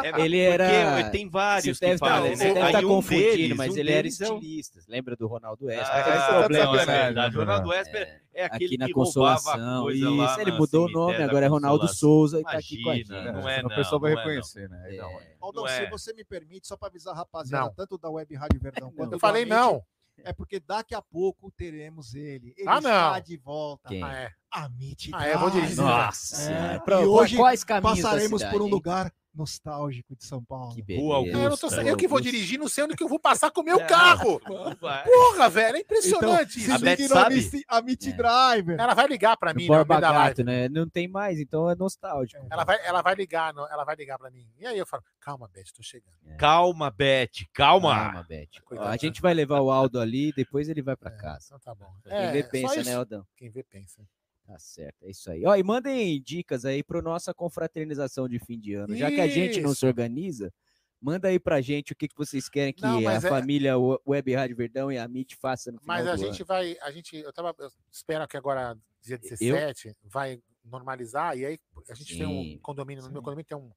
[0.03, 1.09] É, ele era.
[1.09, 2.53] tem vários Você que deve tá- fazem, Você né?
[2.53, 4.79] deve estar um confundindo, deles- mas um ele era é estilista.
[4.87, 5.89] Lembra do Ronaldo Esper?
[5.91, 7.03] Ah, esse é, problema, é sabe?
[7.05, 7.35] verdade.
[7.35, 9.83] O Ronaldo Esper é aquele aqui na que roubava Consolação.
[9.83, 11.87] coisa Isso, lá ele mudou o nome, agora é Ronaldo.
[11.87, 13.09] Souza e tá aqui com a gente.
[13.09, 13.17] Não
[13.49, 14.97] é senão não, o pessoal vai é reconhecer, né?
[14.97, 15.67] Não.
[15.67, 15.89] Se é.
[15.89, 17.73] você me permite, só para avisar a rapaziada, Não.
[17.73, 19.81] tanto da Web Rádio Verdão quanto Eu falei não.
[20.23, 22.53] É porque daqui a pouco teremos ele.
[22.57, 23.21] Ele Ah, está não.
[23.21, 23.89] de volta.
[23.89, 24.01] Quem?
[24.01, 24.31] Ah, é.
[24.49, 25.75] Amit Ah, é, vou dirigir.
[25.75, 28.71] Nossa É, e hoje quais caminhos passaremos por um hein?
[28.71, 30.73] lugar nostálgico de São Paulo.
[30.73, 31.05] Que beleza.
[31.05, 31.83] É, eu, não tô, Augusta.
[31.83, 32.31] eu que vou Augusta.
[32.31, 34.41] dirigir, não sei onde que eu vou passar com o meu carro.
[34.79, 35.03] vai.
[35.03, 37.35] Porra, velho, é impressionante Então, A se Beth sabe?
[37.35, 38.13] Amit, Amit É.
[38.13, 38.79] Driver.
[38.79, 40.17] Ela vai ligar pra No mim no Borba live.
[40.29, 40.69] Gato, né?
[40.69, 42.45] Não tem mais, então é nostálgico.
[42.49, 44.47] Ela vai, ela vai ligar, não, ela vai ligar pra mim.
[44.57, 46.15] E aí eu falo, calma, Beth, tô chegando.
[46.37, 47.95] Calma, Beth, calma.
[47.95, 48.49] Calma, Beth.
[48.79, 48.97] A né?
[48.97, 51.45] gente vai levar o Aldo ali, depois ele vai pra casa.
[51.47, 51.91] Então tá bom.
[52.03, 52.89] Quem É, vê pensa, isso.
[52.89, 53.25] né, Aldão?
[53.37, 54.01] Quem vê pensa.
[54.45, 55.43] Tá certo, é isso aí.
[55.45, 58.95] Ó, e mandem dicas aí para nossa confraternização de fim de ano.
[58.95, 59.79] Já que a gente não Isso.
[59.79, 60.53] se organiza,
[61.01, 63.97] manda aí pra gente o que, que vocês querem que Não, a é- família We-
[64.05, 66.45] Web Rádio Verdão e a MIT faça no final Mas a gente ano.
[66.45, 71.59] vai, a gente, eu tava, eu espero que agora, dia 17, vai normalizar, e aí
[71.89, 72.55] a gente tem Sim.
[72.55, 73.71] um condomínio, no meu condomínio tem um,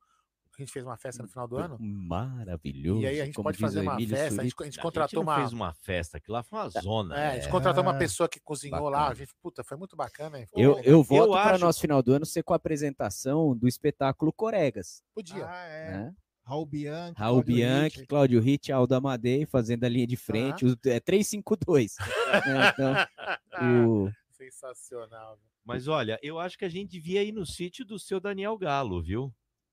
[0.59, 3.01] a gente fez uma festa no final do ano, Maravilhoso.
[3.03, 4.63] e aí a gente como pode fazer o uma Emílio festa, a gente, Surita.
[4.63, 7.17] a gente A contratou gente não uma, fez uma festa aqui lá, foi uma zona.
[7.21, 7.51] é, a gente né?
[7.51, 9.15] contratou uma Ah, pessoa que cozinhou lá, a bacana.
[9.17, 10.47] gente, puta, foi muito bacana, hein?
[10.55, 13.69] Eu, Pô, eu voto para acho- nosso final do ano ser com a apresentação do
[13.69, 15.03] espetáculo Coregas.
[15.15, 15.47] podia.
[15.49, 15.91] Ah, é.
[15.93, 16.15] Né?
[16.45, 17.19] Raul Bianchi.
[17.21, 18.07] Raul Cláudio Bianchi, Ritt.
[18.09, 20.65] Cláudio Ritt, Aldo Amadei fazendo a linha de frente.
[20.87, 21.95] É 352.
[22.47, 22.71] né?
[22.73, 25.39] Então, o, Sensacional.
[25.65, 29.03] Mas olha, eu acho que a gente devia ir no sítio do seu Daniel Galo,
[29.03, 29.31] viu?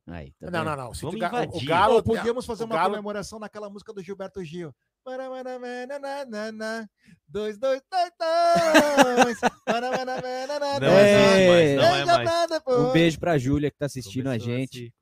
[0.07, 0.89] Aí, tá Não, não, não.
[0.91, 1.65] o Vamos Ga- o-.
[1.65, 4.73] Galo, podíamos fazer o uma Galo- comemoração naquela música do Gilberto Gil.
[7.27, 9.37] Dois, dois, dois, dois.
[9.67, 12.61] Não é mais, não é Veja mais.
[12.67, 14.93] Um beijo pra Júlia que tá assistindo a Começou a gente.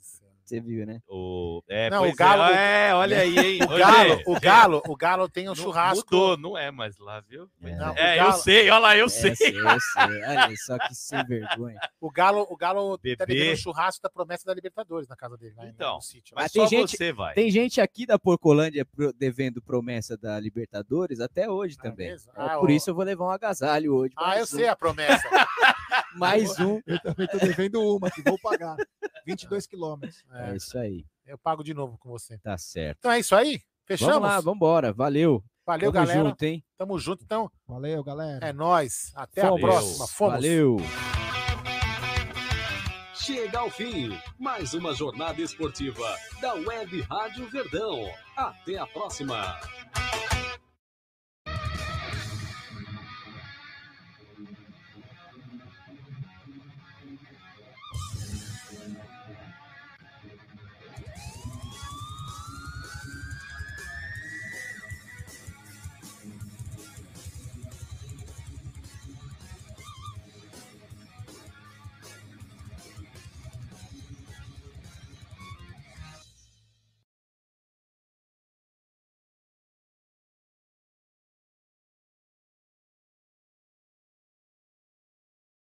[0.00, 0.21] céu.
[0.52, 1.00] Você viu, né?
[1.08, 1.62] O...
[1.66, 3.60] É, Não, pois o Galo- É, é, olha aí, hein?
[3.62, 6.04] O Galo, o Galo, o Galo tem um não- churrasco.
[6.14, 7.48] Mudou, não é mais lá, viu?
[7.62, 7.74] É.
[7.74, 9.30] Não, o É, eu Galo- sei, olha lá, eu É, sei.
[9.30, 10.22] eu sei, eu sei.
[10.24, 11.78] Olha só que sem vergonha.
[11.98, 13.24] O Galo, o Galo tá Bebê.
[13.26, 15.54] devendo um churrasco da promessa da Libertadores na casa dele.
[15.56, 16.34] lá em- Então, no sítio.
[16.34, 17.32] Mas Mas tem só gente- você vai.
[17.34, 22.14] Tem gente aqui da Porcolândia devendo promessa da Libertadores até hoje também.
[22.36, 24.12] Ah, Por o- isso eu vou levar um agasalho hoje.
[24.18, 25.22] Ah, eu sei a promessa.
[26.16, 26.80] Mais um.
[26.86, 28.76] Eu também tô devendo uma, que vou pagar.
[29.26, 30.24] 22 quilômetros.
[30.32, 31.04] É isso aí.
[31.26, 32.38] Eu pago de novo com você.
[32.38, 32.98] Tá certo.
[32.98, 33.60] Então é isso aí?
[33.86, 34.14] Fechamos?
[34.14, 34.92] Vamos lá, vambora.
[34.92, 35.42] Valeu.
[35.64, 36.28] Valeu, Tamo galera.
[36.28, 36.64] junto, hein?
[36.76, 37.50] Tamo junto, então.
[37.66, 38.46] Valeu, galera.
[38.46, 39.12] É nóis.
[39.14, 39.58] Até Fomos.
[39.58, 40.06] a próxima.
[40.08, 40.34] Fomos.
[40.34, 40.76] Valeu.
[43.14, 48.10] Chega ao fim, mais uma jornada esportiva da Web Rádio Verdão.
[48.36, 49.56] Até a próxima.